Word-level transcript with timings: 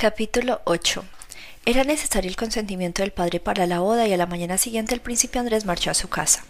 Capítulo 0.00 0.60
8 0.62 1.04
Era 1.66 1.82
necesario 1.82 2.30
el 2.30 2.36
consentimiento 2.36 3.02
del 3.02 3.10
padre 3.10 3.40
para 3.40 3.66
la 3.66 3.80
boda 3.80 4.06
y 4.06 4.12
a 4.12 4.16
la 4.16 4.26
mañana 4.26 4.56
siguiente 4.56 4.94
el 4.94 5.00
príncipe 5.00 5.40
Andrés 5.40 5.64
marchó 5.64 5.90
a 5.90 5.94
su 5.94 6.08
casa. 6.08 6.44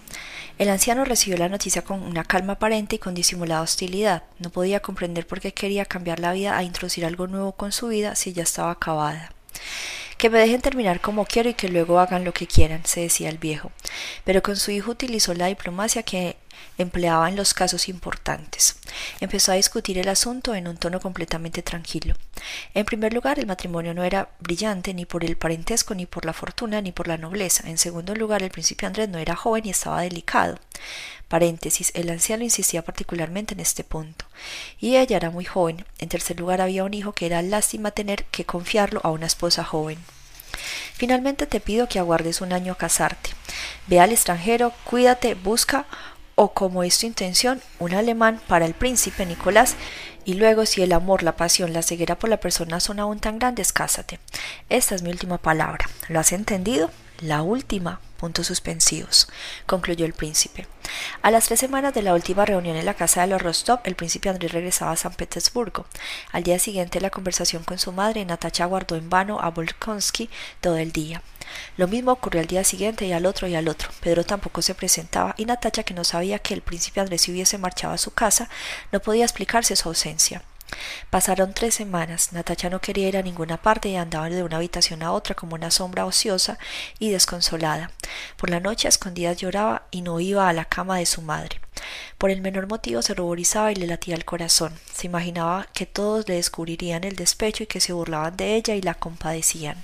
El 0.59 0.69
anciano 0.69 1.07
recibió 1.07 1.39
la 1.39 1.49
noticia 1.49 1.81
con 1.81 2.03
una 2.03 2.25
calma 2.25 2.53
aparente 2.53 2.97
y 2.97 2.99
con 2.99 3.15
disimulada 3.15 3.63
hostilidad. 3.63 4.25
No 4.39 4.51
podía 4.51 4.81
comprender 4.81 5.27
por 5.27 5.41
qué 5.41 5.55
quería 5.55 5.87
cambiar 5.87 6.21
la 6.21 6.35
vida 6.35 6.59
a 6.59 6.63
introducir 6.63 7.07
algo 7.07 7.27
nuevo 7.27 7.53
con 7.53 7.73
su 7.73 7.89
vida 7.89 8.17
si 8.17 8.35
ya 8.35 8.43
estaba 8.43 8.73
acabada. 8.73 9.33
Que 10.19 10.29
me 10.29 10.41
dejen 10.41 10.61
terminar 10.61 11.01
como 11.01 11.25
quiero 11.25 11.49
y 11.49 11.55
que 11.55 11.71
luego 11.71 12.01
hagan 12.01 12.25
lo 12.25 12.35
que 12.35 12.47
quieran, 12.47 12.85
se 12.85 13.01
decía 13.01 13.31
el 13.31 13.39
viejo. 13.39 13.73
Pero 14.25 14.43
con 14.43 14.57
su 14.57 14.73
hijo 14.73 14.91
utilizó 14.91 15.33
la 15.33 15.47
diplomacia 15.47 16.03
que 16.03 16.37
empleaba 16.79 17.29
en 17.29 17.37
los 17.37 17.55
casos 17.55 17.89
importantes. 17.89 18.77
Empezó 19.21 19.53
a 19.53 19.57
discutir 19.57 19.99
el 19.99 20.09
asunto 20.09 20.55
en 20.55 20.69
un 20.69 20.77
tono 20.77 21.01
completamente 21.01 21.63
tranquilo. 21.63 22.15
En 22.75 22.85
primer 22.85 23.13
lugar, 23.13 23.39
el 23.39 23.47
matrimonio 23.47 23.95
no 23.95 24.05
era 24.05 24.31
brillante 24.41 24.95
ni 24.95 25.05
por 25.05 25.25
el 25.25 25.37
parentesco, 25.37 25.95
ni 25.95 26.07
por 26.07 26.25
la 26.25 26.33
fortuna, 26.33 26.81
ni 26.81 26.93
por 26.93 27.09
la 27.09 27.19
nobleza. 27.19 27.69
En 27.69 27.79
segundo 27.79 28.15
lugar, 28.15 28.43
el 28.43 28.51
príncipe 28.51 28.87
Andrés 28.87 29.09
no 29.09 29.19
era 29.19 29.37
joven 29.37 29.67
y 29.67 29.71
estaba 29.71 30.03
delicado. 30.03 30.59
Paréntesis, 31.29 31.91
el 31.95 32.09
anciano 32.09 32.45
insistía 32.45 32.83
particularmente 32.83 33.55
en 33.55 33.61
este 33.61 33.85
punto. 33.85 34.25
Y 34.81 34.97
ella 34.97 35.17
era 35.17 35.31
muy 35.31 35.45
joven. 35.45 35.85
En 35.99 36.09
tercer 36.09 36.41
lugar, 36.41 36.61
había 36.61 36.85
un 36.85 36.95
hijo 36.95 37.13
que 37.13 37.27
era 37.27 37.43
lástima 37.43 37.91
tener 37.91 38.25
que 38.25 38.47
confiarlo 38.47 39.01
a 39.05 39.11
una 39.11 39.27
esposa 39.27 39.65
joven. 39.65 39.99
Finalmente 40.95 41.47
te 41.47 41.61
pido 41.61 41.89
que 41.89 41.99
aguardes 41.99 42.41
un 42.41 42.53
año 42.53 42.73
a 42.73 42.79
casarte. 42.79 43.31
Ve 43.87 44.01
al 44.01 44.11
extranjero, 44.11 44.73
cuídate, 44.85 45.35
busca 45.35 45.87
o 46.41 46.53
como 46.53 46.85
es 46.85 46.97
tu 47.01 47.07
intención, 47.07 47.61
un 47.81 47.95
alemán 47.95 48.41
para 48.47 48.65
el 48.65 48.73
príncipe 48.73 49.27
Nicolás, 49.27 49.75
y 50.25 50.35
luego 50.35 50.67
si 50.67 50.83
el 50.83 50.93
amor, 50.93 51.25
la 51.25 51.35
pasión, 51.37 51.73
la 51.73 51.83
ceguera 51.83 52.17
por 52.17 52.31
la 52.31 52.37
persona 52.37 52.79
son 52.79 53.01
aún 53.01 53.19
tan 53.19 53.41
grandes, 53.41 53.73
cásate. 53.73 54.21
Esta 54.69 54.95
es 54.95 55.03
mi 55.03 55.11
última 55.11 55.39
palabra. 55.39 55.91
¿Lo 56.07 56.21
has 56.21 56.31
entendido? 56.31 56.93
La 57.19 57.43
última. 57.43 58.01
Puntos 58.19 58.47
suspensivos, 58.47 59.29
concluyó 59.67 60.07
el 60.07 60.13
príncipe. 60.13 60.69
A 61.23 61.33
las 61.33 61.47
tres 61.47 61.59
semanas 61.59 61.93
de 61.93 62.03
la 62.03 62.15
última 62.15 62.45
reunión 62.45 62.77
en 62.77 62.87
la 62.87 62.95
casa 62.95 63.23
de 63.23 63.27
los 63.27 63.43
Rostov, 63.43 63.81
el 63.83 63.97
príncipe 63.97 64.29
Andrés 64.29 64.53
regresaba 64.53 64.93
a 64.93 64.97
San 64.97 65.15
Petersburgo. 65.15 65.87
Al 66.31 66.45
día 66.45 66.61
siguiente, 66.61 67.01
la 67.01 67.11
conversación 67.11 67.65
con 67.65 67.79
su 67.79 67.91
madre, 67.91 68.25
Natacha 68.25 68.67
guardó 68.67 68.95
en 68.95 69.11
vano 69.11 69.41
a 69.41 69.51
Volkonsky 69.51 70.31
todo 70.61 70.77
el 70.77 70.93
día. 70.93 71.23
Lo 71.77 71.89
mismo 71.89 72.13
ocurrió 72.13 72.41
al 72.41 72.47
día 72.47 72.65
siguiente 72.65 73.07
y 73.07 73.13
al 73.13 73.27
otro 73.27 73.49
y 73.49 73.55
al 73.55 73.69
otro. 73.69 73.91
Pedro 74.01 74.25
tampoco 74.25 74.63
se 74.63 74.75
presentaba 74.75 75.35
y 75.37 75.45
Natacha, 75.45 75.83
que 75.83 75.95
no 75.95 76.05
sabía 76.05 76.39
que 76.39 76.55
el 76.55 76.63
príncipe 76.63 77.01
Andrés 77.01 77.23
se 77.23 77.31
hubiese 77.31 77.59
marchado 77.59 77.95
a 77.95 77.99
su 77.99 78.13
casa, 78.13 78.49
no 78.93 79.01
podía 79.01 79.25
explicarse 79.25 79.77
su 79.77 79.89
ausencia. 79.89 80.43
Pasaron 81.11 81.55
tres 81.55 81.75
semanas. 81.75 82.33
Natacha 82.33 82.71
no 82.71 82.81
quería 82.81 83.09
ir 83.09 83.17
a 83.17 83.23
ninguna 83.23 83.57
parte 83.57 83.89
y 83.89 83.97
andaba 83.97 84.29
de 84.29 84.43
una 84.43 84.57
habitación 84.57 85.03
a 85.03 85.13
otra 85.13 85.35
como 85.35 85.55
una 85.55 85.71
sombra 85.71 86.05
ociosa 86.05 86.59
y 86.99 87.11
desconsolada. 87.11 87.91
Por 88.37 88.51
la 88.51 88.61
noche 88.61 88.89
a 88.89 88.91
escondidas 88.91 89.39
lloraba 89.39 89.87
y 89.91 90.03
no 90.03 90.21
iba 90.21 90.49
a 90.49 90.53
la 90.53 90.67
cama 90.67 90.99
de 90.99 91.07
su 91.07 91.23
madre. 91.23 91.61
Por 92.19 92.31
el 92.31 92.41
menor 92.41 92.67
motivo 92.67 93.03
se 93.03 93.15
ruborizaba 93.15 93.73
y 93.73 93.77
le 93.77 93.87
latía 93.87 94.15
el 94.15 94.25
corazón. 94.25 94.73
Se 94.93 95.07
imaginaba 95.07 95.67
que 95.73 95.87
todos 95.87 96.29
le 96.29 96.35
descubrirían 96.35 97.05
el 97.05 97.17
despecho 97.17 97.63
y 97.63 97.67
que 97.67 97.81
se 97.81 97.93
burlaban 97.93 98.37
de 98.37 98.57
ella 98.57 98.75
y 98.75 98.83
la 98.83 98.95
compadecían. 98.95 99.83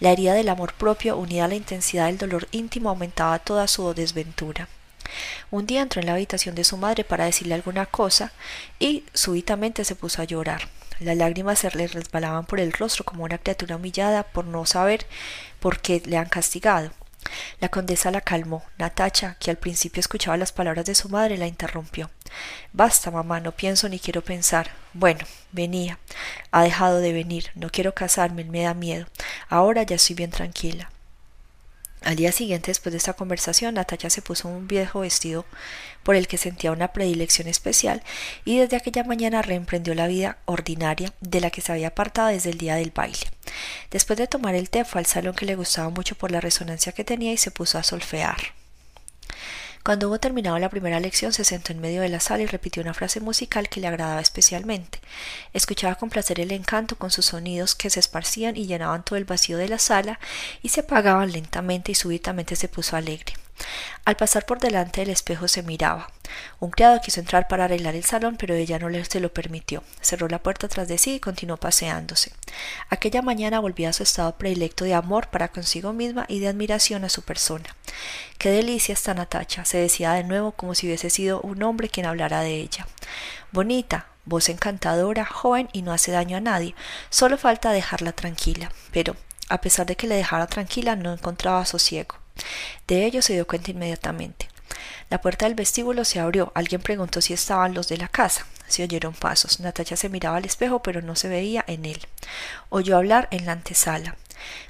La 0.00 0.10
herida 0.12 0.34
del 0.34 0.48
amor 0.48 0.74
propio, 0.74 1.16
unida 1.16 1.44
a 1.44 1.48
la 1.48 1.54
intensidad 1.54 2.06
del 2.06 2.18
dolor 2.18 2.48
íntimo, 2.52 2.90
aumentaba 2.90 3.38
toda 3.38 3.68
su 3.68 3.92
desventura. 3.94 4.68
Un 5.50 5.66
día 5.66 5.82
entró 5.82 6.00
en 6.00 6.06
la 6.06 6.14
habitación 6.14 6.54
de 6.54 6.64
su 6.64 6.76
madre 6.76 7.04
para 7.04 7.24
decirle 7.24 7.54
alguna 7.54 7.86
cosa 7.86 8.32
y 8.78 9.04
súbitamente 9.12 9.84
se 9.84 9.96
puso 9.96 10.22
a 10.22 10.24
llorar. 10.24 10.68
Las 11.00 11.16
lágrimas 11.16 11.58
se 11.58 11.70
le 11.70 11.86
resbalaban 11.86 12.44
por 12.44 12.60
el 12.60 12.72
rostro 12.72 13.04
como 13.04 13.24
una 13.24 13.38
criatura 13.38 13.76
humillada 13.76 14.22
por 14.22 14.44
no 14.44 14.66
saber 14.66 15.06
por 15.58 15.80
qué 15.80 16.02
le 16.04 16.18
han 16.18 16.28
castigado. 16.28 16.90
La 17.60 17.68
condesa 17.68 18.10
la 18.10 18.20
calmó. 18.20 18.64
Natacha, 18.78 19.36
que 19.38 19.50
al 19.50 19.56
principio 19.56 20.00
escuchaba 20.00 20.36
las 20.36 20.52
palabras 20.52 20.86
de 20.86 20.94
su 20.94 21.08
madre, 21.08 21.36
la 21.36 21.46
interrumpió. 21.46 22.10
Basta, 22.72 23.10
mamá, 23.10 23.40
no 23.40 23.52
pienso 23.52 23.88
ni 23.88 23.98
quiero 23.98 24.22
pensar. 24.22 24.70
Bueno, 24.92 25.24
venía. 25.52 25.98
Ha 26.50 26.62
dejado 26.62 26.98
de 26.98 27.12
venir. 27.12 27.50
No 27.54 27.70
quiero 27.70 27.94
casarme, 27.94 28.44
me 28.44 28.62
da 28.62 28.74
miedo. 28.74 29.06
Ahora 29.48 29.82
ya 29.82 29.96
estoy 29.96 30.16
bien 30.16 30.30
tranquila. 30.30 30.90
Al 32.02 32.16
día 32.16 32.32
siguiente, 32.32 32.70
después 32.70 32.92
de 32.92 32.96
esta 32.96 33.12
conversación, 33.12 33.74
Natacha 33.74 34.08
se 34.08 34.22
puso 34.22 34.48
un 34.48 34.66
viejo 34.66 35.00
vestido 35.00 35.44
por 36.02 36.16
el 36.16 36.28
que 36.28 36.38
sentía 36.38 36.72
una 36.72 36.92
predilección 36.92 37.46
especial 37.46 38.02
y 38.44 38.58
desde 38.58 38.76
aquella 38.76 39.04
mañana 39.04 39.42
reemprendió 39.42 39.94
la 39.94 40.06
vida 40.06 40.38
ordinaria 40.46 41.12
de 41.20 41.40
la 41.40 41.50
que 41.50 41.60
se 41.60 41.72
había 41.72 41.88
apartado 41.88 42.28
desde 42.28 42.50
el 42.50 42.58
día 42.58 42.76
del 42.76 42.90
baile. 42.90 43.26
Después 43.90 44.18
de 44.18 44.26
tomar 44.26 44.54
el 44.54 44.70
té 44.70 44.84
fue 44.84 45.00
al 45.00 45.06
salón 45.06 45.34
que 45.34 45.44
le 45.44 45.56
gustaba 45.56 45.90
mucho 45.90 46.14
por 46.14 46.30
la 46.30 46.40
resonancia 46.40 46.92
que 46.92 47.04
tenía 47.04 47.32
y 47.32 47.36
se 47.36 47.50
puso 47.50 47.76
a 47.76 47.82
solfear. 47.82 48.59
Cuando 49.82 50.08
hubo 50.08 50.20
terminado 50.20 50.58
la 50.58 50.68
primera 50.68 51.00
lección, 51.00 51.32
se 51.32 51.42
sentó 51.42 51.72
en 51.72 51.80
medio 51.80 52.02
de 52.02 52.10
la 52.10 52.20
sala 52.20 52.42
y 52.42 52.46
repitió 52.46 52.82
una 52.82 52.92
frase 52.92 53.18
musical 53.20 53.70
que 53.70 53.80
le 53.80 53.86
agradaba 53.86 54.20
especialmente. 54.20 55.00
Escuchaba 55.54 55.94
con 55.94 56.10
placer 56.10 56.38
el 56.38 56.52
encanto 56.52 56.96
con 56.96 57.10
sus 57.10 57.26
sonidos 57.26 57.74
que 57.74 57.88
se 57.88 58.00
esparcían 58.00 58.56
y 58.56 58.66
llenaban 58.66 59.04
todo 59.04 59.16
el 59.16 59.24
vacío 59.24 59.56
de 59.56 59.68
la 59.68 59.78
sala 59.78 60.20
y 60.62 60.68
se 60.68 60.80
apagaban 60.80 61.32
lentamente 61.32 61.92
y 61.92 61.94
súbitamente 61.94 62.56
se 62.56 62.68
puso 62.68 62.94
alegre. 62.96 63.32
Al 64.04 64.16
pasar 64.16 64.46
por 64.46 64.58
delante 64.58 65.00
del 65.00 65.10
espejo 65.10 65.48
se 65.48 65.62
miraba. 65.62 66.10
Un 66.58 66.70
criado 66.70 67.00
quiso 67.00 67.20
entrar 67.20 67.48
para 67.48 67.64
arreglar 67.64 67.94
el 67.94 68.04
salón, 68.04 68.36
pero 68.36 68.54
ella 68.54 68.78
no 68.78 68.88
le 68.88 69.04
se 69.04 69.20
lo 69.20 69.32
permitió. 69.32 69.82
Cerró 70.00 70.28
la 70.28 70.42
puerta 70.42 70.68
tras 70.68 70.88
de 70.88 70.98
sí 70.98 71.14
y 71.14 71.20
continuó 71.20 71.56
paseándose. 71.56 72.32
Aquella 72.88 73.22
mañana 73.22 73.60
volvía 73.60 73.90
a 73.90 73.92
su 73.92 74.02
estado 74.02 74.36
predilecto 74.36 74.84
de 74.84 74.94
amor 74.94 75.28
para 75.28 75.48
consigo 75.48 75.92
misma 75.92 76.24
y 76.28 76.40
de 76.40 76.48
admiración 76.48 77.04
a 77.04 77.08
su 77.08 77.22
persona. 77.22 77.76
Qué 78.38 78.50
delicia 78.50 78.92
esta 78.92 79.14
Natacha, 79.14 79.64
se 79.64 79.78
decía 79.78 80.12
de 80.12 80.24
nuevo 80.24 80.52
como 80.52 80.74
si 80.74 80.86
hubiese 80.86 81.10
sido 81.10 81.40
un 81.40 81.62
hombre 81.62 81.88
quien 81.88 82.06
hablara 82.06 82.40
de 82.40 82.54
ella. 82.54 82.86
Bonita, 83.52 84.06
voz 84.24 84.48
encantadora, 84.48 85.24
joven 85.24 85.68
y 85.72 85.82
no 85.82 85.92
hace 85.92 86.12
daño 86.12 86.36
a 86.36 86.40
nadie. 86.40 86.74
Solo 87.10 87.36
falta 87.36 87.72
dejarla 87.72 88.12
tranquila. 88.12 88.70
Pero, 88.92 89.16
a 89.48 89.60
pesar 89.60 89.86
de 89.86 89.96
que 89.96 90.06
le 90.06 90.14
dejara 90.14 90.46
tranquila, 90.46 90.96
no 90.96 91.12
encontraba 91.12 91.66
sosiego. 91.66 92.19
De 92.86 93.04
ello 93.04 93.22
se 93.22 93.34
dio 93.34 93.46
cuenta 93.46 93.70
inmediatamente. 93.70 94.48
La 95.10 95.20
puerta 95.20 95.46
del 95.46 95.54
vestíbulo 95.54 96.04
se 96.04 96.20
abrió. 96.20 96.52
Alguien 96.54 96.80
preguntó 96.80 97.20
si 97.20 97.32
estaban 97.32 97.74
los 97.74 97.88
de 97.88 97.96
la 97.96 98.08
casa. 98.08 98.46
Se 98.68 98.84
oyeron 98.84 99.12
pasos. 99.12 99.58
Natacha 99.58 99.96
se 99.96 100.08
miraba 100.08 100.36
al 100.36 100.44
espejo, 100.44 100.82
pero 100.82 101.02
no 101.02 101.16
se 101.16 101.28
veía 101.28 101.64
en 101.66 101.84
él. 101.84 102.00
Oyó 102.68 102.96
hablar 102.96 103.26
en 103.32 103.44
la 103.46 103.52
antesala. 103.52 104.16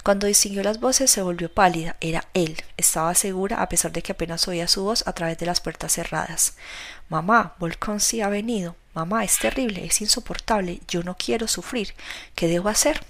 Cuando 0.03 0.27
distinguió 0.27 0.63
las 0.63 0.81
voces 0.81 1.11
se 1.11 1.23
volvió 1.23 1.53
pálida. 1.53 1.97
Era 2.01 2.27
él. 2.33 2.57
Estaba 2.79 3.15
segura, 3.15 3.61
a 3.61 3.69
pesar 3.69 3.93
de 3.93 4.03
que 4.03 4.13
apenas 4.13 4.49
oía 4.49 4.67
su 4.67 4.83
voz 4.83 5.07
a 5.07 5.13
través 5.13 5.37
de 5.37 5.47
las 5.47 5.61
puertas 5.61 5.93
cerradas. 5.93 6.55
Mamá, 7.11 7.55
Volconsky 7.59 8.23
ha 8.23 8.31
venido. 8.31 8.77
Mamá, 8.95 9.25
es 9.25 9.39
terrible, 9.39 9.85
es 9.85 10.01
insoportable. 10.01 10.81
Yo 10.89 11.03
no 11.03 11.17
quiero 11.17 11.47
sufrir. 11.49 11.95
¿Qué 12.35 12.49
debo 12.49 12.71
hacer? 12.71 13.01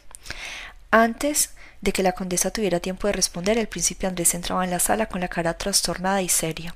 Antes 0.91 1.51
de 1.81 1.93
que 1.93 2.03
la 2.03 2.13
condesa 2.13 2.51
tuviera 2.51 2.81
tiempo 2.81 3.07
de 3.07 3.13
responder, 3.13 3.59
el 3.59 3.69
príncipe 3.69 4.07
Andrés 4.07 4.35
entraba 4.35 4.65
en 4.65 4.71
la 4.71 4.81
sala 4.81 5.07
con 5.07 5.21
la 5.21 5.29
cara 5.29 5.55
trastornada 5.55 6.21
y 6.21 6.29
seria. 6.29 6.75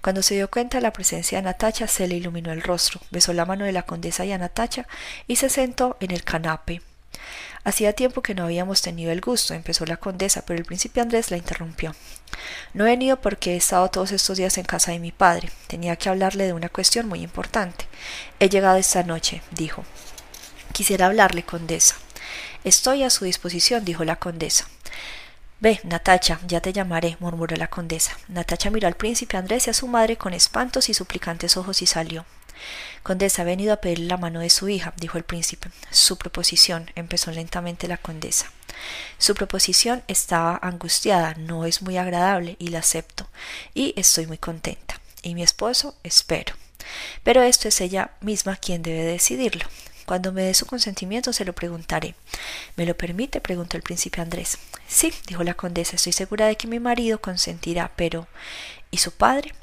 Cuando 0.00 0.22
se 0.22 0.34
dio 0.34 0.50
cuenta 0.50 0.78
de 0.78 0.82
la 0.82 0.92
presencia 0.92 1.38
de 1.38 1.42
Natacha, 1.42 1.86
se 1.86 2.08
le 2.08 2.16
iluminó 2.16 2.52
el 2.52 2.62
rostro, 2.62 3.00
besó 3.10 3.32
la 3.32 3.44
mano 3.44 3.66
de 3.66 3.72
la 3.72 3.82
condesa 3.82 4.24
y 4.24 4.32
a 4.32 4.38
Natacha 4.38 4.86
y 5.26 5.36
se 5.36 5.50
sentó 5.50 5.96
en 6.00 6.10
el 6.10 6.24
canape. 6.24 6.80
Hacía 7.62 7.92
tiempo 7.92 8.22
que 8.22 8.34
no 8.34 8.44
habíamos 8.44 8.80
tenido 8.80 9.12
el 9.12 9.20
gusto, 9.20 9.52
empezó 9.52 9.84
la 9.84 9.98
condesa, 9.98 10.42
pero 10.46 10.58
el 10.58 10.64
príncipe 10.64 11.02
Andrés 11.02 11.30
la 11.30 11.36
interrumpió. 11.36 11.94
No 12.72 12.86
he 12.86 12.90
venido 12.90 13.20
porque 13.20 13.52
he 13.52 13.56
estado 13.56 13.90
todos 13.90 14.12
estos 14.12 14.38
días 14.38 14.56
en 14.56 14.64
casa 14.64 14.92
de 14.92 14.98
mi 14.98 15.12
padre. 15.12 15.50
Tenía 15.66 15.96
que 15.96 16.08
hablarle 16.08 16.46
de 16.46 16.54
una 16.54 16.70
cuestión 16.70 17.06
muy 17.06 17.20
importante. 17.20 17.84
He 18.38 18.48
llegado 18.48 18.78
esta 18.78 19.02
noche, 19.02 19.42
dijo. 19.50 19.84
Quisiera 20.72 21.06
hablarle, 21.06 21.42
condesa. 21.42 21.96
Estoy 22.64 23.02
a 23.02 23.10
su 23.10 23.24
disposición, 23.24 23.84
dijo 23.84 24.04
la 24.04 24.16
condesa. 24.16 24.66
Ve, 25.60 25.80
Natacha, 25.84 26.40
ya 26.46 26.60
te 26.60 26.72
llamaré, 26.72 27.16
murmuró 27.20 27.54
la 27.56 27.68
condesa. 27.68 28.16
Natacha 28.28 28.70
miró 28.70 28.88
al 28.88 28.96
príncipe 28.96 29.36
Andrés 29.36 29.66
y 29.66 29.70
a 29.70 29.74
su 29.74 29.86
madre 29.88 30.16
con 30.16 30.32
espantos 30.32 30.88
y 30.88 30.94
suplicantes 30.94 31.56
ojos 31.56 31.82
y 31.82 31.86
salió. 31.86 32.24
Condesa, 33.02 33.42
ha 33.42 33.44
venido 33.44 33.72
a 33.72 33.76
pedir 33.76 34.00
la 34.00 34.16
mano 34.16 34.40
de 34.40 34.50
su 34.50 34.68
hija, 34.68 34.92
dijo 34.96 35.18
el 35.18 35.24
príncipe. 35.24 35.70
Su 35.90 36.16
proposición, 36.18 36.90
empezó 36.94 37.30
lentamente 37.30 37.88
la 37.88 37.96
condesa. 37.96 38.46
Su 39.18 39.34
proposición 39.34 40.02
estaba 40.08 40.58
angustiada, 40.62 41.34
no 41.34 41.66
es 41.66 41.82
muy 41.82 41.96
agradable, 41.96 42.56
y 42.58 42.68
la 42.68 42.80
acepto, 42.80 43.28
y 43.74 43.94
estoy 43.96 44.26
muy 44.26 44.38
contenta. 44.38 45.00
Y 45.22 45.34
mi 45.34 45.42
esposo, 45.42 45.94
espero. 46.02 46.54
Pero 47.22 47.42
esto 47.42 47.68
es 47.68 47.80
ella 47.80 48.12
misma 48.20 48.56
quien 48.56 48.82
debe 48.82 49.04
decidirlo. 49.04 49.66
Cuando 50.10 50.32
me 50.32 50.42
dé 50.42 50.54
su 50.54 50.66
consentimiento 50.66 51.32
se 51.32 51.44
lo 51.44 51.52
preguntaré. 51.52 52.16
¿Me 52.74 52.84
lo 52.84 52.96
permite? 52.96 53.40
preguntó 53.40 53.76
el 53.76 53.84
príncipe 53.84 54.20
Andrés. 54.20 54.58
Sí, 54.88 55.14
dijo 55.28 55.44
la 55.44 55.54
condesa, 55.54 55.94
estoy 55.94 56.12
segura 56.12 56.48
de 56.48 56.56
que 56.56 56.66
mi 56.66 56.80
marido 56.80 57.20
consentirá, 57.20 57.92
pero 57.94 58.26
¿y 58.90 58.96
su 58.96 59.12
padre? 59.12 59.54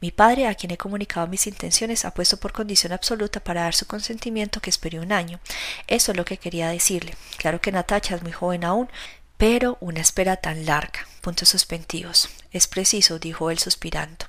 Mi 0.00 0.12
padre, 0.12 0.46
a 0.46 0.54
quien 0.54 0.70
he 0.70 0.76
comunicado 0.76 1.26
mis 1.26 1.48
intenciones, 1.48 2.04
ha 2.04 2.14
puesto 2.14 2.36
por 2.36 2.52
condición 2.52 2.92
absoluta 2.92 3.40
para 3.40 3.62
dar 3.62 3.74
su 3.74 3.88
consentimiento 3.88 4.60
que 4.60 4.70
espere 4.70 5.00
un 5.00 5.10
año. 5.10 5.40
Eso 5.88 6.12
es 6.12 6.16
lo 6.16 6.24
que 6.24 6.36
quería 6.36 6.68
decirle. 6.68 7.16
Claro 7.36 7.60
que 7.60 7.72
Natacha 7.72 8.14
es 8.14 8.22
muy 8.22 8.30
joven 8.30 8.62
aún, 8.62 8.88
pero 9.36 9.78
una 9.80 10.00
espera 10.00 10.36
tan 10.36 10.64
larga. 10.64 11.08
Puntos 11.22 11.48
suspensivos. 11.48 12.28
Es 12.52 12.68
preciso, 12.68 13.18
dijo 13.18 13.50
él 13.50 13.58
suspirando. 13.58 14.26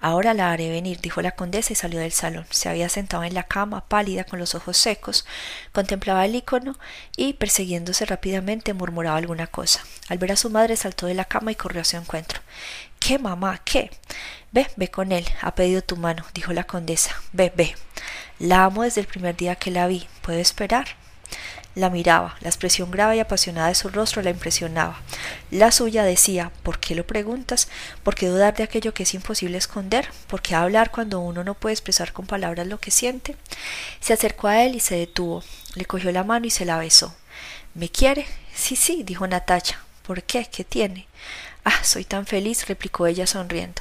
Ahora 0.00 0.34
la 0.34 0.50
haré 0.50 0.70
venir, 0.70 1.00
dijo 1.00 1.20
la 1.22 1.32
condesa 1.32 1.72
y 1.72 1.76
salió 1.76 2.00
del 2.00 2.12
salón. 2.12 2.46
Se 2.50 2.68
había 2.68 2.88
sentado 2.88 3.24
en 3.24 3.34
la 3.34 3.42
cama, 3.42 3.86
pálida, 3.88 4.24
con 4.24 4.38
los 4.38 4.54
ojos 4.54 4.76
secos, 4.76 5.26
contemplaba 5.72 6.24
el 6.24 6.34
icono 6.34 6.78
y, 7.16 7.34
persiguiéndose 7.34 8.06
rápidamente, 8.06 8.72
murmuraba 8.74 9.18
alguna 9.18 9.46
cosa. 9.46 9.82
Al 10.08 10.18
ver 10.18 10.32
a 10.32 10.36
su 10.36 10.50
madre 10.50 10.76
saltó 10.76 11.06
de 11.06 11.14
la 11.14 11.24
cama 11.24 11.52
y 11.52 11.56
corrió 11.56 11.82
a 11.82 11.84
su 11.84 11.96
encuentro. 11.96 12.40
¿Qué, 12.98 13.18
mamá? 13.18 13.60
¿Qué? 13.64 13.90
Ve, 14.52 14.66
ve 14.76 14.88
con 14.88 15.12
él. 15.12 15.26
Ha 15.40 15.54
pedido 15.54 15.82
tu 15.82 15.96
mano, 15.96 16.24
dijo 16.34 16.52
la 16.52 16.64
condesa. 16.64 17.14
Ve, 17.32 17.52
ve. 17.54 17.74
La 18.38 18.64
amo 18.64 18.82
desde 18.82 19.00
el 19.00 19.06
primer 19.06 19.36
día 19.36 19.56
que 19.56 19.70
la 19.70 19.86
vi. 19.86 20.06
¿Puedo 20.22 20.38
esperar? 20.38 20.99
La 21.80 21.88
miraba, 21.88 22.36
la 22.42 22.50
expresión 22.50 22.90
grave 22.90 23.16
y 23.16 23.20
apasionada 23.20 23.68
de 23.68 23.74
su 23.74 23.88
rostro 23.88 24.20
la 24.20 24.28
impresionaba. 24.28 25.00
La 25.50 25.72
suya 25.72 26.04
decía 26.04 26.52
¿Por 26.62 26.78
qué 26.78 26.94
lo 26.94 27.06
preguntas? 27.06 27.68
¿Por 28.02 28.14
qué 28.14 28.26
dudar 28.26 28.54
de 28.54 28.64
aquello 28.64 28.92
que 28.92 29.04
es 29.04 29.14
imposible 29.14 29.56
esconder? 29.56 30.10
¿Por 30.26 30.42
qué 30.42 30.54
hablar 30.54 30.90
cuando 30.90 31.20
uno 31.20 31.42
no 31.42 31.54
puede 31.54 31.72
expresar 31.72 32.12
con 32.12 32.26
palabras 32.26 32.66
lo 32.66 32.78
que 32.78 32.90
siente? 32.90 33.34
Se 33.98 34.12
acercó 34.12 34.48
a 34.48 34.62
él 34.62 34.74
y 34.74 34.80
se 34.80 34.96
detuvo. 34.96 35.42
Le 35.74 35.86
cogió 35.86 36.12
la 36.12 36.22
mano 36.22 36.44
y 36.46 36.50
se 36.50 36.66
la 36.66 36.76
besó. 36.76 37.14
¿Me 37.72 37.88
quiere? 37.88 38.26
Sí, 38.54 38.76
sí, 38.76 39.02
dijo 39.02 39.26
Natacha. 39.26 39.80
¿Por 40.06 40.22
qué? 40.22 40.50
¿Qué 40.52 40.64
tiene? 40.64 41.06
Ah, 41.64 41.82
soy 41.82 42.04
tan 42.04 42.26
feliz, 42.26 42.68
replicó 42.68 43.06
ella 43.06 43.26
sonriendo. 43.26 43.80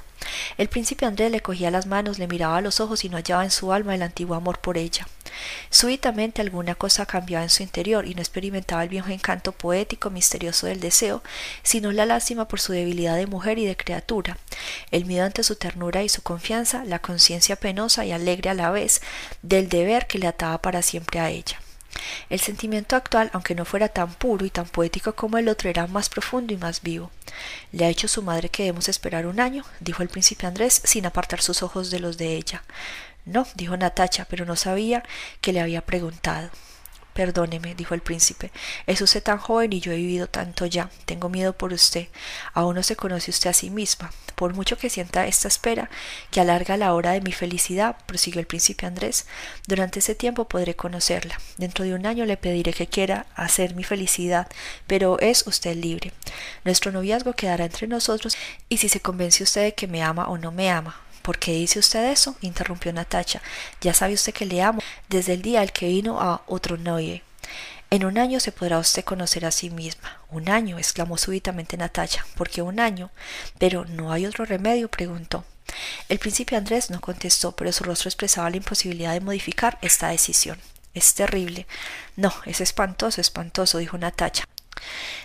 El 0.57 0.69
príncipe 0.69 1.05
Andrés 1.05 1.31
le 1.31 1.41
cogía 1.41 1.71
las 1.71 1.85
manos, 1.85 2.19
le 2.19 2.27
miraba 2.27 2.57
a 2.57 2.61
los 2.61 2.79
ojos 2.79 3.03
y 3.05 3.09
no 3.09 3.17
hallaba 3.17 3.43
en 3.43 3.51
su 3.51 3.71
alma 3.71 3.95
el 3.95 4.01
antiguo 4.01 4.35
amor 4.35 4.59
por 4.59 4.77
ella. 4.77 5.07
Súbitamente 5.69 6.41
alguna 6.41 6.75
cosa 6.75 7.05
cambiaba 7.05 7.43
en 7.43 7.49
su 7.49 7.63
interior 7.63 8.07
y 8.07 8.15
no 8.15 8.21
experimentaba 8.21 8.83
el 8.83 8.89
viejo 8.89 9.09
encanto 9.09 9.51
poético 9.51 10.09
misterioso 10.09 10.67
del 10.67 10.79
deseo, 10.79 11.23
sino 11.63 11.91
la 11.91 12.05
lástima 12.05 12.47
por 12.47 12.59
su 12.59 12.73
debilidad 12.73 13.15
de 13.15 13.27
mujer 13.27 13.59
y 13.59 13.65
de 13.65 13.77
criatura, 13.77 14.37
el 14.91 15.05
miedo 15.05 15.25
ante 15.25 15.43
su 15.43 15.55
ternura 15.55 16.03
y 16.03 16.09
su 16.09 16.21
confianza, 16.21 16.83
la 16.85 16.99
conciencia 16.99 17.55
penosa 17.55 18.05
y 18.05 18.11
alegre 18.11 18.49
a 18.49 18.53
la 18.55 18.71
vez 18.71 19.01
del 19.41 19.69
deber 19.69 20.07
que 20.07 20.19
le 20.19 20.27
ataba 20.27 20.61
para 20.61 20.81
siempre 20.81 21.19
a 21.19 21.29
ella. 21.29 21.59
El 22.29 22.39
sentimiento 22.39 22.95
actual, 22.95 23.29
aunque 23.33 23.55
no 23.55 23.65
fuera 23.65 23.87
tan 23.89 24.13
puro 24.13 24.45
y 24.45 24.49
tan 24.49 24.67
poético 24.67 25.13
como 25.13 25.37
el 25.37 25.47
otro, 25.49 25.69
era 25.69 25.87
más 25.87 26.09
profundo 26.09 26.53
y 26.53 26.57
más 26.57 26.81
vivo. 26.81 27.11
¿Le 27.71 27.85
ha 27.85 27.89
dicho 27.89 28.07
su 28.07 28.21
madre 28.21 28.49
que 28.49 28.63
debemos 28.63 28.89
esperar 28.89 29.25
un 29.25 29.39
año? 29.39 29.63
dijo 29.79 30.03
el 30.03 30.09
príncipe 30.09 30.47
Andrés 30.47 30.81
sin 30.83 31.05
apartar 31.05 31.41
sus 31.41 31.63
ojos 31.63 31.91
de 31.91 31.99
los 31.99 32.17
de 32.17 32.35
ella. 32.35 32.63
No, 33.25 33.45
dijo 33.55 33.77
Natacha, 33.77 34.25
pero 34.29 34.45
no 34.45 34.55
sabía 34.55 35.03
que 35.41 35.53
le 35.53 35.61
había 35.61 35.81
preguntado. 35.81 36.49
Perdóneme, 37.13 37.75
dijo 37.75 37.93
el 37.93 38.01
príncipe, 38.01 38.51
es 38.87 39.01
usted 39.01 39.21
tan 39.21 39.39
joven 39.39 39.73
y 39.73 39.81
yo 39.81 39.91
he 39.91 39.97
vivido 39.97 40.27
tanto 40.27 40.65
ya. 40.65 40.89
Tengo 41.05 41.27
miedo 41.29 41.53
por 41.53 41.73
usted. 41.73 42.07
Aún 42.53 42.75
no 42.75 42.83
se 42.83 42.95
conoce 42.95 43.31
usted 43.31 43.49
a 43.49 43.53
sí 43.53 43.69
misma. 43.69 44.11
Por 44.35 44.53
mucho 44.53 44.77
que 44.77 44.89
sienta 44.89 45.27
esta 45.27 45.49
espera, 45.49 45.89
que 46.31 46.39
alarga 46.39 46.77
la 46.77 46.93
hora 46.93 47.11
de 47.11 47.19
mi 47.19 47.33
felicidad, 47.33 47.97
prosiguió 48.05 48.39
el 48.39 48.47
príncipe 48.47 48.85
Andrés, 48.85 49.25
durante 49.67 49.99
ese 49.99 50.15
tiempo 50.15 50.47
podré 50.47 50.75
conocerla. 50.75 51.37
Dentro 51.57 51.83
de 51.83 51.93
un 51.93 52.05
año 52.05 52.25
le 52.25 52.37
pediré 52.37 52.71
que 52.71 52.87
quiera 52.87 53.25
hacer 53.35 53.75
mi 53.75 53.83
felicidad, 53.83 54.47
pero 54.87 55.19
es 55.19 55.45
usted 55.45 55.75
libre. 55.75 56.13
Nuestro 56.63 56.93
noviazgo 56.93 57.33
quedará 57.33 57.65
entre 57.65 57.87
nosotros 57.87 58.37
y 58.69 58.77
si 58.77 58.87
se 58.87 59.01
convence 59.01 59.43
usted 59.43 59.63
de 59.63 59.73
que 59.73 59.87
me 59.87 60.03
ama 60.03 60.29
o 60.29 60.37
no 60.37 60.53
me 60.53 60.69
ama, 60.71 61.01
¿Por 61.21 61.37
qué 61.37 61.53
dice 61.53 61.79
usted 61.79 62.11
eso? 62.11 62.35
interrumpió 62.41 62.91
Natacha. 62.93 63.41
Ya 63.81 63.93
sabe 63.93 64.13
usted 64.13 64.33
que 64.33 64.45
le 64.45 64.61
amo 64.61 64.81
desde 65.09 65.33
el 65.33 65.41
día 65.41 65.61
al 65.61 65.71
que 65.71 65.87
vino 65.87 66.19
a 66.21 66.43
otro 66.47 66.77
Noye. 66.77 67.23
En 67.91 68.05
un 68.05 68.19
año 68.19 68.39
se 68.39 68.51
podrá 68.51 68.77
usted 68.77 69.03
conocer 69.03 69.45
a 69.45 69.51
sí 69.51 69.69
misma. 69.69 70.19
Un 70.29 70.49
año, 70.49 70.77
exclamó 70.77 71.17
súbitamente 71.17 71.75
Natacha. 71.75 72.25
¿Por 72.35 72.49
qué 72.49 72.61
un 72.61 72.79
año? 72.79 73.09
Pero 73.57 73.85
¿no 73.85 74.11
hay 74.11 74.27
otro 74.27 74.45
remedio? 74.45 74.89
preguntó. 74.89 75.43
El 76.07 76.19
príncipe 76.19 76.55
Andrés 76.55 76.89
no 76.89 77.01
contestó, 77.01 77.53
pero 77.55 77.71
su 77.71 77.83
rostro 77.83 78.09
expresaba 78.09 78.49
la 78.49 78.57
imposibilidad 78.57 79.13
de 79.13 79.21
modificar 79.21 79.79
esta 79.81 80.09
decisión. 80.09 80.59
Es 80.93 81.13
terrible. 81.13 81.65
No, 82.15 82.33
es 82.45 82.61
espantoso, 82.61 83.21
espantoso, 83.21 83.77
dijo 83.77 83.97
Natacha. 83.97 84.45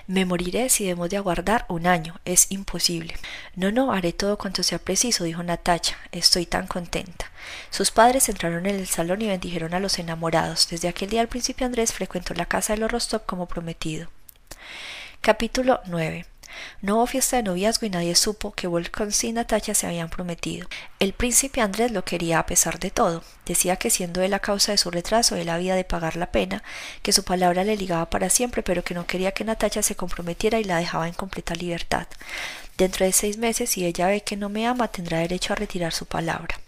Me 0.07 0.25
moriré 0.25 0.69
si 0.69 0.85
debemos 0.85 1.11
de 1.11 1.17
aguardar 1.17 1.65
un 1.69 1.87
año. 1.87 2.21
Es 2.25 2.47
imposible. 2.51 3.15
No, 3.57 3.73
no, 3.73 3.93
haré 3.93 4.13
todo 4.13 4.39
cuanto 4.39 4.63
sea 4.63 4.79
preciso, 4.79 5.25
dijo 5.25 5.43
Natacha. 5.43 5.97
Estoy 6.13 6.47
tan 6.47 6.67
contenta. 6.67 7.31
Sus 7.71 7.91
padres 7.91 8.29
entraron 8.29 8.67
en 8.67 8.77
el 8.77 8.87
salón 8.87 9.23
y 9.23 9.29
bendijeron 9.29 9.75
a 9.75 9.81
los 9.81 9.99
enamorados. 9.99 10.69
Desde 10.69 10.89
aquel 10.89 11.11
día 11.11 11.23
el 11.23 11.29
príncipe 11.29 11.65
Andrés 11.65 11.93
frecuentó 11.93 12.35
la 12.35 12.47
casa 12.47 12.75
de 12.75 12.81
los 12.81 12.91
Rostov 12.91 13.25
como 13.27 13.47
prometido. 13.47 14.11
Capítulo 15.21 15.81
9 15.87 16.27
no 16.83 16.97
hubo 16.97 17.07
fiesta 17.07 17.37
de 17.37 17.43
noviazgo 17.43 17.87
y 17.87 17.91
nadie 17.91 18.15
supo 18.15 18.53
que 18.53 18.67
Volkons 18.67 19.25
y 19.25 19.33
Natacha 19.33 19.75
se 19.75 19.87
habían 19.87 20.11
prometido. 20.11 20.69
El 20.99 21.13
príncipe 21.13 21.61
Andrés 21.61 21.91
lo 21.93 22.05
quería 22.05 22.39
a 22.39 22.47
pesar 22.47 22.79
de 22.79 22.91
todo. 22.91 23.23
Decía 23.47 23.77
que 23.77 23.91
siendo 23.91 24.23
él 24.23 24.31
la 24.31 24.39
causa 24.39 24.73
de 24.73 24.79
su 24.79 24.91
retraso, 24.91 25.37
él 25.37 25.49
había 25.49 25.75
de 25.75 25.85
pagar 25.85 26.17
la 26.17 26.33
pena, 26.33 26.63
que 27.03 27.13
su 27.13 27.25
palabra 27.25 27.65
le 27.65 27.77
ligaba 27.77 28.11
para 28.11 28.31
siempre, 28.31 28.63
pero 28.63 28.85
que 28.85 28.95
no 28.95 29.07
quería 29.07 29.33
que 29.33 29.45
Natacha 29.45 29.83
se 29.83 29.97
comprometiera 29.97 30.59
y 30.61 30.65
la 30.65 30.79
dejaba 30.79 31.09
en 31.09 31.15
completa 31.15 31.55
libertad. 31.55 32.07
Dentro 32.77 33.07
de 33.07 33.13
seis 33.13 33.39
meses, 33.39 33.71
si 33.71 33.85
ella 33.85 34.09
ve 34.09 34.23
que 34.23 34.37
no 34.37 34.49
me 34.49 34.67
ama, 34.67 34.89
tendrá 34.89 35.19
derecho 35.19 35.53
a 35.53 35.57
retirar 35.57 35.93
su 35.93 36.07
palabra. 36.07 36.59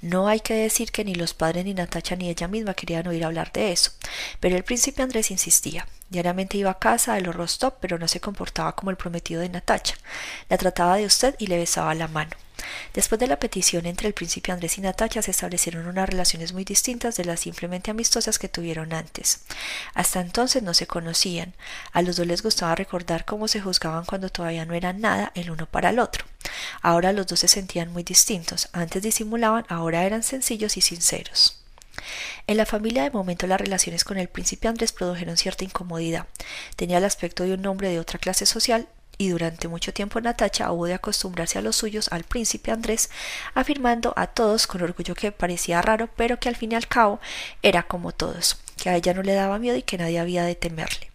No 0.00 0.28
hay 0.28 0.40
que 0.40 0.54
decir 0.54 0.90
que 0.90 1.04
ni 1.04 1.14
los 1.14 1.34
padres 1.34 1.64
ni 1.64 1.74
Natacha 1.74 2.16
ni 2.16 2.28
ella 2.28 2.48
misma 2.48 2.74
querían 2.74 3.06
oír 3.06 3.24
hablar 3.24 3.52
de 3.52 3.72
eso, 3.72 3.92
pero 4.40 4.56
el 4.56 4.64
príncipe 4.64 5.02
Andrés 5.02 5.30
insistía. 5.30 5.86
Diariamente 6.10 6.58
iba 6.58 6.70
a 6.70 6.78
casa 6.78 7.14
de 7.14 7.22
los 7.22 7.34
Rostov, 7.34 7.74
pero 7.80 7.98
no 7.98 8.06
se 8.06 8.20
comportaba 8.20 8.74
como 8.74 8.90
el 8.90 8.96
prometido 8.96 9.40
de 9.40 9.48
Natacha. 9.48 9.94
La 10.48 10.58
trataba 10.58 10.96
de 10.96 11.06
usted 11.06 11.34
y 11.38 11.46
le 11.46 11.56
besaba 11.56 11.94
la 11.94 12.08
mano. 12.08 12.32
Después 12.94 13.18
de 13.18 13.26
la 13.26 13.38
petición 13.38 13.86
entre 13.86 14.08
el 14.08 14.14
príncipe 14.14 14.52
Andrés 14.52 14.78
y 14.78 14.80
Natacha 14.80 15.22
se 15.22 15.30
establecieron 15.30 15.86
unas 15.86 16.08
relaciones 16.08 16.52
muy 16.52 16.64
distintas 16.64 17.16
de 17.16 17.24
las 17.24 17.40
simplemente 17.40 17.90
amistosas 17.90 18.38
que 18.38 18.48
tuvieron 18.48 18.92
antes. 18.92 19.40
Hasta 19.94 20.20
entonces 20.20 20.62
no 20.62 20.74
se 20.74 20.86
conocían. 20.86 21.54
A 21.92 22.02
los 22.02 22.16
dos 22.16 22.26
les 22.26 22.42
gustaba 22.42 22.74
recordar 22.74 23.24
cómo 23.24 23.48
se 23.48 23.60
juzgaban 23.60 24.04
cuando 24.04 24.30
todavía 24.30 24.64
no 24.64 24.74
eran 24.74 25.00
nada 25.00 25.32
el 25.34 25.50
uno 25.50 25.66
para 25.66 25.90
el 25.90 25.98
otro. 25.98 26.24
Ahora 26.80 27.12
los 27.12 27.26
dos 27.26 27.40
se 27.40 27.48
sentían 27.48 27.92
muy 27.92 28.02
distintos. 28.02 28.68
Antes 28.72 29.02
disimulaban, 29.02 29.64
ahora 29.68 30.04
eran 30.04 30.22
sencillos 30.22 30.76
y 30.76 30.80
sinceros. 30.80 31.58
En 32.46 32.56
la 32.56 32.66
familia 32.66 33.04
de 33.04 33.10
momento 33.10 33.46
las 33.46 33.60
relaciones 33.60 34.04
con 34.04 34.18
el 34.18 34.28
príncipe 34.28 34.68
Andrés 34.68 34.92
produjeron 34.92 35.36
cierta 35.36 35.64
incomodidad. 35.64 36.26
Tenía 36.76 36.98
el 36.98 37.04
aspecto 37.04 37.44
de 37.44 37.54
un 37.54 37.66
hombre 37.66 37.90
de 37.90 38.00
otra 38.00 38.18
clase 38.18 38.46
social 38.46 38.88
y 39.22 39.28
durante 39.28 39.68
mucho 39.68 39.92
tiempo 39.92 40.20
Natacha 40.20 40.72
hubo 40.72 40.86
de 40.86 40.94
acostumbrarse 40.94 41.56
a 41.56 41.62
los 41.62 41.76
suyos 41.76 42.08
al 42.10 42.24
príncipe 42.24 42.72
Andrés, 42.72 43.08
afirmando 43.54 44.12
a 44.16 44.26
todos 44.26 44.66
con 44.66 44.82
orgullo 44.82 45.14
que 45.14 45.30
parecía 45.30 45.80
raro, 45.80 46.08
pero 46.16 46.40
que 46.40 46.48
al 46.48 46.56
fin 46.56 46.72
y 46.72 46.74
al 46.74 46.88
cabo 46.88 47.20
era 47.62 47.84
como 47.84 48.10
todos, 48.10 48.58
que 48.76 48.90
a 48.90 48.96
ella 48.96 49.14
no 49.14 49.22
le 49.22 49.34
daba 49.34 49.60
miedo 49.60 49.76
y 49.76 49.82
que 49.82 49.96
nadie 49.96 50.18
había 50.18 50.42
de 50.42 50.56
temerle. 50.56 51.12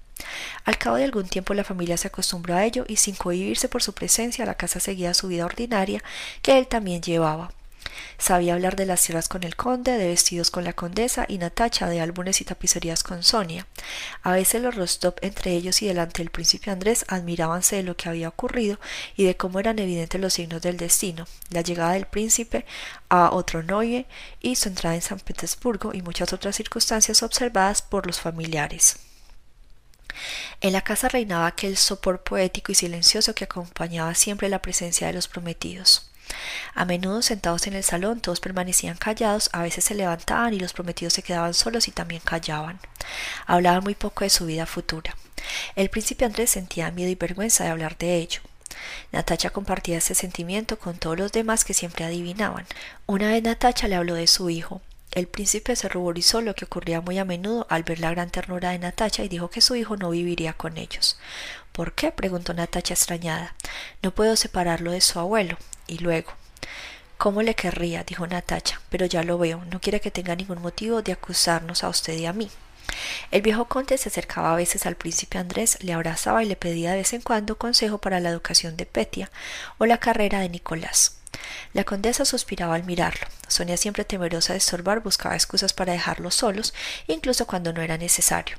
Al 0.64 0.78
cabo 0.78 0.96
de 0.96 1.04
algún 1.04 1.28
tiempo 1.28 1.54
la 1.54 1.66
familia 1.66 1.98
se 1.98 2.08
acostumbró 2.08 2.56
a 2.56 2.64
ello 2.64 2.86
y 2.88 2.96
sin 2.96 3.16
cohibirse 3.16 3.68
por 3.68 3.84
su 3.84 3.94
presencia 3.94 4.46
la 4.46 4.56
casa 4.56 4.80
seguía 4.80 5.14
su 5.14 5.28
vida 5.28 5.44
ordinaria 5.44 6.02
que 6.42 6.58
él 6.58 6.68
también 6.68 7.02
llevaba. 7.02 7.52
Sabía 8.18 8.54
hablar 8.54 8.76
de 8.76 8.86
las 8.86 9.04
tierras 9.04 9.28
con 9.28 9.44
el 9.44 9.56
conde, 9.56 9.98
de 9.98 10.08
vestidos 10.08 10.52
con 10.52 10.64
la 10.64 10.74
condesa 10.74 11.26
y 11.28 11.38
Natacha 11.38 11.88
de 11.88 12.02
álbumes 12.02 12.42
y 12.42 12.46
tapicerías 12.46 13.04
con 13.04 13.24
Sonia. 13.24 13.68
A 14.24 14.32
veces 14.32 14.62
los 14.62 14.76
Rostov 14.76 15.16
entre 15.22 15.52
ellos 15.54 15.82
y 15.82 15.88
delante 15.88 16.22
del 16.22 16.32
príncipe 16.32 16.72
Andrés 16.72 17.06
admirábanse 17.08 17.78
de 17.78 17.84
lo 17.84 17.96
que 17.96 18.10
había 18.10 18.30
ocurrido 18.30 18.80
y 19.16 19.26
de 19.26 19.38
cómo 19.38 19.60
eran 19.60 19.80
evidentes 19.80 20.20
los 20.20 20.34
signos 20.34 20.62
del 20.62 20.78
destino, 20.78 21.28
la 21.50 21.62
llegada 21.62 21.94
del 21.94 22.08
príncipe 22.08 22.66
a 23.10 23.32
Otronoye 23.32 24.06
y 24.42 24.56
su 24.56 24.70
entrada 24.70 24.96
en 24.96 25.02
San 25.02 25.20
Petersburgo 25.20 25.94
y 25.94 26.02
muchas 26.02 26.34
otras 26.34 26.56
circunstancias 26.56 27.24
observadas 27.24 27.82
por 27.82 28.08
los 28.08 28.20
familiares. 28.20 28.98
En 30.62 30.74
la 30.74 30.82
casa 30.82 31.10
reinaba 31.10 31.48
aquel 31.48 31.78
sopor 31.78 32.24
poético 32.24 32.72
y 32.72 32.76
silencioso 32.76 33.36
que 33.36 33.44
acompañaba 33.44 34.16
siempre 34.16 34.50
la 34.50 34.62
presencia 34.62 35.08
de 35.08 35.14
los 35.14 35.28
prometidos. 35.28 36.10
A 36.74 36.86
menudo 36.86 37.22
sentados 37.22 37.68
en 37.68 37.74
el 37.74 37.84
salón 37.84 38.22
todos 38.22 38.40
permanecían 38.40 38.98
callados, 38.98 39.50
a 39.54 39.62
veces 39.62 39.84
se 39.84 39.96
levantaban 39.96 40.54
y 40.54 40.60
los 40.60 40.74
prometidos 40.74 41.14
se 41.14 41.24
quedaban 41.24 41.54
solos 41.54 41.88
y 41.88 41.92
también 41.92 42.22
callaban. 42.24 42.80
Hablaban 43.46 43.84
muy 43.84 43.96
poco 43.96 44.24
de 44.24 44.30
su 44.30 44.46
vida 44.46 44.66
futura. 44.66 45.16
El 45.76 45.90
príncipe 45.90 46.26
Andrés 46.26 46.50
sentía 46.50 46.92
miedo 46.92 47.10
y 47.10 47.16
vergüenza 47.16 47.64
de 47.64 47.70
hablar 47.72 47.98
de 47.98 48.18
ello. 48.18 48.42
Natacha 49.12 49.50
compartía 49.50 49.98
ese 49.98 50.16
sentimiento 50.16 50.78
con 50.78 50.98
todos 50.98 51.18
los 51.18 51.32
demás 51.32 51.66
que 51.66 51.74
siempre 51.74 52.06
adivinaban. 52.06 52.66
Una 53.06 53.30
vez 53.30 53.44
Natacha 53.44 53.88
le 53.88 53.96
habló 53.96 54.16
de 54.16 54.28
su 54.28 54.50
hijo. 54.50 54.82
El 55.12 55.28
príncipe 55.28 55.76
se 55.76 55.90
ruborizó, 55.90 56.42
lo 56.42 56.54
que 56.54 56.66
ocurría 56.66 57.02
muy 57.02 57.18
a 57.18 57.26
menudo 57.26 57.66
al 57.70 57.84
ver 57.84 58.00
la 58.00 58.12
gran 58.12 58.30
ternura 58.30 58.72
de 58.72 58.80
Natacha 58.80 59.24
y 59.24 59.30
dijo 59.30 59.50
que 59.50 59.62
su 59.62 59.76
hijo 59.76 59.98
no 59.98 60.12
viviría 60.12 60.54
con 60.54 60.78
ellos. 60.78 61.18
¿Por 61.72 61.94
qué? 61.94 62.12
preguntó 62.12 62.54
Natacha 62.54 62.94
extrañada. 62.94 63.56
No 64.04 64.12
puedo 64.12 64.36
separarlo 64.36 64.92
de 64.92 65.02
su 65.02 65.20
abuelo. 65.20 65.58
Y 65.88 66.00
luego, 66.00 66.34
¿Cómo 67.18 67.42
le 67.42 67.56
querría? 67.56 68.04
dijo 68.04 68.28
Natacha, 68.28 68.80
pero 68.90 69.08
ya 69.08 69.24
lo 69.24 69.40
veo, 69.40 69.66
no 69.72 69.82
quiere 69.82 70.00
que 70.00 70.12
tenga 70.12 70.36
ningún 70.36 70.62
motivo 70.62 71.02
de 71.02 71.14
acusarnos 71.14 71.84
a 71.84 71.90
usted 71.90 72.14
y 72.14 72.28
a 72.28 72.34
mí. 72.34 72.48
El 73.32 73.42
viejo 73.42 73.66
conde 73.66 73.98
se 73.98 74.10
acercaba 74.10 74.54
a 74.54 74.56
veces 74.56 74.86
al 74.86 74.96
príncipe 74.96 75.40
Andrés, 75.40 75.84
le 75.84 75.94
abrazaba 75.94 76.44
y 76.44 76.48
le 76.48 76.56
pedía 76.56 76.92
de 76.92 76.98
vez 76.98 77.14
en 77.14 77.22
cuando 77.22 77.58
consejo 77.58 77.98
para 77.98 78.20
la 78.20 78.30
educación 78.30 78.78
de 78.78 78.86
Petia 78.86 79.32
o 79.80 79.88
la 79.88 79.98
carrera 79.98 80.42
de 80.42 80.50
Nicolás. 80.50 81.18
La 81.74 81.84
condesa 81.86 82.24
suspiraba 82.24 82.76
al 82.76 82.84
mirarlo. 82.84 83.26
Sonia, 83.48 83.78
siempre 83.78 84.06
temerosa 84.06 84.54
de 84.54 84.60
estorbar, 84.60 85.02
buscaba 85.02 85.36
excusas 85.36 85.74
para 85.74 85.94
dejarlos 85.94 86.36
solos, 86.36 86.76
incluso 87.08 87.48
cuando 87.48 87.74
no 87.74 87.82
era 87.82 87.98
necesario. 87.98 88.58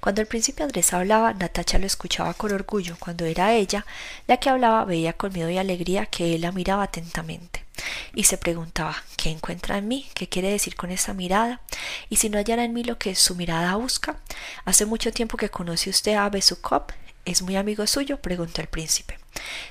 Cuando 0.00 0.20
el 0.20 0.26
príncipe 0.26 0.62
Andrés 0.62 0.92
hablaba, 0.92 1.34
Natacha 1.34 1.78
lo 1.78 1.86
escuchaba 1.86 2.34
con 2.34 2.52
orgullo. 2.52 2.96
Cuando 2.98 3.24
era 3.24 3.54
ella 3.54 3.86
la 4.26 4.38
que 4.38 4.50
hablaba, 4.50 4.84
veía 4.84 5.12
con 5.12 5.32
miedo 5.32 5.50
y 5.50 5.58
alegría 5.58 6.06
que 6.06 6.34
él 6.34 6.42
la 6.42 6.52
miraba 6.52 6.84
atentamente 6.84 7.66
y 8.14 8.24
se 8.24 8.38
preguntaba 8.38 8.96
¿qué 9.16 9.30
encuentra 9.30 9.78
en 9.78 9.88
mí? 9.88 10.08
¿qué 10.14 10.28
quiere 10.28 10.50
decir 10.50 10.74
con 10.74 10.90
esa 10.90 11.14
mirada? 11.14 11.60
y 12.08 12.16
si 12.16 12.30
no 12.30 12.38
hallara 12.38 12.64
en 12.64 12.72
mí 12.72 12.82
lo 12.82 12.98
que 12.98 13.14
su 13.14 13.34
mirada 13.34 13.76
busca 13.76 14.16
hace 14.64 14.86
mucho 14.86 15.12
tiempo 15.12 15.36
que 15.36 15.50
conoce 15.50 15.90
usted 15.90 16.14
a 16.14 16.28
Besukov 16.28 16.86
¿es 17.24 17.42
muy 17.42 17.56
amigo 17.56 17.86
suyo? 17.86 18.18
preguntó 18.18 18.60
el 18.60 18.68
príncipe 18.68 19.18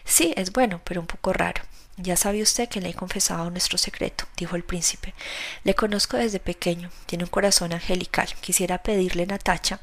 sí 0.06 0.34
es 0.38 0.52
bueno 0.52 0.82
pero 0.84 1.02
un 1.02 1.08
poco 1.08 1.34
raro 1.34 1.64
ya 1.98 2.18
sabe 2.18 2.42
usted 2.42 2.68
que 2.68 2.82
le 2.82 2.90
he 2.90 2.94
confesado 2.94 3.50
nuestro 3.50 3.78
secreto, 3.78 4.26
dijo 4.38 4.56
el 4.56 4.64
príncipe. 4.64 5.14
Le 5.64 5.76
conozco 5.76 6.18
desde 6.18 6.40
pequeño, 6.40 6.90
tiene 7.06 7.24
un 7.24 7.30
corazón 7.30 7.74
angelical. 7.74 8.28
Quisiera 8.42 8.84
pedirle, 8.84 9.26
Natacha, 9.26 9.80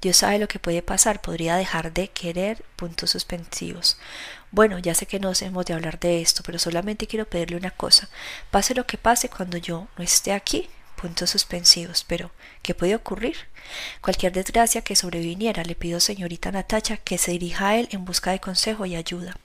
Dios 0.00 0.18
sabe 0.18 0.38
lo 0.38 0.48
que 0.48 0.58
puede 0.58 0.82
pasar, 0.82 1.20
podría 1.20 1.56
dejar 1.56 1.92
de 1.92 2.08
querer 2.08 2.64
puntos 2.76 3.10
suspensivos. 3.10 3.96
Bueno, 4.50 4.78
ya 4.78 4.94
sé 4.94 5.06
que 5.06 5.20
no 5.20 5.32
hemos 5.40 5.66
de 5.66 5.74
hablar 5.74 5.98
de 5.98 6.20
esto, 6.20 6.42
pero 6.44 6.58
solamente 6.58 7.06
quiero 7.06 7.26
pedirle 7.26 7.56
una 7.56 7.70
cosa. 7.70 8.08
Pase 8.50 8.74
lo 8.74 8.86
que 8.86 8.98
pase 8.98 9.28
cuando 9.28 9.56
yo 9.56 9.88
no 9.96 10.04
esté 10.04 10.32
aquí, 10.32 10.68
puntos 10.96 11.30
suspensivos. 11.30 12.04
Pero, 12.06 12.30
¿qué 12.62 12.74
puede 12.74 12.94
ocurrir? 12.94 13.36
Cualquier 14.00 14.32
desgracia 14.32 14.82
que 14.82 14.96
sobreviniera, 14.96 15.64
le 15.64 15.74
pido, 15.74 16.00
señorita 16.00 16.52
Natacha, 16.52 16.96
que 16.96 17.18
se 17.18 17.32
dirija 17.32 17.68
a 17.68 17.76
él 17.76 17.88
en 17.92 18.04
busca 18.04 18.32
de 18.32 18.40
consejo 18.40 18.84
y 18.84 18.94
ayuda. 18.94 19.36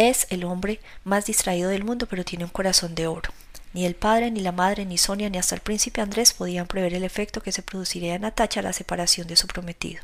Es 0.00 0.26
el 0.30 0.44
hombre 0.44 0.80
más 1.04 1.26
distraído 1.26 1.68
del 1.68 1.84
mundo, 1.84 2.06
pero 2.08 2.24
tiene 2.24 2.44
un 2.44 2.50
corazón 2.50 2.94
de 2.94 3.06
oro. 3.06 3.28
Ni 3.72 3.86
el 3.86 3.94
padre, 3.94 4.30
ni 4.30 4.40
la 4.40 4.52
madre, 4.52 4.84
ni 4.84 4.98
Sonia, 4.98 5.30
ni 5.30 5.38
hasta 5.38 5.54
el 5.54 5.60
príncipe 5.60 6.00
Andrés 6.00 6.32
podían 6.32 6.66
prever 6.66 6.94
el 6.94 7.04
efecto 7.04 7.40
que 7.40 7.52
se 7.52 7.62
produciría 7.62 8.14
en 8.14 8.22
Natacha 8.22 8.62
la 8.62 8.72
separación 8.72 9.28
de 9.28 9.36
su 9.36 9.46
prometido. 9.46 10.02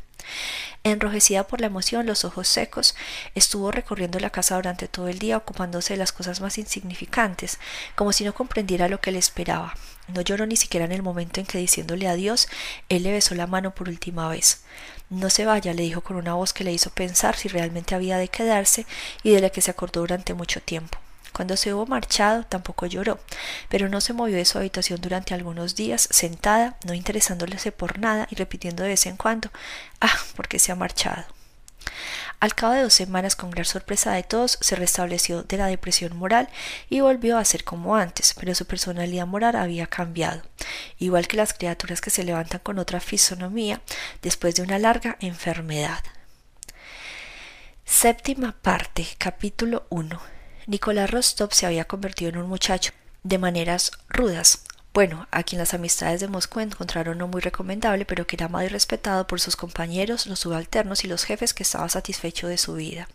Enrojecida 0.85 1.47
por 1.49 1.61
la 1.61 1.67
emoción, 1.67 2.07
los 2.07 2.25
ojos 2.25 2.47
secos, 2.47 2.95
estuvo 3.35 3.73
recorriendo 3.73 4.21
la 4.21 4.31
casa 4.31 4.55
durante 4.55 4.87
todo 4.87 5.09
el 5.09 5.19
día 5.19 5.37
ocupándose 5.37 5.95
de 5.95 5.99
las 5.99 6.13
cosas 6.13 6.41
más 6.41 6.59
insignificantes, 6.59 7.59
como 7.97 8.13
si 8.13 8.25
no 8.25 8.35
comprendiera 8.35 8.89
lo 8.89 9.01
que 9.01 9.11
le 9.11 9.19
esperaba. 9.19 9.75
No 10.09 10.21
lloró 10.21 10.47
ni 10.47 10.57
siquiera 10.57 10.87
en 10.87 10.93
el 10.93 11.03
momento 11.03 11.41
en 11.41 11.47
que, 11.47 11.59
diciéndole 11.59 12.07
adiós, 12.07 12.49
él 12.89 13.03
le 13.03 13.13
besó 13.13 13.35
la 13.35 13.49
mano 13.49 13.75
por 13.75 13.89
última 13.89 14.29
vez. 14.29 14.63
No 15.11 15.29
se 15.31 15.45
vaya, 15.45 15.75
le 15.75 15.83
dijo 15.83 16.03
con 16.03 16.17
una 16.17 16.35
voz 16.35 16.53
que 16.53 16.63
le 16.63 16.73
hizo 16.73 16.91
pensar 16.91 17.37
si 17.37 17.49
realmente 17.49 17.97
había 17.97 18.17
de 18.19 18.29
quedarse 18.29 18.87
y 19.25 19.31
de 19.31 19.41
la 19.41 19.51
que 19.51 19.63
se 19.63 19.73
acordó 19.73 20.01
durante 20.01 20.35
mucho 20.35 20.61
tiempo. 20.61 20.99
Cuando 21.33 21.57
se 21.57 21.75
hubo 21.75 21.87
marchado 21.87 22.45
tampoco 22.45 22.87
lloró, 22.87 23.19
pero 23.69 23.89
no 23.89 24.01
se 24.01 24.13
movió 24.13 24.37
de 24.37 24.45
su 24.45 24.59
habitación 24.59 25.01
durante 25.01 25.35
algunos 25.35 25.75
días, 25.75 26.09
sentada, 26.11 26.77
no 26.85 26.95
interesándose 26.95 27.73
por 27.73 27.99
nada 27.99 28.27
y 28.31 28.37
repitiendo 28.37 28.83
de 28.83 28.91
vez 28.91 29.07
en 29.07 29.17
cuando 29.17 29.51
Ah, 30.01 30.17
porque 30.35 30.59
se 30.59 30.73
ha 30.73 30.75
marchado. 30.75 31.25
Al 32.39 32.55
cabo 32.55 32.75
de 32.75 32.83
dos 32.83 32.93
semanas, 32.93 33.35
con 33.35 33.51
gran 33.51 33.65
sorpresa 33.65 34.13
de 34.13 34.23
todos, 34.23 34.59
se 34.61 34.77
restableció 34.77 35.43
de 35.43 35.57
la 35.57 35.69
depresión 35.69 36.17
moral 36.17 36.49
y 36.91 37.01
volvió 37.01 37.39
a 37.39 37.45
ser 37.45 37.65
como 37.65 37.97
antes, 37.97 38.35
pero 38.35 38.55
su 38.55 38.67
personalidad 38.67 39.27
moral 39.27 39.57
había 39.57 39.87
cambiado, 39.87 40.43
igual 40.99 41.29
que 41.29 41.39
las 41.39 41.55
criaturas 41.55 42.01
que 42.01 42.11
se 42.11 42.25
levantan 42.25 42.61
con 42.61 42.79
otra 42.79 43.01
fisonomía 43.01 43.81
después 44.21 44.55
de 44.55 44.63
una 44.63 44.79
larga 44.79 45.17
enfermedad. 45.21 46.05
Séptima 47.87 48.53
parte, 48.61 49.07
capítulo 49.17 49.87
1. 49.89 50.36
Nicolás 50.67 51.11
Rostov 51.11 51.53
se 51.55 51.65
había 51.65 51.85
convertido 51.85 52.31
en 52.31 52.39
un 52.39 52.49
muchacho 52.49 52.93
de 53.23 53.39
maneras 53.39 53.93
rudas, 54.09 54.63
bueno, 54.93 55.29
a 55.31 55.43
quien 55.43 55.61
las 55.61 55.75
amistades 55.75 56.21
de 56.21 56.27
Moscú 56.27 56.59
encontraron 56.61 57.19
no 57.19 57.29
muy 57.29 57.41
recomendable, 57.41 58.05
pero 58.07 58.27
que 58.27 58.35
era 58.35 58.47
amado 58.47 58.65
y 58.65 58.69
respetado 58.69 59.27
por 59.27 59.41
sus 59.41 59.55
compañeros, 59.55 60.27
los 60.27 60.41
subalternos 60.41 61.05
y 61.05 61.07
los 61.07 61.25
jefes 61.25 61.53
que 61.55 61.63
estaba 61.63 61.89
satisfecho 61.89 62.49
de 62.49 62.59
su 62.59 62.75
vida. 62.75 63.07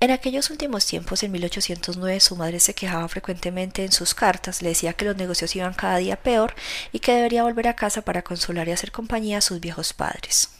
En 0.00 0.10
aquellos 0.10 0.50
últimos 0.50 0.86
tiempos, 0.86 1.22
en 1.22 1.32
1809, 1.32 2.20
su 2.20 2.36
madre 2.36 2.58
se 2.58 2.74
quejaba 2.74 3.06
frecuentemente 3.08 3.84
en 3.84 3.92
sus 3.92 4.14
cartas, 4.14 4.62
le 4.62 4.70
decía 4.70 4.94
que 4.94 5.04
los 5.04 5.16
negocios 5.16 5.54
iban 5.54 5.74
cada 5.74 5.98
día 5.98 6.16
peor 6.16 6.54
y 6.90 7.00
que 7.00 7.12
debería 7.12 7.42
volver 7.42 7.68
a 7.68 7.76
casa 7.76 8.02
para 8.02 8.22
consolar 8.22 8.66
y 8.66 8.72
hacer 8.72 8.90
compañía 8.90 9.38
a 9.38 9.42
sus 9.42 9.60
viejos 9.60 9.92
padres. 9.92 10.57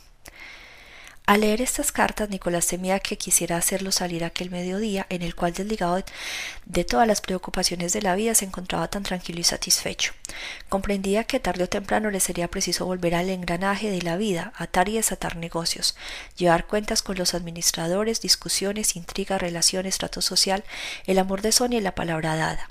Al 1.29 1.43
leer 1.43 1.61
estas 1.61 1.93
cartas, 1.93 2.31
Nicolás 2.31 2.69
temía 2.69 3.01
que 3.01 3.19
quisiera 3.19 3.59
hacerlo 3.59 3.93
salir 3.93 4.25
aquel 4.25 4.49
mediodía 4.49 5.05
en 5.11 5.21
el 5.21 5.35
cual, 5.35 5.53
desligado 5.53 6.03
de 6.65 6.85
todas 6.85 7.07
las 7.07 7.21
preocupaciones 7.21 7.93
de 7.93 8.01
la 8.01 8.15
vida, 8.15 8.35
se 8.35 8.47
encontraba 8.47 8.89
tan 8.89 9.03
tranquilo 9.03 9.39
y 9.39 9.45
satisfecho. 9.45 10.15
Comprendía 10.71 11.25
que 11.25 11.39
tarde 11.39 11.65
o 11.65 11.69
temprano 11.69 12.11
le 12.11 12.21
sería 12.21 12.49
preciso 12.49 12.87
volver 12.87 13.15
al 13.15 13.29
engranaje 13.29 13.91
de 13.91 14.01
la 14.01 14.17
vida, 14.17 14.55
atar 14.57 14.89
y 14.89 14.95
desatar 14.95 15.37
negocios, 15.37 15.99
llevar 16.39 16.67
cuentas 16.67 17.03
con 17.03 17.19
los 17.19 17.35
administradores, 17.35 18.23
discusiones, 18.23 18.97
intrigas, 18.97 19.39
relaciones, 19.39 19.99
trato 19.99 20.23
social, 20.23 20.65
el 21.05 21.19
amor 21.19 21.43
de 21.43 21.53
Sonia 21.53 21.79
y 21.79 21.83
la 21.83 21.95
palabra 21.95 22.37
dada. 22.37 22.71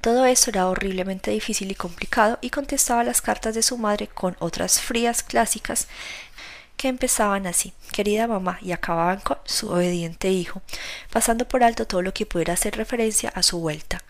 Todo 0.00 0.26
esto 0.26 0.50
era 0.50 0.68
horriblemente 0.68 1.30
difícil 1.30 1.70
y 1.70 1.74
complicado 1.74 2.38
y 2.40 2.50
contestaba 2.50 3.04
las 3.04 3.22
cartas 3.22 3.54
de 3.54 3.62
su 3.62 3.78
madre 3.78 4.06
con 4.06 4.36
otras 4.38 4.80
frías 4.80 5.22
clásicas 5.22 5.88
que 6.76 6.88
empezaban 6.88 7.46
así, 7.46 7.72
querida 7.92 8.26
mamá, 8.26 8.58
y 8.62 8.72
acababan 8.72 9.20
con 9.20 9.38
su 9.44 9.70
obediente 9.70 10.30
hijo, 10.30 10.62
pasando 11.10 11.48
por 11.48 11.64
alto 11.64 11.86
todo 11.86 12.02
lo 12.02 12.12
que 12.12 12.26
pudiera 12.26 12.54
hacer 12.54 12.76
referencia 12.76 13.30
a 13.30 13.42
su 13.42 13.58
vuelta. 13.58 14.02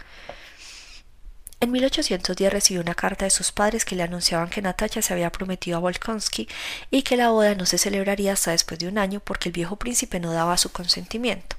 En 1.58 1.72
1810 1.72 2.52
recibió 2.52 2.82
una 2.82 2.94
carta 2.94 3.24
de 3.24 3.30
sus 3.30 3.50
padres 3.50 3.86
que 3.86 3.96
le 3.96 4.02
anunciaban 4.02 4.50
que 4.50 4.60
Natacha 4.60 5.00
se 5.00 5.14
había 5.14 5.32
prometido 5.32 5.78
a 5.78 5.80
Volkonsky 5.80 6.48
y 6.90 7.02
que 7.02 7.16
la 7.16 7.30
boda 7.30 7.54
no 7.54 7.64
se 7.64 7.78
celebraría 7.78 8.34
hasta 8.34 8.50
después 8.50 8.78
de 8.78 8.88
un 8.88 8.98
año 8.98 9.20
porque 9.20 9.48
el 9.48 9.54
viejo 9.54 9.76
príncipe 9.76 10.20
no 10.20 10.32
daba 10.32 10.58
su 10.58 10.70
consentimiento. 10.70 11.55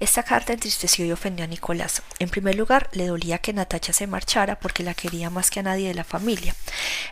Esta 0.00 0.22
carta 0.22 0.52
entristeció 0.52 1.04
y 1.04 1.12
ofendió 1.12 1.44
a 1.44 1.48
Nicolás. 1.48 2.02
En 2.18 2.28
primer 2.28 2.54
lugar, 2.54 2.88
le 2.92 3.06
dolía 3.06 3.38
que 3.38 3.52
Natacha 3.52 3.92
se 3.92 4.06
marchara 4.06 4.58
porque 4.58 4.82
la 4.82 4.94
quería 4.94 5.30
más 5.30 5.50
que 5.50 5.60
a 5.60 5.62
nadie 5.62 5.88
de 5.88 5.94
la 5.94 6.04
familia. 6.04 6.54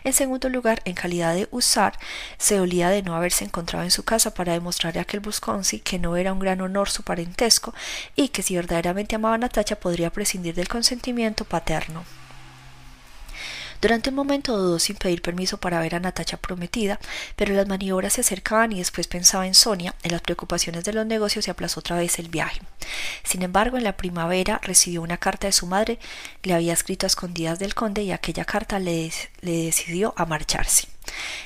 En 0.03 0.13
segundo 0.13 0.49
lugar, 0.49 0.81
en 0.85 0.95
calidad 0.95 1.33
de 1.33 1.47
usar, 1.51 1.97
se 2.37 2.57
dolía 2.57 2.89
de 2.89 3.03
no 3.03 3.15
haberse 3.15 3.45
encontrado 3.45 3.83
en 3.83 3.91
su 3.91 4.03
casa 4.03 4.33
para 4.33 4.53
demostrarle 4.53 4.99
a 4.99 5.03
aquel 5.03 5.19
Busconsi 5.19 5.79
que 5.79 5.99
no 5.99 6.17
era 6.17 6.33
un 6.33 6.39
gran 6.39 6.61
honor 6.61 6.89
su 6.89 7.03
parentesco 7.03 7.73
y 8.15 8.29
que 8.29 8.43
si 8.43 8.55
verdaderamente 8.55 9.15
amaba 9.15 9.35
a 9.35 9.37
Natacha 9.37 9.75
podría 9.75 10.11
prescindir 10.11 10.55
del 10.55 10.67
consentimiento 10.67 11.45
paterno. 11.45 12.03
Durante 13.81 14.11
un 14.11 14.15
momento 14.15 14.55
dudó 14.55 14.77
sin 14.77 14.95
pedir 14.95 15.23
permiso 15.23 15.57
para 15.57 15.79
ver 15.79 15.95
a 15.95 15.99
Natacha 15.99 16.37
prometida, 16.37 16.99
pero 17.35 17.55
las 17.55 17.67
maniobras 17.67 18.13
se 18.13 18.21
acercaban 18.21 18.71
y 18.71 18.77
después 18.77 19.07
pensaba 19.07 19.47
en 19.47 19.55
Sonia, 19.55 19.95
en 20.03 20.11
las 20.11 20.21
preocupaciones 20.21 20.83
de 20.83 20.93
los 20.93 21.05
negocios 21.07 21.47
y 21.47 21.51
aplazó 21.51 21.79
otra 21.79 21.97
vez 21.97 22.19
el 22.19 22.29
viaje. 22.29 22.61
Sin 23.23 23.41
embargo, 23.41 23.77
en 23.77 23.83
la 23.83 23.97
primavera 23.97 24.59
recibió 24.63 25.01
una 25.01 25.17
carta 25.17 25.47
de 25.47 25.53
su 25.53 25.65
madre, 25.65 25.97
le 26.43 26.53
había 26.53 26.73
escrito 26.73 27.05
a 27.05 27.07
escondidas 27.07 27.57
del 27.57 27.73
conde 27.73 28.03
y 28.03 28.11
aquella 28.11 28.45
carta 28.45 28.77
le, 28.77 29.11
le 29.41 29.65
decidió 29.65 30.13
a 30.15 30.27
marcharse. 30.27 30.87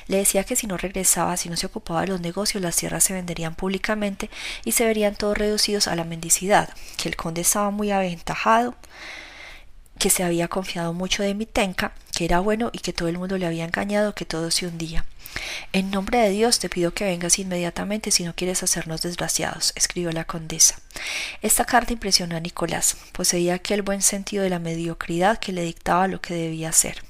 Le 0.06 0.18
decía 0.18 0.44
que 0.44 0.56
si 0.56 0.66
no 0.66 0.76
regresaba, 0.76 1.38
si 1.38 1.48
no 1.48 1.56
se 1.56 1.66
ocupaba 1.66 2.02
de 2.02 2.08
los 2.08 2.20
negocios, 2.20 2.62
las 2.62 2.76
tierras 2.76 3.02
se 3.02 3.14
venderían 3.14 3.54
públicamente 3.54 4.28
y 4.64 4.72
se 4.72 4.84
verían 4.84 5.16
todos 5.16 5.38
reducidos 5.38 5.88
a 5.88 5.96
la 5.96 6.04
mendicidad, 6.04 6.68
que 6.98 7.08
el 7.08 7.16
conde 7.16 7.40
estaba 7.40 7.70
muy 7.70 7.90
aventajado, 7.90 8.74
que 9.98 10.10
se 10.10 10.24
había 10.24 10.48
confiado 10.48 10.92
mucho 10.92 11.22
de 11.22 11.34
Mitenka, 11.34 11.92
que 12.16 12.24
era 12.24 12.40
bueno 12.40 12.70
y 12.72 12.78
que 12.78 12.92
todo 12.92 13.08
el 13.08 13.18
mundo 13.18 13.38
le 13.38 13.46
había 13.46 13.64
engañado, 13.64 14.14
que 14.14 14.24
todo 14.24 14.50
se 14.50 14.66
hundía. 14.66 15.04
En 15.72 15.90
nombre 15.90 16.18
de 16.18 16.30
Dios 16.30 16.58
te 16.58 16.68
pido 16.68 16.94
que 16.94 17.04
vengas 17.04 17.38
inmediatamente 17.38 18.10
si 18.10 18.24
no 18.24 18.34
quieres 18.34 18.62
hacernos 18.62 19.02
desgraciados, 19.02 19.72
escribió 19.76 20.10
la 20.12 20.24
condesa. 20.24 20.76
Esta 21.42 21.64
carta 21.64 21.92
impresionó 21.92 22.36
a 22.36 22.40
Nicolás. 22.40 22.96
Poseía 23.12 23.54
aquel 23.54 23.82
buen 23.82 24.02
sentido 24.02 24.44
de 24.44 24.50
la 24.50 24.58
mediocridad 24.58 25.38
que 25.38 25.52
le 25.52 25.62
dictaba 25.62 26.08
lo 26.08 26.20
que 26.20 26.34
debía 26.34 26.70
hacer. 26.70 27.02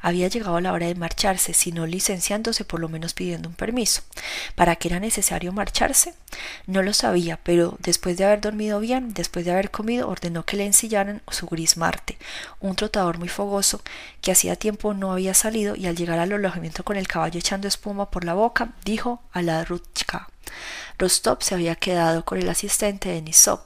Había 0.00 0.28
llegado 0.28 0.60
la 0.60 0.72
hora 0.72 0.86
de 0.86 0.94
marcharse, 0.94 1.54
si 1.54 1.72
no 1.72 1.86
licenciándose, 1.86 2.64
por 2.64 2.80
lo 2.80 2.88
menos 2.88 3.14
pidiendo 3.14 3.48
un 3.48 3.54
permiso. 3.54 4.02
¿Para 4.54 4.76
qué 4.76 4.88
era 4.88 5.00
necesario 5.00 5.52
marcharse? 5.52 6.14
No 6.66 6.82
lo 6.82 6.92
sabía, 6.92 7.38
pero 7.42 7.76
después 7.80 8.16
de 8.16 8.24
haber 8.24 8.40
dormido 8.40 8.80
bien, 8.80 9.14
después 9.14 9.44
de 9.44 9.52
haber 9.52 9.70
comido, 9.70 10.08
ordenó 10.08 10.44
que 10.44 10.56
le 10.56 10.66
ensillaran 10.66 11.22
su 11.30 11.46
gris 11.46 11.76
Marte, 11.76 12.18
un 12.60 12.76
trotador 12.76 13.18
muy 13.18 13.28
fogoso 13.28 13.82
que 14.20 14.32
hacía 14.32 14.56
tiempo 14.56 14.94
no 14.94 15.12
había 15.12 15.34
salido 15.34 15.76
y 15.76 15.86
al 15.86 15.96
llegar 15.96 16.18
al 16.18 16.32
alojamiento 16.32 16.84
con 16.84 16.96
el 16.96 17.08
caballo 17.08 17.38
echando 17.38 17.68
espuma 17.68 18.10
por 18.10 18.24
la 18.24 18.34
boca, 18.34 18.72
dijo 18.84 19.22
a 19.32 19.42
la 19.42 19.64
Rutschka 19.64 20.28
Rostov 20.98 21.42
se 21.42 21.54
había 21.54 21.76
quedado 21.76 22.24
con 22.24 22.38
el 22.38 22.48
asistente 22.48 23.08
de 23.08 23.22
Nisov 23.22 23.60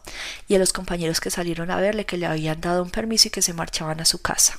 y 0.48 0.54
a 0.54 0.58
los 0.58 0.72
compañeros 0.72 1.20
que 1.20 1.30
salieron 1.30 1.70
a 1.70 1.76
verle 1.76 2.06
que 2.06 2.16
le 2.16 2.26
habían 2.26 2.60
dado 2.60 2.82
un 2.82 2.90
permiso 2.90 3.28
y 3.28 3.30
que 3.30 3.42
se 3.42 3.52
marchaban 3.52 4.00
a 4.00 4.04
su 4.04 4.22
casa. 4.22 4.58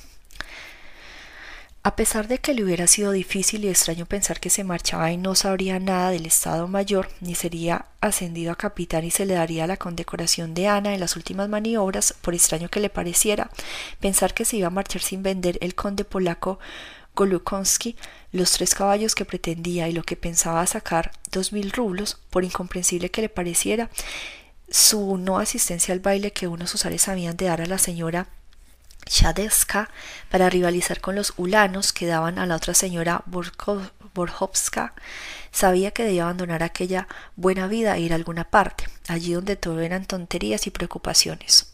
A 1.86 1.94
pesar 1.94 2.26
de 2.26 2.38
que 2.38 2.52
le 2.52 2.64
hubiera 2.64 2.88
sido 2.88 3.12
difícil 3.12 3.64
y 3.64 3.68
extraño 3.68 4.06
pensar 4.06 4.40
que 4.40 4.50
se 4.50 4.64
marchaba 4.64 5.12
y 5.12 5.16
no 5.16 5.36
sabría 5.36 5.78
nada 5.78 6.10
del 6.10 6.26
Estado 6.26 6.66
Mayor, 6.66 7.10
ni 7.20 7.36
sería 7.36 7.86
ascendido 8.00 8.50
a 8.50 8.56
capitán 8.56 9.04
y 9.04 9.12
se 9.12 9.24
le 9.24 9.34
daría 9.34 9.68
la 9.68 9.76
condecoración 9.76 10.52
de 10.52 10.66
Ana 10.66 10.94
en 10.94 10.98
las 10.98 11.14
últimas 11.14 11.48
maniobras, 11.48 12.12
por 12.22 12.34
extraño 12.34 12.68
que 12.70 12.80
le 12.80 12.90
pareciera, 12.90 13.50
pensar 14.00 14.34
que 14.34 14.44
se 14.44 14.56
iba 14.56 14.66
a 14.66 14.70
marchar 14.70 15.00
sin 15.00 15.22
vender 15.22 15.58
el 15.60 15.76
conde 15.76 16.04
polaco 16.04 16.58
Golukonsky 17.14 17.94
los 18.32 18.50
tres 18.50 18.74
caballos 18.74 19.14
que 19.14 19.24
pretendía 19.24 19.88
y 19.88 19.92
lo 19.92 20.02
que 20.02 20.16
pensaba 20.16 20.66
sacar 20.66 21.12
dos 21.30 21.52
mil 21.52 21.70
rublos, 21.70 22.18
por 22.30 22.42
incomprensible 22.42 23.12
que 23.12 23.20
le 23.20 23.28
pareciera, 23.28 23.90
su 24.68 25.18
no 25.18 25.38
asistencia 25.38 25.94
al 25.94 26.00
baile 26.00 26.32
que 26.32 26.48
unos 26.48 26.74
usares 26.74 27.06
habían 27.06 27.36
de 27.36 27.46
dar 27.46 27.60
a 27.60 27.66
la 27.66 27.78
señora 27.78 28.26
Shadeska 29.06 29.88
para 30.30 30.50
rivalizar 30.50 31.00
con 31.00 31.14
los 31.14 31.32
ulanos 31.36 31.92
que 31.92 32.06
daban 32.06 32.38
a 32.38 32.46
la 32.46 32.56
otra 32.56 32.74
señora 32.74 33.22
Borhovska, 33.26 34.94
sabía 35.52 35.92
que 35.92 36.04
debía 36.04 36.24
abandonar 36.24 36.62
aquella 36.62 37.06
buena 37.36 37.66
vida 37.68 37.96
e 37.96 38.00
ir 38.00 38.12
a 38.12 38.16
alguna 38.16 38.44
parte, 38.44 38.88
allí 39.08 39.32
donde 39.32 39.56
todo 39.56 39.80
eran 39.80 40.06
tonterías 40.06 40.66
y 40.66 40.70
preocupaciones. 40.70 41.72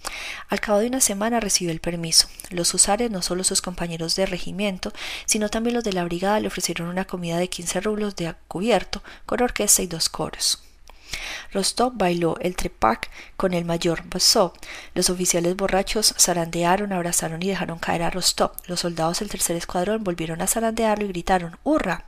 Al 0.48 0.60
cabo 0.60 0.80
de 0.80 0.88
una 0.88 1.00
semana 1.00 1.40
recibió 1.40 1.72
el 1.72 1.80
permiso. 1.80 2.28
Los 2.50 2.74
usares, 2.74 3.10
no 3.10 3.22
solo 3.22 3.44
sus 3.44 3.62
compañeros 3.62 4.14
de 4.14 4.26
regimiento, 4.26 4.92
sino 5.24 5.48
también 5.48 5.74
los 5.74 5.84
de 5.84 5.92
la 5.92 6.04
brigada, 6.04 6.40
le 6.40 6.48
ofrecieron 6.48 6.88
una 6.88 7.06
comida 7.06 7.38
de 7.38 7.48
quince 7.48 7.80
rublos 7.80 8.14
de 8.16 8.34
cubierto, 8.48 9.02
con 9.26 9.42
orquesta 9.42 9.82
y 9.82 9.86
dos 9.86 10.08
coros. 10.08 10.62
Rostov 11.52 11.92
bailó 11.94 12.36
el 12.40 12.56
trepak 12.56 13.10
con 13.36 13.54
el 13.54 13.64
mayor 13.64 14.02
Bosov. 14.04 14.52
Los 14.94 15.10
oficiales 15.10 15.56
borrachos 15.56 16.14
zarandearon, 16.18 16.92
abrazaron 16.92 17.42
y 17.42 17.48
dejaron 17.48 17.78
caer 17.78 18.02
a 18.02 18.10
Rostov. 18.10 18.52
Los 18.66 18.80
soldados 18.80 19.20
del 19.20 19.30
tercer 19.30 19.56
escuadrón 19.56 20.04
volvieron 20.04 20.40
a 20.42 20.46
zarandearlo 20.46 21.04
y 21.04 21.08
gritaron 21.08 21.58
¡Hurra! 21.64 22.04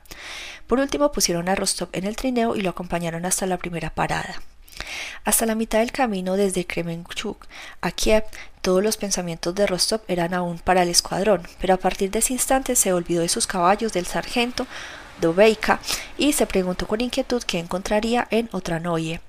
Por 0.67 0.79
último 0.79 1.11
pusieron 1.11 1.49
a 1.49 1.55
Rostov 1.55 1.89
en 1.91 2.05
el 2.05 2.15
trineo 2.15 2.55
y 2.55 2.61
lo 2.61 2.71
acompañaron 2.71 3.25
hasta 3.25 3.45
la 3.45 3.57
primera 3.57 3.91
parada. 3.91 4.41
Hasta 5.23 5.45
la 5.45 5.55
mitad 5.55 5.79
del 5.79 5.91
camino 5.91 6.35
desde 6.35 6.65
Kremenchuk 6.65 7.45
a 7.81 7.91
Kiev, 7.91 8.25
todos 8.61 8.83
los 8.83 8.97
pensamientos 8.97 9.55
de 9.55 9.67
Rostov 9.67 10.01
eran 10.07 10.33
aún 10.33 10.59
para 10.59 10.83
el 10.83 10.89
escuadrón, 10.89 11.47
pero 11.59 11.73
a 11.73 11.77
partir 11.77 12.11
de 12.11 12.19
ese 12.19 12.33
instante 12.33 12.75
se 12.75 12.93
olvidó 12.93 13.21
de 13.21 13.29
sus 13.29 13.47
caballos, 13.47 13.93
del 13.93 14.05
sargento, 14.05 14.67
Dobeika 15.21 15.79
y 16.17 16.33
se 16.33 16.45
preguntó 16.45 16.87
con 16.87 17.01
inquietud 17.01 17.43
qué 17.43 17.59
encontraría 17.59 18.27
en 18.31 18.49
Otranoye. 18.51 19.21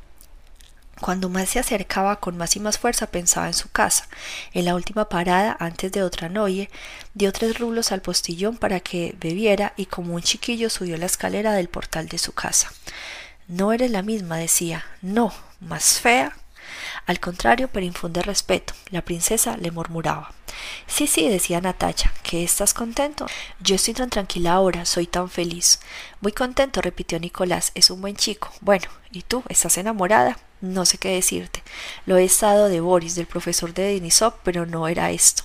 Cuando 1.01 1.29
más 1.29 1.51
se 1.51 1.59
acercaba 1.59 2.21
con 2.21 2.39
más 2.39 2.57
y 2.57 2.61
más 2.61 2.79
fuerza 2.79 3.07
pensaba 3.07 3.49
en 3.49 3.55
su 3.55 3.71
casa. 3.71 4.09
En 4.55 4.65
la 4.65 4.75
última 4.75 5.11
parada, 5.11 5.55
antes 5.61 5.93
de 5.93 6.03
Otranoye, 6.03 6.71
dio 7.13 7.33
tres 7.33 7.59
rublos 7.59 7.93
al 7.93 8.01
postillón 8.01 8.57
para 8.57 8.81
que 8.81 9.15
bebiera 9.21 9.75
y 9.77 9.87
como 9.87 10.15
un 10.15 10.23
chiquillo 10.23 10.71
subió 10.71 10.97
la 10.97 11.07
escalera 11.07 11.53
del 11.53 11.69
portal 11.69 12.09
de 12.09 12.17
su 12.17 12.33
casa. 12.33 12.73
No 13.47 13.73
eres 13.73 13.91
la 13.91 14.03
misma, 14.03 14.39
decía. 14.39 14.85
No, 15.03 15.35
más 15.61 16.01
fea. 16.01 16.35
Al 17.05 17.21
contrario, 17.21 17.69
pero 17.71 17.85
infunde 17.85 18.23
respeto. 18.23 18.73
La 18.91 19.03
princesa 19.03 19.57
le 19.59 19.71
murmuraba. 19.71 20.33
Sí, 20.87 21.07
sí, 21.07 21.29
decía 21.29 21.61
Natacha, 21.61 22.13
¿que 22.23 22.45
estás 22.45 22.73
contento? 22.75 23.27
Yo 23.61 23.75
estoy 23.75 23.95
tan 23.95 24.11
tranquila 24.11 24.53
ahora, 24.55 24.85
soy 24.85 25.07
tan 25.07 25.29
feliz. 25.29 25.81
Muy 26.21 26.33
contento, 26.33 26.81
repitió 26.81 27.19
Nicolás, 27.19 27.73
es 27.75 27.91
un 27.91 28.01
buen 28.01 28.17
chico. 28.17 28.53
Bueno, 28.61 28.87
¿y 29.11 29.23
tú? 29.23 29.43
¿Estás 29.49 29.79
enamorada? 29.79 30.39
No 30.63 30.87
sé 30.87 30.97
qué 30.97 31.11
decirte. 31.11 31.63
Lo 32.07 32.17
he 32.17 32.25
estado 32.25 32.69
de 32.69 32.81
Boris, 32.81 33.15
del 33.15 33.27
profesor 33.27 33.75
de 33.75 33.83
Denisov, 33.83 34.35
pero 34.43 34.65
no 34.65 34.89
era 34.89 35.11
esto. 35.11 35.43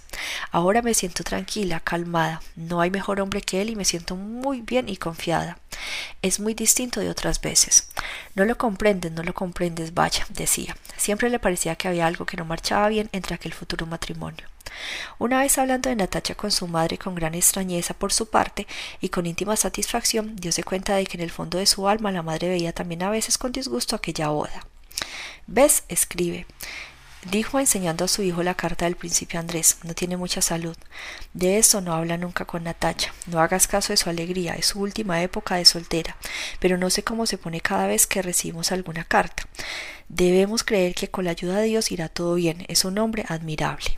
Ahora 0.51 0.81
me 0.81 0.93
siento 0.93 1.23
tranquila, 1.23 1.81
calmada. 1.81 2.41
No 2.55 2.79
hay 2.79 2.91
mejor 2.91 3.19
hombre 3.19 3.41
que 3.41 3.61
él 3.61 3.69
y 3.69 3.75
me 3.75 3.83
siento 3.83 4.15
muy 4.15 4.61
bien 4.61 4.87
y 4.87 4.95
confiada. 4.95 5.57
Es 6.21 6.39
muy 6.39 6.53
distinto 6.53 7.01
de 7.01 7.09
otras 7.09 7.41
veces. 7.41 7.89
No 8.35 8.45
lo 8.45 8.57
comprendes, 8.57 9.11
no 9.11 9.23
lo 9.23 9.33
comprendes, 9.33 9.93
vaya, 9.93 10.25
decía. 10.29 10.77
Siempre 10.95 11.29
le 11.29 11.39
parecía 11.39 11.75
que 11.75 11.89
había 11.89 12.07
algo 12.07 12.25
que 12.25 12.37
no 12.37 12.45
marchaba 12.45 12.87
bien 12.87 13.09
entre 13.11 13.35
aquel 13.35 13.53
futuro 13.53 13.85
matrimonio. 13.85 14.47
Una 15.19 15.39
vez 15.39 15.57
hablando 15.57 15.89
de 15.89 15.95
Natacha 15.95 16.35
con 16.35 16.51
su 16.51 16.67
madre 16.67 16.97
con 16.97 17.15
gran 17.15 17.35
extrañeza 17.35 17.93
por 17.93 18.13
su 18.13 18.29
parte 18.29 18.67
y 18.99 19.09
con 19.09 19.25
íntima 19.25 19.55
satisfacción, 19.55 20.35
diose 20.35 20.63
cuenta 20.63 20.95
de 20.95 21.05
que 21.05 21.17
en 21.17 21.23
el 21.23 21.31
fondo 21.31 21.57
de 21.57 21.65
su 21.65 21.87
alma 21.87 22.11
la 22.11 22.23
madre 22.23 22.49
veía 22.49 22.73
también 22.73 23.03
a 23.03 23.09
veces 23.09 23.37
con 23.37 23.51
disgusto 23.51 23.95
aquella 23.95 24.29
boda. 24.29 24.65
¿Ves? 25.47 25.83
escribe. 25.89 26.45
Dijo 27.29 27.59
enseñando 27.59 28.05
a 28.05 28.07
su 28.07 28.23
hijo 28.23 28.41
la 28.41 28.55
carta 28.55 28.85
del 28.85 28.95
príncipe 28.95 29.37
Andrés. 29.37 29.77
No 29.83 29.93
tiene 29.93 30.17
mucha 30.17 30.41
salud. 30.41 30.75
De 31.33 31.59
eso 31.59 31.79
no 31.79 31.93
habla 31.93 32.17
nunca 32.17 32.45
con 32.45 32.63
Natacha. 32.63 33.13
No 33.27 33.39
hagas 33.39 33.67
caso 33.67 33.93
de 33.93 33.97
su 33.97 34.09
alegría. 34.09 34.55
Es 34.55 34.67
su 34.67 34.79
última 34.79 35.21
época 35.21 35.55
de 35.55 35.65
soltera. 35.65 36.17
Pero 36.59 36.79
no 36.79 36.89
sé 36.89 37.03
cómo 37.03 37.27
se 37.27 37.37
pone 37.37 37.61
cada 37.61 37.85
vez 37.85 38.07
que 38.07 38.23
recibimos 38.23 38.71
alguna 38.71 39.03
carta. 39.03 39.43
Debemos 40.09 40.63
creer 40.63 40.95
que 40.95 41.09
con 41.09 41.25
la 41.25 41.31
ayuda 41.31 41.57
de 41.57 41.67
Dios 41.67 41.91
irá 41.91 42.09
todo 42.09 42.33
bien. 42.33 42.65
Es 42.67 42.85
un 42.85 42.97
hombre 42.97 43.23
admirable. 43.27 43.97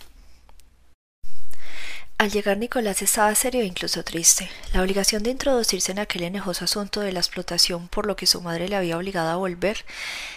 Al 2.17 2.31
llegar 2.31 2.57
Nicolás 2.57 3.01
estaba 3.01 3.35
serio 3.35 3.61
e 3.61 3.65
incluso 3.65 4.03
triste. 4.03 4.49
La 4.73 4.81
obligación 4.81 5.23
de 5.23 5.31
introducirse 5.31 5.91
en 5.91 5.99
aquel 5.99 6.23
enojoso 6.23 6.63
asunto 6.63 7.01
de 7.01 7.11
la 7.11 7.19
explotación 7.19 7.89
por 7.89 8.05
lo 8.05 8.15
que 8.15 8.27
su 8.27 8.39
madre 8.39 8.69
le 8.69 8.77
había 8.77 8.97
obligado 8.97 9.29
a 9.29 9.35
volver 9.35 9.83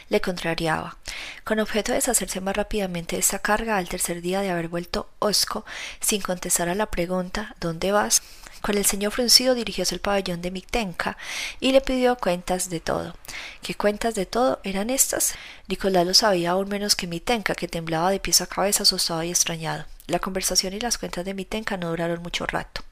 le 0.09 0.21
contrariaba. 0.21 0.97
Con 1.45 1.61
objeto 1.61 1.93
de 1.93 1.99
deshacerse 1.99 2.41
más 2.41 2.57
rápidamente 2.57 3.15
de 3.15 3.21
esta 3.21 3.39
carga, 3.39 3.77
al 3.77 3.89
tercer 3.89 4.21
día 4.21 4.41
de 4.41 4.51
haber 4.51 4.69
vuelto 4.69 5.09
Osco, 5.21 5.65
sin 6.01 6.23
contestar 6.23 6.69
a 6.69 6.75
la 6.75 6.87
pregunta 6.87 7.55
¿Dónde 7.61 7.93
vas? 7.93 8.23
Con 8.61 8.77
el 8.77 8.85
señor 8.85 9.13
fruncido 9.13 9.55
dirigióse 9.55 9.95
al 9.95 10.01
pabellón 10.01 10.43
de 10.43 10.51
Mictenca 10.51 11.17
y 11.61 11.73
le 11.73 11.81
pidió 11.81 12.17
cuentas 12.17 12.69
de 12.69 12.81
todo. 12.81 13.15
¿Qué 13.63 13.75
cuentas 13.75 14.15
de 14.15 14.27
todo 14.27 14.61
eran 14.65 14.91
estas? 14.91 15.35
Nicolás 15.69 16.07
lo 16.07 16.15
sabía 16.15 16.53
aún 16.53 16.69
menos 16.69 16.97
que 16.97 17.07
Mitenka, 17.07 17.55
que 17.55 17.69
temblaba 17.69 18.11
de 18.11 18.21
pies 18.21 18.41
a 18.41 18.47
cabeza 18.47 18.83
asustado 18.83 19.23
y 19.23 19.31
extrañado. 19.31 19.85
La 20.07 20.21
conversación 20.21 20.73
y 20.73 20.81
las 20.81 20.99
cuentas 20.99 21.25
de 21.25 21.35
Mitenka 21.35 21.77
no 21.77 21.91
duraron 21.91 22.23
mucho 22.23 22.47
rato. 22.47 22.83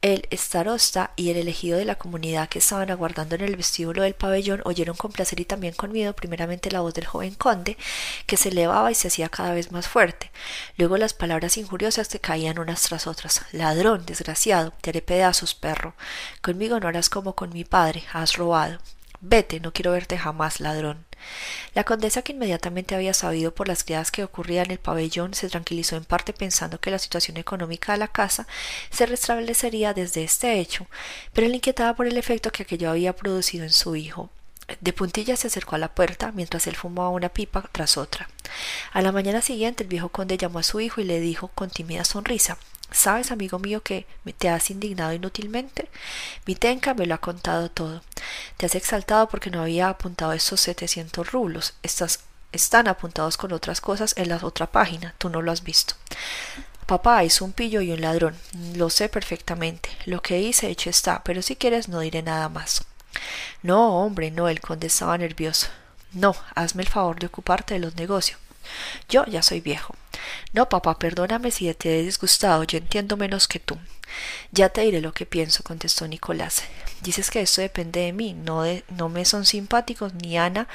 El 0.00 0.28
starosta 0.30 1.10
y 1.16 1.30
el 1.30 1.36
elegido 1.38 1.76
de 1.76 1.84
la 1.84 1.96
comunidad 1.96 2.48
que 2.48 2.60
estaban 2.60 2.88
aguardando 2.92 3.34
en 3.34 3.40
el 3.40 3.56
vestíbulo 3.56 4.02
del 4.02 4.14
pabellón 4.14 4.62
oyeron 4.64 4.96
con 4.96 5.10
placer 5.10 5.40
y 5.40 5.44
también 5.44 5.74
con 5.74 5.90
miedo 5.90 6.14
primeramente 6.14 6.70
la 6.70 6.82
voz 6.82 6.94
del 6.94 7.04
joven 7.06 7.34
conde, 7.34 7.76
que 8.24 8.36
se 8.36 8.50
elevaba 8.50 8.92
y 8.92 8.94
se 8.94 9.08
hacía 9.08 9.28
cada 9.28 9.54
vez 9.54 9.72
más 9.72 9.88
fuerte. 9.88 10.30
Luego 10.76 10.98
las 10.98 11.14
palabras 11.14 11.56
injuriosas 11.56 12.06
que 12.06 12.20
caían 12.20 12.60
unas 12.60 12.82
tras 12.82 13.08
otras. 13.08 13.42
Ladrón, 13.50 14.06
desgraciado, 14.06 14.72
te 14.80 14.90
haré 14.90 15.02
pedazos, 15.02 15.56
perro. 15.56 15.94
Conmigo 16.42 16.78
no 16.78 16.86
harás 16.86 17.10
como 17.10 17.34
con 17.34 17.52
mi 17.52 17.64
padre, 17.64 18.04
has 18.12 18.36
robado. 18.36 18.78
Vete, 19.20 19.58
no 19.58 19.72
quiero 19.72 19.92
verte 19.92 20.16
jamás, 20.16 20.60
ladrón. 20.60 21.04
La 21.74 21.82
condesa, 21.84 22.22
que 22.22 22.32
inmediatamente 22.32 22.94
había 22.94 23.14
sabido 23.14 23.52
por 23.52 23.66
las 23.66 23.82
criadas 23.82 24.12
que 24.12 24.22
ocurría 24.22 24.62
en 24.62 24.70
el 24.70 24.78
pabellón, 24.78 25.34
se 25.34 25.48
tranquilizó 25.48 25.96
en 25.96 26.04
parte 26.04 26.32
pensando 26.32 26.80
que 26.80 26.92
la 26.92 27.00
situación 27.00 27.36
económica 27.36 27.92
de 27.92 27.98
la 27.98 28.08
casa 28.08 28.46
se 28.90 29.06
restablecería 29.06 29.92
desde 29.92 30.22
este 30.22 30.60
hecho, 30.60 30.86
pero 31.32 31.48
le 31.48 31.56
inquietaba 31.56 31.94
por 31.94 32.06
el 32.06 32.16
efecto 32.16 32.52
que 32.52 32.62
aquello 32.62 32.90
había 32.90 33.16
producido 33.16 33.64
en 33.64 33.72
su 33.72 33.96
hijo. 33.96 34.30
De 34.80 34.92
puntillas 34.92 35.40
se 35.40 35.48
acercó 35.48 35.74
a 35.76 35.78
la 35.78 35.94
puerta 35.94 36.30
mientras 36.30 36.66
él 36.66 36.76
fumaba 36.76 37.08
una 37.08 37.30
pipa 37.30 37.68
tras 37.72 37.96
otra. 37.96 38.28
A 38.92 39.02
la 39.02 39.12
mañana 39.12 39.42
siguiente 39.42 39.82
el 39.82 39.88
viejo 39.88 40.10
conde 40.10 40.36
llamó 40.36 40.60
a 40.60 40.62
su 40.62 40.80
hijo 40.80 41.00
y 41.00 41.04
le 41.04 41.20
dijo 41.20 41.48
con 41.48 41.70
tímida 41.70 42.04
sonrisa 42.04 42.58
¿Sabes, 42.90 43.30
amigo 43.30 43.58
mío, 43.58 43.82
que 43.82 44.06
te 44.38 44.48
has 44.48 44.70
indignado 44.70 45.12
inútilmente? 45.12 45.88
Mi 46.46 46.54
tenca 46.54 46.94
me 46.94 47.06
lo 47.06 47.14
ha 47.14 47.18
contado 47.18 47.70
todo. 47.70 48.02
Te 48.56 48.66
has 48.66 48.74
exaltado 48.74 49.28
porque 49.28 49.50
no 49.50 49.62
había 49.62 49.88
apuntado 49.88 50.32
esos 50.32 50.60
setecientos 50.60 51.30
rublos. 51.32 51.74
Estas 51.82 52.20
están 52.52 52.88
apuntados 52.88 53.36
con 53.36 53.52
otras 53.52 53.80
cosas 53.80 54.14
en 54.16 54.30
la 54.30 54.38
otra 54.42 54.66
página. 54.66 55.14
Tú 55.18 55.28
no 55.28 55.42
lo 55.42 55.52
has 55.52 55.62
visto. 55.62 55.94
Papá 56.86 57.22
es 57.22 57.42
un 57.42 57.52
pillo 57.52 57.82
y 57.82 57.92
un 57.92 58.00
ladrón. 58.00 58.34
Lo 58.74 58.88
sé 58.88 59.10
perfectamente. 59.10 59.90
Lo 60.06 60.22
que 60.22 60.40
hice 60.40 60.70
hecho 60.70 60.88
está, 60.88 61.22
pero 61.22 61.42
si 61.42 61.56
quieres 61.56 61.88
no 61.88 62.00
diré 62.00 62.22
nada 62.22 62.48
más. 62.48 62.86
No, 63.62 64.02
hombre, 64.02 64.30
no, 64.30 64.48
el 64.48 64.60
conde 64.60 64.86
estaba 64.86 65.18
nervioso. 65.18 65.68
No, 66.12 66.34
hazme 66.54 66.82
el 66.82 66.88
favor 66.88 67.18
de 67.18 67.26
ocuparte 67.26 67.74
de 67.74 67.80
los 67.80 67.96
negocios. 67.96 68.40
Yo 69.08 69.24
ya 69.26 69.42
soy 69.42 69.60
viejo. 69.60 69.94
No, 70.52 70.68
papá, 70.68 70.98
perdóname 70.98 71.50
si 71.50 71.72
te 71.74 71.98
he 71.98 72.02
disgustado, 72.02 72.64
yo 72.64 72.78
entiendo 72.78 73.16
menos 73.16 73.48
que 73.48 73.60
tú. 73.60 73.78
Ya 74.52 74.68
te 74.68 74.80
diré 74.82 75.00
lo 75.00 75.12
que 75.12 75.26
pienso, 75.26 75.62
contestó 75.62 76.08
Nicolás. 76.08 76.62
Dices 77.02 77.30
que 77.30 77.40
esto 77.40 77.60
depende 77.60 78.00
de 78.00 78.12
mí, 78.12 78.32
no, 78.32 78.62
de, 78.62 78.84
no 78.88 79.08
me 79.08 79.24
son 79.24 79.44
simpáticos 79.44 80.14
ni 80.14 80.38
Ana 80.38 80.66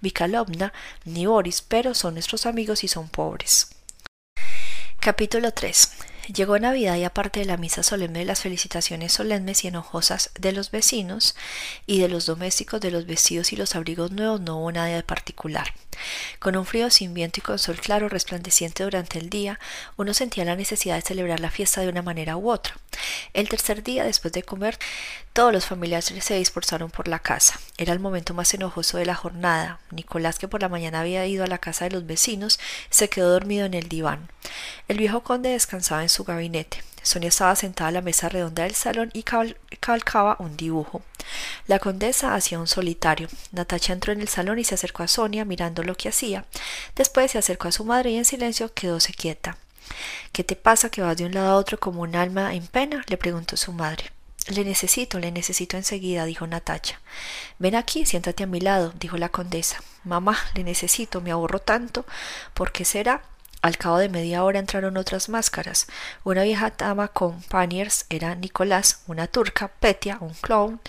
Vikalovna 0.00 0.72
ni 1.04 1.26
Boris, 1.26 1.62
pero 1.62 1.94
son 1.94 2.14
nuestros 2.14 2.46
amigos 2.46 2.84
y 2.84 2.88
son 2.88 3.08
pobres. 3.08 3.70
Capítulo 5.00 5.52
3 5.52 6.11
Llegó 6.28 6.56
Navidad 6.56 6.96
y 6.96 7.04
aparte 7.04 7.40
de 7.40 7.46
la 7.46 7.56
misa 7.56 7.82
solemne 7.82 8.24
las 8.24 8.40
felicitaciones 8.40 9.12
solemnes 9.12 9.64
y 9.64 9.68
enojosas 9.68 10.30
de 10.38 10.52
los 10.52 10.70
vecinos 10.70 11.34
y 11.84 11.98
de 11.98 12.08
los 12.08 12.26
domésticos 12.26 12.80
de 12.80 12.92
los 12.92 13.06
vestidos 13.06 13.52
y 13.52 13.56
los 13.56 13.74
abrigos 13.74 14.12
nuevos 14.12 14.40
no 14.40 14.58
hubo 14.58 14.70
nada 14.70 14.86
de 14.86 15.02
particular. 15.02 15.74
Con 16.38 16.56
un 16.56 16.64
frío 16.64 16.90
sin 16.90 17.12
viento 17.12 17.40
y 17.40 17.42
con 17.42 17.58
sol 17.58 17.76
claro 17.76 18.08
resplandeciente 18.08 18.84
durante 18.84 19.18
el 19.18 19.30
día, 19.30 19.58
uno 19.96 20.14
sentía 20.14 20.44
la 20.44 20.54
necesidad 20.54 20.94
de 20.94 21.02
celebrar 21.02 21.40
la 21.40 21.50
fiesta 21.50 21.80
de 21.80 21.88
una 21.88 22.02
manera 22.02 22.36
u 22.36 22.50
otra. 22.50 22.76
El 23.34 23.48
tercer 23.48 23.82
día, 23.82 24.04
después 24.04 24.32
de 24.32 24.44
comer, 24.44 24.78
todos 25.32 25.52
los 25.52 25.66
familiares 25.66 26.12
se 26.20 26.34
dispersaron 26.34 26.90
por 26.90 27.08
la 27.08 27.18
casa. 27.18 27.58
Era 27.78 27.92
el 27.92 28.00
momento 28.00 28.34
más 28.34 28.52
enojoso 28.52 28.98
de 28.98 29.06
la 29.06 29.14
jornada. 29.14 29.78
Nicolás, 29.90 30.38
que 30.38 30.48
por 30.48 30.60
la 30.60 30.68
mañana 30.68 31.00
había 31.00 31.26
ido 31.26 31.42
a 31.44 31.46
la 31.46 31.58
casa 31.58 31.86
de 31.86 31.92
los 31.92 32.06
vecinos, 32.06 32.60
se 32.90 33.08
quedó 33.08 33.30
dormido 33.30 33.64
en 33.64 33.74
el 33.74 33.88
diván. 33.88 34.28
El 34.88 34.98
viejo 34.98 35.22
conde 35.22 35.50
descansaba 35.50 36.02
en 36.02 36.10
su 36.10 36.24
gabinete. 36.24 36.82
Sonia 37.02 37.30
estaba 37.30 37.56
sentada 37.56 37.88
a 37.88 37.92
la 37.92 38.00
mesa 38.00 38.28
redonda 38.28 38.62
del 38.62 38.74
salón 38.74 39.10
y 39.12 39.24
calcaba 39.80 40.36
un 40.38 40.56
dibujo. 40.56 41.02
La 41.66 41.78
condesa 41.78 42.34
hacía 42.34 42.60
un 42.60 42.68
solitario. 42.68 43.28
Natacha 43.50 43.92
entró 43.92 44.12
en 44.12 44.20
el 44.20 44.28
salón 44.28 44.58
y 44.58 44.64
se 44.64 44.74
acercó 44.74 45.02
a 45.02 45.08
Sonia 45.08 45.44
mirando 45.44 45.82
lo 45.82 45.96
que 45.96 46.10
hacía. 46.10 46.44
Después 46.94 47.32
se 47.32 47.38
acercó 47.38 47.68
a 47.68 47.72
su 47.72 47.84
madre 47.84 48.10
y 48.10 48.18
en 48.18 48.24
silencio 48.24 48.72
quedóse 48.72 49.14
quieta. 49.14 49.56
¿Qué 50.32 50.44
te 50.44 50.56
pasa 50.56 50.90
que 50.90 51.02
vas 51.02 51.16
de 51.16 51.24
un 51.24 51.34
lado 51.34 51.50
a 51.50 51.56
otro 51.56 51.78
como 51.78 52.02
un 52.02 52.14
alma 52.14 52.54
en 52.54 52.66
pena? 52.66 53.04
le 53.08 53.16
preguntó 53.16 53.56
su 53.56 53.72
madre. 53.72 54.12
Le 54.48 54.64
necesito, 54.64 55.18
le 55.18 55.30
necesito 55.30 55.76
enseguida, 55.76 56.24
dijo 56.24 56.46
Natacha. 56.46 57.00
Ven 57.58 57.76
aquí, 57.76 58.04
siéntate 58.04 58.42
a 58.42 58.46
mi 58.46 58.60
lado, 58.60 58.92
dijo 58.98 59.16
la 59.16 59.28
condesa. 59.28 59.82
Mamá, 60.04 60.36
le 60.54 60.64
necesito, 60.64 61.20
me 61.20 61.30
aburro 61.30 61.60
tanto. 61.60 62.04
¿Por 62.54 62.72
qué 62.72 62.84
será? 62.84 63.22
Al 63.62 63.78
cabo 63.78 63.98
de 63.98 64.08
media 64.08 64.42
hora 64.42 64.58
entraron 64.58 64.96
otras 64.96 65.28
máscaras. 65.28 65.86
Una 66.24 66.42
vieja 66.42 66.72
dama 66.76 67.06
con 67.06 67.40
paniers 67.42 68.06
era 68.08 68.34
Nicolás, 68.34 69.02
una 69.06 69.28
turca, 69.28 69.68
Petia, 69.68 70.18
un 70.20 70.34
clown, 70.34 70.80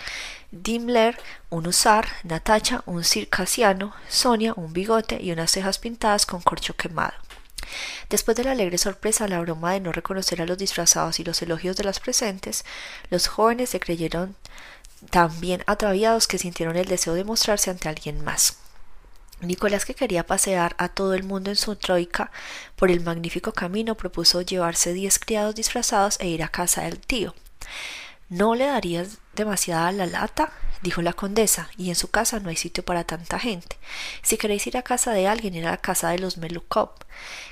Dimmler, 0.50 1.20
un 1.52 1.68
usar, 1.68 2.08
Natacha, 2.24 2.82
un 2.88 3.04
circasiano, 3.04 3.94
Sonia, 4.10 4.54
un 4.56 4.74
bigote 4.74 5.22
y 5.22 5.32
unas 5.32 5.52
cejas 5.52 5.78
pintadas 5.78 6.26
con 6.26 6.42
corcho 6.42 6.76
quemado. 6.76 7.14
Después 8.10 8.38
de 8.38 8.44
la 8.44 8.52
alegre 8.52 8.78
sorpresa, 8.78 9.28
la 9.28 9.40
broma 9.40 9.74
de 9.74 9.80
no 9.80 9.92
reconocer 9.92 10.42
a 10.42 10.46
los 10.46 10.58
disfrazados 10.58 11.20
y 11.20 11.24
los 11.24 11.42
elogios 11.42 11.76
de 11.76 11.84
las 11.84 12.00
presentes, 12.00 12.66
los 13.10 13.28
jóvenes 13.28 13.70
se 13.70 13.80
creyeron 13.80 14.36
tan 15.10 15.40
bien 15.40 15.64
atraviados 15.68 16.28
que 16.28 16.38
sintieron 16.38 16.76
el 16.76 16.88
deseo 16.88 17.14
de 17.14 17.24
mostrarse 17.24 17.70
ante 17.70 17.90
alguien 17.90 18.24
más. 18.24 18.58
Nicolás, 19.42 19.86
que 19.86 19.94
quería 19.94 20.26
pasear 20.26 20.76
a 20.78 20.90
todo 20.90 21.14
el 21.14 21.24
mundo 21.24 21.50
en 21.50 21.58
su 21.58 21.76
troika 21.76 22.32
por 22.76 22.90
el 22.90 23.02
magnífico 23.02 23.52
camino, 23.52 23.96
propuso 23.96 24.42
llevarse 24.42 24.94
diez 24.94 25.20
criados 25.20 25.56
disfrazados 25.56 26.20
e 26.20 26.28
ir 26.28 26.44
a 26.44 26.48
casa 26.48 26.84
del 26.84 27.00
tío. 27.00 27.36
¿No 28.30 28.56
le 28.56 28.66
darías 28.66 29.18
demasiada 29.36 29.92
la 29.92 30.06
lata? 30.06 30.52
dijo 30.82 31.02
la 31.02 31.14
condesa, 31.14 31.70
y 31.78 31.90
en 31.90 31.96
su 31.96 32.10
casa 32.10 32.40
no 32.40 32.50
hay 32.50 32.58
sitio 32.58 32.84
para 32.84 33.06
tanta 33.06 33.40
gente. 33.40 33.78
Si 34.22 34.38
queréis 34.38 34.68
ir 34.68 34.78
a 34.78 34.84
casa 34.84 35.12
de 35.14 35.28
alguien, 35.28 35.56
ir 35.56 35.66
a 35.66 35.72
la 35.72 35.78
casa 35.78 36.10
de 36.10 36.20
los 36.20 36.38
Melukov. 36.38 36.90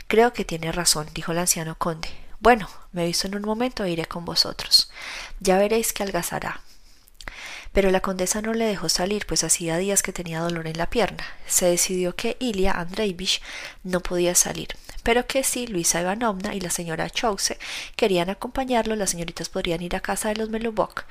Creo 0.07 0.33
que 0.33 0.45
tiene 0.45 0.71
razón, 0.71 1.07
dijo 1.13 1.31
el 1.31 1.39
anciano 1.39 1.77
conde. 1.77 2.09
Bueno, 2.41 2.67
me 2.91 3.05
visto 3.05 3.27
en 3.27 3.35
un 3.35 3.43
momento 3.43 3.83
e 3.83 3.91
iré 3.91 4.05
con 4.05 4.25
vosotros. 4.25 4.91
Ya 5.39 5.57
veréis 5.57 5.93
que 5.93 6.03
algazará. 6.03 6.61
Pero 7.71 7.89
la 7.89 8.01
condesa 8.01 8.41
no 8.41 8.53
le 8.53 8.65
dejó 8.65 8.89
salir, 8.89 9.25
pues 9.25 9.43
hacía 9.43 9.77
días 9.77 10.03
que 10.03 10.11
tenía 10.11 10.41
dolor 10.41 10.67
en 10.67 10.77
la 10.77 10.89
pierna. 10.89 11.23
Se 11.47 11.67
decidió 11.67 12.15
que 12.15 12.35
Ilia 12.39 12.73
Andreevich 12.73 13.41
no 13.83 14.01
podía 14.01 14.35
salir, 14.35 14.69
pero 15.03 15.25
que 15.25 15.43
si 15.43 15.67
Luisa 15.67 16.01
Ivanovna 16.01 16.53
y 16.53 16.61
la 16.61 16.69
señora 16.69 17.09
Chause 17.09 17.57
querían 17.95 18.29
acompañarlo, 18.29 18.95
las 18.95 19.11
señoritas 19.11 19.49
podrían 19.49 19.81
ir 19.81 19.95
a 19.95 19.99
casa 20.01 20.29
de 20.29 20.35
los 20.35 20.49
Melubok. 20.49 21.03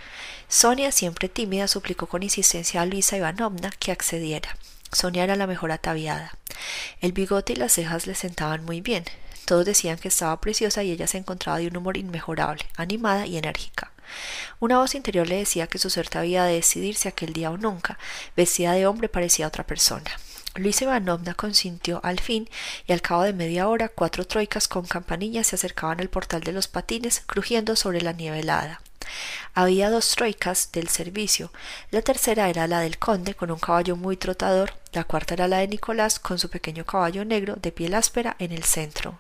Sonia, 0.49 0.93
siempre 0.93 1.29
tímida, 1.29 1.69
suplicó 1.69 2.07
con 2.07 2.23
insistencia 2.23 2.83
a 2.83 2.87
Luisa 2.87 3.17
Ivanovna 3.17 3.71
que 3.79 3.93
accediera. 3.93 4.57
Sonia 4.93 5.25
era 5.25 5.37
la 5.37 5.47
mejor 5.47 5.73
ataviada. 5.73 6.35
El 7.01 7.13
bigote 7.13 7.53
y 7.53 7.57
las 7.57 7.73
cejas 7.73 8.07
le 8.07 8.15
sentaban 8.15 8.65
muy 8.65 8.81
bien. 8.81 9.05
Todos 9.45 9.65
decían 9.65 9.99
que 9.99 10.09
estaba 10.09 10.41
preciosa 10.41 10.83
y 10.83 10.91
ella 10.91 11.07
se 11.07 11.19
encontraba 11.19 11.59
de 11.59 11.69
un 11.69 11.77
humor 11.77 11.97
inmejorable, 11.97 12.65
animada 12.77 13.27
y 13.27 13.37
enérgica. 13.37 13.91
Una 14.59 14.79
voz 14.79 14.95
interior 14.95 15.27
le 15.29 15.37
decía 15.37 15.67
que 15.67 15.79
su 15.79 15.91
suerte 15.91 16.19
había 16.19 16.45
de 16.45 16.55
decidirse 16.55 17.09
aquel 17.09 17.33
día 17.33 17.51
o 17.51 17.57
nunca. 17.57 17.99
Vestida 18.37 18.73
de 18.73 18.87
hombre 18.87 19.09
parecía 19.09 19.47
otra 19.47 19.67
persona. 19.67 20.11
Luis 20.57 20.83
Ivanovna 20.83 21.35
consintió 21.35 22.01
al 22.03 22.19
fin 22.19 22.49
y 22.87 22.93
al 22.93 23.03
cabo 23.03 23.23
de 23.23 23.33
media 23.33 23.69
hora 23.69 23.89
cuatro 23.89 24.27
troicas 24.27 24.67
con 24.67 24.85
campanillas 24.85 25.47
se 25.47 25.57
acercaban 25.57 26.01
al 26.01 26.11
portal 26.11 26.43
de 26.43 26.53
los 26.53 26.67
patines 26.67 27.23
crujiendo 27.25 27.77
sobre 27.77 28.03
la 28.03 28.13
nieve 28.13 28.41
helada. 28.41 28.81
Había 29.55 29.91
dos 29.91 30.11
troicas 30.11 30.71
del 30.73 30.89
servicio, 30.89 31.53
la 31.91 32.03
tercera 32.03 32.49
era 32.49 32.67
la 32.67 32.81
del 32.81 32.99
conde 32.99 33.35
con 33.35 33.51
un 33.51 33.59
caballo 33.59 33.97
muy 33.97 34.17
trotador, 34.17 34.75
la 34.93 35.05
cuarta 35.05 35.35
era 35.35 35.49
la 35.49 35.59
de 35.59 35.69
Nicolás 35.69 36.19
con 36.19 36.39
su 36.39 36.51
pequeño 36.51 36.85
caballo 36.85 37.25
negro 37.25 37.57
de 37.57 37.73
piel 37.73 37.95
áspera 37.95 38.37
en 38.39 38.53
el 38.53 38.65
centro. 38.65 39.19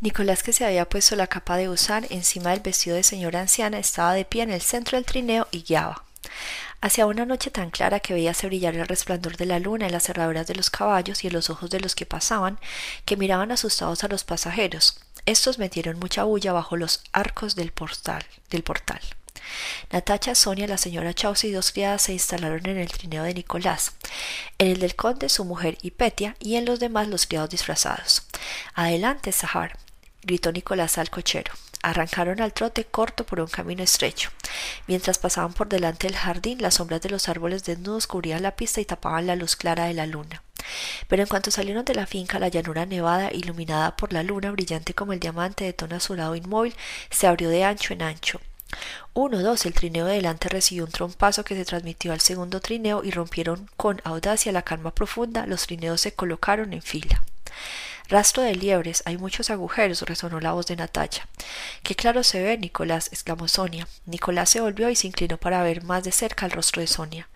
Nicolás, 0.00 0.42
que 0.42 0.54
se 0.54 0.64
había 0.64 0.88
puesto 0.88 1.14
la 1.14 1.26
capa 1.26 1.56
de 1.56 1.68
usar 1.68 2.06
encima 2.08 2.50
del 2.50 2.60
vestido 2.60 2.96
de 2.96 3.02
señora 3.02 3.40
anciana, 3.40 3.78
estaba 3.78 4.14
de 4.14 4.24
pie 4.24 4.42
en 4.42 4.50
el 4.50 4.62
centro 4.62 4.96
del 4.96 5.04
trineo 5.04 5.46
y 5.50 5.62
guiaba. 5.62 6.04
Hacia 6.82 7.06
una 7.06 7.26
noche 7.26 7.50
tan 7.50 7.70
clara 7.70 8.00
que 8.00 8.14
veíase 8.14 8.46
brillar 8.46 8.74
el 8.74 8.88
resplandor 8.88 9.36
de 9.36 9.44
la 9.44 9.58
luna 9.58 9.86
en 9.86 9.92
las 9.92 10.04
cerraduras 10.04 10.46
de 10.46 10.54
los 10.54 10.70
caballos 10.70 11.22
y 11.22 11.26
en 11.26 11.34
los 11.34 11.50
ojos 11.50 11.68
de 11.68 11.78
los 11.78 11.94
que 11.94 12.06
pasaban, 12.06 12.58
que 13.04 13.18
miraban 13.18 13.52
asustados 13.52 14.02
a 14.02 14.08
los 14.08 14.24
pasajeros. 14.24 14.98
Estos 15.26 15.58
metieron 15.58 15.98
mucha 15.98 16.24
bulla 16.24 16.54
bajo 16.54 16.76
los 16.76 17.02
arcos 17.12 17.54
del 17.54 17.72
portal. 17.72 18.24
Del 18.48 18.62
portal. 18.62 19.00
Natacha, 19.92 20.34
Sonia, 20.34 20.66
la 20.66 20.78
señora 20.78 21.12
Chauce 21.12 21.48
y 21.48 21.52
dos 21.52 21.72
criadas 21.72 22.02
se 22.02 22.12
instalaron 22.12 22.64
en 22.66 22.78
el 22.78 22.88
trineo 22.88 23.24
de 23.24 23.34
Nicolás, 23.34 23.92
en 24.58 24.68
el 24.68 24.80
del 24.80 24.94
conde 24.94 25.28
su 25.28 25.44
mujer 25.44 25.76
y 25.82 25.90
Petia, 25.90 26.36
y 26.38 26.56
en 26.56 26.64
los 26.64 26.80
demás 26.80 27.08
los 27.08 27.26
criados 27.26 27.50
disfrazados. 27.50 28.22
Adelante, 28.74 29.32
Sahar, 29.32 29.76
gritó 30.22 30.52
Nicolás 30.52 30.98
al 30.98 31.10
cochero. 31.10 31.52
Arrancaron 31.82 32.40
al 32.42 32.52
trote 32.52 32.84
corto 32.84 33.24
por 33.24 33.40
un 33.40 33.46
camino 33.46 33.82
estrecho. 33.82 34.30
Mientras 34.86 35.18
pasaban 35.18 35.54
por 35.54 35.68
delante 35.68 36.06
del 36.06 36.16
jardín, 36.16 36.60
las 36.60 36.74
sombras 36.74 37.00
de 37.00 37.08
los 37.08 37.28
árboles 37.28 37.64
desnudos 37.64 38.06
cubrían 38.06 38.42
la 38.42 38.56
pista 38.56 38.80
y 38.80 38.84
tapaban 38.84 39.26
la 39.26 39.36
luz 39.36 39.56
clara 39.56 39.86
de 39.86 39.94
la 39.94 40.06
luna. 40.06 40.42
Pero 41.08 41.22
en 41.22 41.28
cuanto 41.28 41.50
salieron 41.50 41.84
de 41.84 41.94
la 41.94 42.06
finca, 42.06 42.38
la 42.38 42.48
llanura 42.48 42.84
nevada, 42.84 43.30
iluminada 43.32 43.96
por 43.96 44.12
la 44.12 44.22
luna, 44.22 44.50
brillante 44.50 44.94
como 44.94 45.12
el 45.12 45.20
diamante 45.20 45.64
de 45.64 45.72
tono 45.72 45.96
azulado 45.96 46.36
inmóvil, 46.36 46.74
se 47.10 47.26
abrió 47.26 47.48
de 47.48 47.64
ancho 47.64 47.94
en 47.94 48.02
ancho. 48.02 48.40
Uno, 49.14 49.40
dos, 49.40 49.66
el 49.66 49.74
trineo 49.74 50.06
de 50.06 50.14
delante 50.14 50.48
recibió 50.48 50.84
un 50.84 50.92
trompazo 50.92 51.44
que 51.44 51.56
se 51.56 51.64
transmitió 51.64 52.12
al 52.12 52.20
segundo 52.20 52.60
trineo 52.60 53.02
y 53.02 53.10
rompieron 53.10 53.68
con 53.76 54.00
audacia 54.04 54.52
la 54.52 54.62
calma 54.62 54.94
profunda, 54.94 55.46
los 55.46 55.66
trineos 55.66 56.00
se 56.00 56.12
colocaron 56.12 56.72
en 56.72 56.82
fila. 56.82 57.22
Rastro 58.10 58.42
de 58.42 58.56
liebres, 58.56 59.04
hay 59.06 59.16
muchos 59.16 59.50
agujeros, 59.50 60.02
resonó 60.02 60.40
la 60.40 60.50
voz 60.50 60.66
de 60.66 60.74
Natacha. 60.74 61.28
Qué 61.84 61.94
claro 61.94 62.24
se 62.24 62.42
ve, 62.42 62.58
Nicolás, 62.58 63.06
exclamó 63.12 63.46
Sonia. 63.46 63.86
Nicolás 64.04 64.50
se 64.50 64.60
volvió 64.60 64.90
y 64.90 64.96
se 64.96 65.06
inclinó 65.06 65.38
para 65.38 65.62
ver 65.62 65.84
más 65.84 66.02
de 66.02 66.10
cerca 66.10 66.44
el 66.44 66.50
rostro 66.50 66.80
de 66.80 66.88
Sonia. 66.88 67.28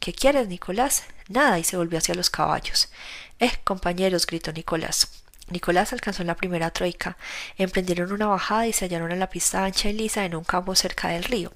¿Qué 0.00 0.14
quieres, 0.14 0.48
Nicolás? 0.48 1.04
Nada, 1.28 1.58
y 1.58 1.64
se 1.64 1.76
volvió 1.76 1.98
hacia 1.98 2.14
los 2.14 2.30
caballos. 2.30 2.90
Eh, 3.38 3.52
compañeros, 3.64 4.26
gritó 4.26 4.50
Nicolás. 4.50 5.08
Nicolás 5.50 5.92
alcanzó 5.92 6.24
la 6.24 6.36
primera 6.36 6.70
troika, 6.70 7.18
emprendieron 7.58 8.10
una 8.10 8.26
bajada 8.26 8.66
y 8.66 8.72
se 8.72 8.86
hallaron 8.86 9.12
en 9.12 9.20
la 9.20 9.28
pista 9.28 9.62
ancha 9.62 9.90
y 9.90 9.92
lisa 9.92 10.24
en 10.24 10.36
un 10.36 10.44
campo 10.44 10.74
cerca 10.74 11.08
del 11.08 11.24
río. 11.24 11.52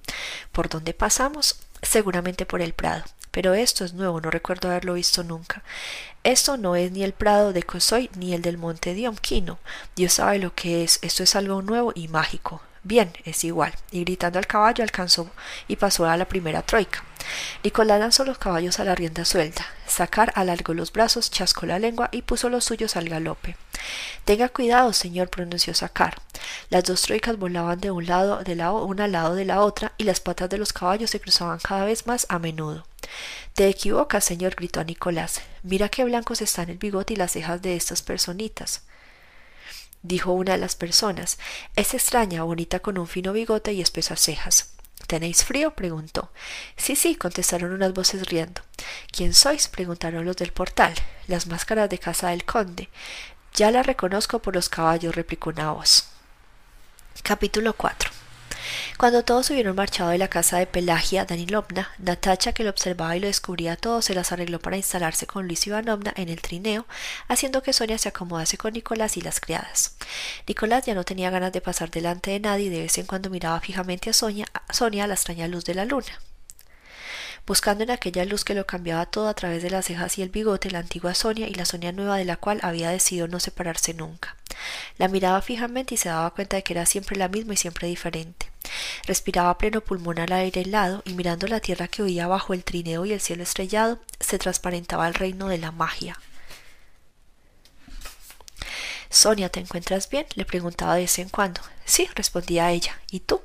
¿Por 0.52 0.68
dónde 0.68 0.92
pasamos? 0.92 1.58
Seguramente 1.80 2.44
por 2.44 2.60
el 2.60 2.74
prado. 2.74 3.04
Pero 3.30 3.54
esto 3.54 3.84
es 3.84 3.94
nuevo, 3.94 4.20
no 4.20 4.30
recuerdo 4.30 4.68
haberlo 4.68 4.94
visto 4.94 5.22
nunca. 5.22 5.62
Esto 6.24 6.56
no 6.56 6.76
es 6.76 6.92
ni 6.92 7.04
el 7.04 7.12
prado 7.12 7.52
de 7.52 7.62
Cosoy 7.62 8.10
ni 8.16 8.34
el 8.34 8.42
del 8.42 8.58
monte 8.58 8.94
Diomquino. 8.94 9.58
Dios 9.96 10.14
sabe 10.14 10.38
lo 10.38 10.54
que 10.54 10.84
es. 10.84 10.98
Esto 11.02 11.22
es 11.22 11.36
algo 11.36 11.62
nuevo 11.62 11.92
y 11.94 12.08
mágico. 12.08 12.60
Bien, 12.82 13.12
es 13.24 13.44
igual. 13.44 13.74
Y 13.90 14.04
gritando 14.04 14.38
al 14.38 14.46
caballo 14.46 14.82
alcanzó 14.82 15.30
y 15.66 15.76
pasó 15.76 16.06
a 16.06 16.16
la 16.16 16.26
primera 16.26 16.62
troika. 16.62 17.04
Nicolás 17.62 18.00
lanzó 18.00 18.24
los 18.24 18.38
caballos 18.38 18.80
a 18.80 18.84
la 18.84 18.94
rienda 18.94 19.24
suelta. 19.24 19.66
Sacar 19.86 20.32
alargó 20.34 20.74
los 20.74 20.92
brazos, 20.92 21.30
chascó 21.30 21.66
la 21.66 21.78
lengua 21.78 22.08
y 22.12 22.22
puso 22.22 22.48
los 22.48 22.64
suyos 22.64 22.96
al 22.96 23.08
galope. 23.08 23.56
Tenga 24.24 24.48
cuidado, 24.48 24.92
señor, 24.92 25.28
pronunció 25.28 25.74
Sacar. 25.74 26.16
Las 26.70 26.84
dos 26.84 27.02
troicas 27.02 27.38
volaban 27.38 27.80
de 27.80 27.90
un 27.90 28.06
lado 28.06 28.42
de 28.42 28.54
la 28.54 28.72
una 28.72 29.04
al 29.04 29.12
lado 29.12 29.34
de 29.34 29.44
la 29.44 29.60
otra 29.60 29.92
y 29.98 30.04
las 30.04 30.20
patas 30.20 30.48
de 30.48 30.58
los 30.58 30.72
caballos 30.72 31.10
se 31.10 31.20
cruzaban 31.20 31.58
cada 31.58 31.84
vez 31.84 32.06
más 32.06 32.26
a 32.28 32.38
menudo. 32.38 32.87
Te 33.54 33.68
equivocas, 33.68 34.24
señor, 34.24 34.54
gritó 34.54 34.80
a 34.80 34.84
Nicolás. 34.84 35.42
Mira 35.62 35.88
qué 35.88 36.04
blancos 36.04 36.40
están 36.42 36.70
el 36.70 36.78
bigote 36.78 37.14
y 37.14 37.16
las 37.16 37.32
cejas 37.32 37.60
de 37.60 37.76
estas 37.76 38.02
personitas. 38.02 38.82
dijo 40.02 40.32
una 40.32 40.52
de 40.52 40.58
las 40.58 40.76
personas. 40.76 41.38
Es 41.74 41.92
extraña, 41.94 42.44
bonita 42.44 42.78
con 42.80 42.98
un 42.98 43.08
fino 43.08 43.32
bigote 43.32 43.72
y 43.72 43.80
espesas 43.80 44.20
cejas. 44.20 44.74
¿Tenéis 45.08 45.44
frío? 45.44 45.72
preguntó. 45.72 46.30
Sí, 46.76 46.94
sí, 46.94 47.16
contestaron 47.16 47.72
unas 47.72 47.92
voces 47.94 48.28
riendo. 48.28 48.62
¿Quién 49.10 49.34
sois? 49.34 49.68
preguntaron 49.68 50.24
los 50.24 50.36
del 50.36 50.52
portal. 50.52 50.94
Las 51.26 51.46
máscaras 51.46 51.90
de 51.90 51.98
casa 51.98 52.28
del 52.30 52.44
conde. 52.44 52.88
Ya 53.54 53.70
la 53.70 53.82
reconozco 53.82 54.40
por 54.40 54.54
los 54.54 54.68
caballos, 54.68 55.14
replicó 55.14 55.50
una 55.50 55.72
voz. 55.72 56.08
Capítulo 57.22 57.72
4 57.72 58.17
cuando 58.98 59.24
todos 59.24 59.50
hubieron 59.50 59.76
marchado 59.76 60.10
de 60.10 60.18
la 60.18 60.28
casa 60.28 60.58
de 60.58 60.66
Pelagia 60.66 61.24
Danilovna, 61.24 61.90
Natacha, 61.98 62.52
que 62.52 62.64
lo 62.64 62.70
observaba 62.70 63.16
y 63.16 63.20
lo 63.20 63.26
descubría 63.26 63.76
todo, 63.76 64.02
se 64.02 64.14
las 64.14 64.32
arregló 64.32 64.58
para 64.58 64.76
instalarse 64.76 65.26
con 65.26 65.46
Luis 65.46 65.66
Ivanovna 65.66 66.12
en 66.16 66.28
el 66.28 66.40
trineo, 66.40 66.86
haciendo 67.28 67.62
que 67.62 67.72
Sonia 67.72 67.98
se 67.98 68.08
acomodase 68.08 68.58
con 68.58 68.72
Nicolás 68.72 69.16
y 69.16 69.20
las 69.20 69.40
criadas. 69.40 69.96
Nicolás 70.46 70.86
ya 70.86 70.94
no 70.94 71.04
tenía 71.04 71.30
ganas 71.30 71.52
de 71.52 71.60
pasar 71.60 71.90
delante 71.90 72.30
de 72.30 72.40
nadie 72.40 72.66
y 72.66 72.70
de 72.70 72.82
vez 72.82 72.98
en 72.98 73.06
cuando 73.06 73.30
miraba 73.30 73.60
fijamente 73.60 74.10
a 74.10 74.12
Sonia, 74.12 74.46
a 74.52 74.72
Sonia 74.72 75.04
a 75.04 75.06
la 75.06 75.14
extraña 75.14 75.48
luz 75.48 75.64
de 75.64 75.74
la 75.74 75.84
luna 75.84 76.18
buscando 77.48 77.82
en 77.82 77.90
aquella 77.90 78.26
luz 78.26 78.44
que 78.44 78.52
lo 78.52 78.66
cambiaba 78.66 79.06
todo 79.06 79.26
a 79.26 79.34
través 79.34 79.62
de 79.62 79.70
las 79.70 79.86
cejas 79.86 80.18
y 80.18 80.22
el 80.22 80.28
bigote 80.28 80.70
la 80.70 80.80
antigua 80.80 81.14
Sonia 81.14 81.48
y 81.48 81.54
la 81.54 81.64
Sonia 81.64 81.92
nueva 81.92 82.18
de 82.18 82.26
la 82.26 82.36
cual 82.36 82.60
había 82.62 82.90
decidido 82.90 83.26
no 83.26 83.40
separarse 83.40 83.94
nunca. 83.94 84.36
La 84.98 85.08
miraba 85.08 85.40
fijamente 85.40 85.94
y 85.94 85.96
se 85.96 86.10
daba 86.10 86.30
cuenta 86.30 86.56
de 86.56 86.62
que 86.62 86.74
era 86.74 86.84
siempre 86.84 87.16
la 87.16 87.28
misma 87.28 87.54
y 87.54 87.56
siempre 87.56 87.88
diferente. 87.88 88.50
Respiraba 89.06 89.56
pleno 89.56 89.80
pulmón 89.80 90.18
al 90.18 90.32
aire 90.32 90.60
helado 90.60 91.02
y 91.06 91.14
mirando 91.14 91.46
la 91.46 91.60
tierra 91.60 91.88
que 91.88 92.02
oía 92.02 92.26
bajo 92.26 92.52
el 92.52 92.64
trineo 92.64 93.06
y 93.06 93.14
el 93.14 93.20
cielo 93.20 93.44
estrellado, 93.44 93.98
se 94.20 94.38
transparentaba 94.38 95.08
el 95.08 95.14
reino 95.14 95.48
de 95.48 95.56
la 95.56 95.72
magia. 95.72 96.20
Sonia, 99.08 99.48
¿te 99.48 99.60
encuentras 99.60 100.10
bien? 100.10 100.26
le 100.34 100.44
preguntaba 100.44 100.96
de 100.96 101.02
vez 101.02 101.18
en 101.18 101.30
cuando. 101.30 101.62
Sí, 101.86 102.10
respondía 102.14 102.70
ella. 102.70 103.00
¿Y 103.10 103.20
tú? 103.20 103.40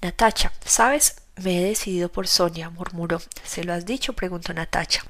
Natacha, 0.00 0.52
¿sabes? 0.64 1.16
Me 1.36 1.58
he 1.58 1.64
decidido 1.64 2.10
por 2.10 2.28
Sonia, 2.28 2.70
murmuró. 2.70 3.20
¿Se 3.44 3.62
lo 3.62 3.74
has 3.74 3.84
dicho? 3.84 4.14
preguntó 4.14 4.54
Natacha. 4.54 5.02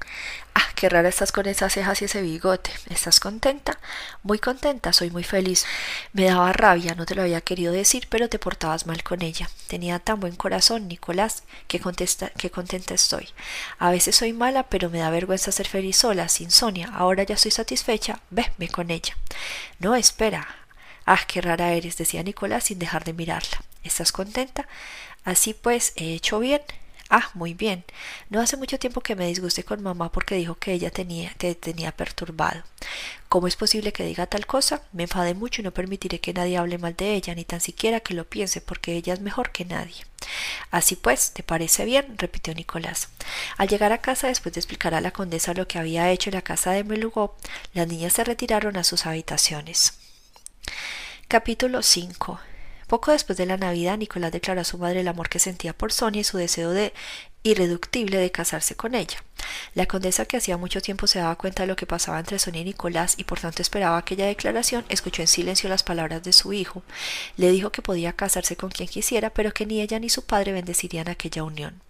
Ah, 0.53 0.65
qué 0.75 0.89
rara 0.89 1.07
estás 1.07 1.31
con 1.31 1.45
esas 1.45 1.71
cejas 1.71 2.01
y 2.01 2.05
ese 2.05 2.21
bigote. 2.21 2.69
¿Estás 2.89 3.21
contenta? 3.21 3.79
Muy 4.23 4.37
contenta, 4.37 4.91
soy 4.91 5.09
muy 5.09 5.23
feliz. 5.23 5.65
Me 6.11 6.25
daba 6.25 6.51
rabia, 6.51 6.95
no 6.95 7.05
te 7.05 7.15
lo 7.15 7.21
había 7.21 7.39
querido 7.39 7.71
decir, 7.71 8.07
pero 8.09 8.27
te 8.27 8.39
portabas 8.39 8.85
mal 8.87 9.03
con 9.03 9.21
ella. 9.21 9.49
Tenía 9.67 9.99
tan 9.99 10.19
buen 10.19 10.35
corazón, 10.35 10.89
Nicolás, 10.89 11.43
que, 11.69 11.79
que 12.37 12.51
contenta 12.51 12.93
estoy. 12.93 13.29
A 13.79 13.89
veces 13.89 14.17
soy 14.17 14.33
mala, 14.33 14.63
pero 14.63 14.89
me 14.89 14.99
da 14.99 15.09
vergüenza 15.09 15.53
ser 15.53 15.67
feliz 15.69 15.95
sola, 15.95 16.27
sin 16.27 16.51
Sonia. 16.51 16.89
Ahora 16.93 17.23
ya 17.23 17.35
estoy 17.35 17.51
satisfecha. 17.51 18.19
Ve, 18.31 18.51
con 18.69 18.91
ella. 18.91 19.15
No, 19.79 19.95
espera. 19.95 20.45
Ah, 21.05 21.21
qué 21.25 21.39
rara 21.39 21.71
eres, 21.71 21.95
decía 21.95 22.21
Nicolás 22.21 22.65
sin 22.65 22.79
dejar 22.79 23.05
de 23.05 23.13
mirarla. 23.13 23.61
¿Estás 23.83 24.11
contenta? 24.11 24.67
Así 25.27 25.53
pues, 25.53 25.91
he 25.97 26.13
hecho 26.13 26.39
bien. 26.39 26.61
Ah, 27.09 27.31
muy 27.33 27.53
bien. 27.53 27.83
No 28.29 28.39
hace 28.39 28.55
mucho 28.55 28.79
tiempo 28.79 29.01
que 29.01 29.13
me 29.13 29.27
disgusté 29.27 29.65
con 29.65 29.83
mamá 29.83 30.09
porque 30.09 30.35
dijo 30.35 30.55
que 30.55 30.71
ella 30.71 30.89
tenía, 30.89 31.33
te 31.37 31.53
tenía 31.53 31.91
perturbado. 31.91 32.63
¿Cómo 33.27 33.47
es 33.47 33.57
posible 33.57 33.91
que 33.91 34.05
diga 34.05 34.27
tal 34.27 34.45
cosa? 34.45 34.83
Me 34.93 35.03
enfadé 35.03 35.33
mucho 35.33 35.59
y 35.59 35.65
no 35.65 35.73
permitiré 35.73 36.21
que 36.21 36.31
nadie 36.31 36.57
hable 36.57 36.77
mal 36.77 36.95
de 36.95 37.13
ella, 37.15 37.35
ni 37.35 37.43
tan 37.43 37.59
siquiera 37.59 37.99
que 37.99 38.13
lo 38.13 38.23
piense, 38.23 38.61
porque 38.61 38.95
ella 38.95 39.13
es 39.13 39.19
mejor 39.19 39.51
que 39.51 39.65
nadie. 39.65 40.05
Así 40.71 40.95
pues, 40.95 41.33
¿te 41.33 41.43
parece 41.43 41.83
bien? 41.83 42.17
repitió 42.17 42.53
Nicolás. 42.53 43.09
Al 43.57 43.67
llegar 43.67 43.91
a 43.91 43.97
casa, 43.97 44.27
después 44.27 44.55
de 44.55 44.61
explicar 44.61 44.93
a 44.93 45.01
la 45.01 45.11
condesa 45.11 45.53
lo 45.53 45.67
que 45.67 45.77
había 45.77 46.09
hecho 46.09 46.29
en 46.29 46.35
la 46.35 46.41
casa 46.41 46.71
de 46.71 46.85
Melugó, 46.85 47.35
las 47.73 47.89
niñas 47.89 48.13
se 48.13 48.23
retiraron 48.23 48.77
a 48.77 48.85
sus 48.85 49.05
habitaciones. 49.05 49.99
Capítulo 51.27 51.83
5 51.83 52.39
poco 52.87 53.11
después 53.11 53.37
de 53.37 53.45
la 53.45 53.57
Navidad, 53.57 53.97
Nicolás 53.97 54.31
declaró 54.31 54.61
a 54.61 54.63
su 54.63 54.77
madre 54.77 55.01
el 55.01 55.07
amor 55.07 55.29
que 55.29 55.39
sentía 55.39 55.73
por 55.73 55.91
Sonia 55.91 56.21
y 56.21 56.23
su 56.23 56.37
deseo 56.37 56.71
de 56.71 56.93
irreductible 57.43 58.17
de 58.17 58.31
casarse 58.31 58.75
con 58.75 58.95
ella. 58.95 59.23
La 59.73 59.85
condesa, 59.85 60.25
que 60.25 60.37
hacía 60.37 60.57
mucho 60.57 60.81
tiempo 60.81 61.07
se 61.07 61.19
daba 61.19 61.35
cuenta 61.35 61.63
de 61.63 61.67
lo 61.67 61.75
que 61.75 61.85
pasaba 61.85 62.19
entre 62.19 62.39
Sonia 62.39 62.61
y 62.61 62.65
Nicolás 62.65 63.15
y 63.17 63.23
por 63.23 63.39
tanto 63.39 63.61
esperaba 63.61 63.97
aquella 63.97 64.25
declaración, 64.25 64.85
escuchó 64.89 65.21
en 65.21 65.27
silencio 65.27 65.69
las 65.69 65.83
palabras 65.83 66.23
de 66.23 66.33
su 66.33 66.53
hijo. 66.53 66.83
Le 67.37 67.51
dijo 67.51 67.71
que 67.71 67.81
podía 67.81 68.13
casarse 68.13 68.55
con 68.55 68.69
quien 68.69 68.89
quisiera, 68.89 69.29
pero 69.29 69.53
que 69.53 69.65
ni 69.65 69.81
ella 69.81 69.99
ni 69.99 70.09
su 70.09 70.25
padre 70.25 70.51
bendecirían 70.51 71.09
aquella 71.09 71.43
unión. 71.43 71.81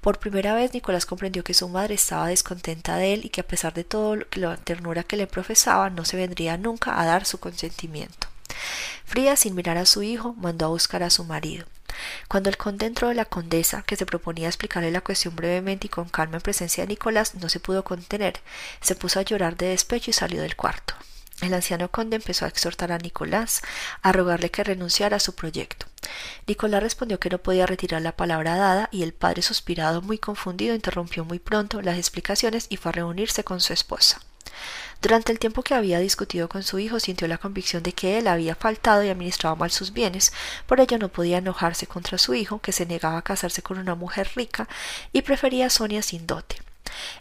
Por 0.00 0.18
primera 0.18 0.54
vez 0.54 0.74
Nicolás 0.74 1.06
comprendió 1.06 1.44
que 1.44 1.54
su 1.54 1.68
madre 1.68 1.94
estaba 1.94 2.28
descontenta 2.28 2.96
de 2.96 3.14
él 3.14 3.24
y 3.24 3.30
que 3.30 3.40
a 3.40 3.46
pesar 3.46 3.74
de 3.74 3.84
todo 3.84 4.16
la 4.32 4.56
ternura 4.56 5.02
que 5.02 5.16
le 5.16 5.26
profesaba 5.26 5.88
no 5.90 6.04
se 6.04 6.16
vendría 6.16 6.56
nunca 6.56 7.00
a 7.00 7.06
dar 7.06 7.24
su 7.24 7.38
consentimiento. 7.38 8.28
Fría, 9.04 9.36
sin 9.36 9.54
mirar 9.54 9.76
a 9.76 9.86
su 9.86 10.02
hijo, 10.02 10.34
mandó 10.34 10.66
a 10.66 10.70
buscar 10.70 11.02
a 11.02 11.10
su 11.10 11.24
marido. 11.24 11.66
Cuando 12.28 12.50
el 12.50 12.56
conde 12.56 12.86
entró 12.86 13.08
de 13.08 13.14
la 13.14 13.24
condesa, 13.24 13.82
que 13.82 13.96
se 13.96 14.06
proponía 14.06 14.48
explicarle 14.48 14.90
la 14.90 15.00
cuestión 15.00 15.34
brevemente 15.34 15.86
y 15.86 15.90
con 15.90 16.08
calma 16.08 16.36
en 16.36 16.42
presencia 16.42 16.84
de 16.84 16.88
Nicolás, 16.88 17.34
no 17.34 17.48
se 17.48 17.60
pudo 17.60 17.84
contener, 17.84 18.40
se 18.80 18.94
puso 18.94 19.18
a 19.18 19.22
llorar 19.22 19.56
de 19.56 19.68
despecho 19.68 20.10
y 20.10 20.14
salió 20.14 20.42
del 20.42 20.56
cuarto. 20.56 20.94
El 21.42 21.52
anciano 21.52 21.90
conde 21.90 22.16
empezó 22.16 22.46
a 22.46 22.48
exhortar 22.48 22.92
a 22.92 22.98
Nicolás, 22.98 23.62
a 24.00 24.12
rogarle 24.12 24.50
que 24.50 24.64
renunciara 24.64 25.18
a 25.18 25.20
su 25.20 25.34
proyecto. 25.34 25.86
Nicolás 26.46 26.82
respondió 26.82 27.20
que 27.20 27.28
no 27.28 27.38
podía 27.38 27.66
retirar 27.66 28.00
la 28.00 28.16
palabra 28.16 28.56
dada 28.56 28.88
y 28.90 29.02
el 29.02 29.12
padre, 29.12 29.42
suspirado 29.42 30.00
muy 30.00 30.18
confundido, 30.18 30.74
interrumpió 30.74 31.24
muy 31.24 31.38
pronto 31.38 31.82
las 31.82 31.98
explicaciones 31.98 32.66
y 32.70 32.78
fue 32.78 32.90
a 32.90 32.92
reunirse 32.92 33.44
con 33.44 33.60
su 33.60 33.74
esposa. 33.74 34.22
Durante 35.02 35.30
el 35.30 35.38
tiempo 35.38 35.62
que 35.62 35.74
había 35.74 36.00
discutido 36.00 36.48
con 36.48 36.62
su 36.62 36.78
hijo, 36.78 36.98
sintió 37.00 37.28
la 37.28 37.38
convicción 37.38 37.82
de 37.82 37.92
que 37.92 38.18
él 38.18 38.28
había 38.28 38.54
faltado 38.54 39.04
y 39.04 39.08
administrado 39.08 39.54
mal 39.54 39.70
sus 39.70 39.92
bienes, 39.92 40.32
por 40.66 40.80
ello 40.80 40.98
no 40.98 41.08
podía 41.10 41.38
enojarse 41.38 41.86
contra 41.86 42.18
su 42.18 42.34
hijo, 42.34 42.60
que 42.60 42.72
se 42.72 42.86
negaba 42.86 43.18
a 43.18 43.22
casarse 43.22 43.62
con 43.62 43.78
una 43.78 43.94
mujer 43.94 44.30
rica 44.34 44.68
y 45.12 45.22
prefería 45.22 45.66
a 45.66 45.70
Sonia 45.70 46.02
sin 46.02 46.26
dote. 46.26 46.56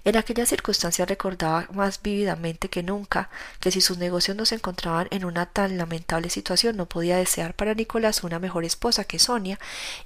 En 0.03 0.17
aquella 0.17 0.45
circunstancia 0.45 1.05
recordaba 1.05 1.67
más 1.73 2.01
vívidamente 2.01 2.69
que 2.69 2.83
nunca 2.83 3.29
que 3.59 3.71
si 3.71 3.81
sus 3.81 3.97
negocios 3.97 4.38
no 4.38 4.45
se 4.45 4.55
encontraban 4.55 5.07
en 5.11 5.25
una 5.25 5.45
tan 5.45 5.77
lamentable 5.77 6.29
situación 6.29 6.77
no 6.77 6.85
podía 6.88 7.17
desear 7.17 7.55
para 7.55 7.73
Nicolás 7.73 8.23
una 8.23 8.39
mejor 8.39 8.65
esposa 8.65 9.03
que 9.03 9.19
Sonia 9.19 9.59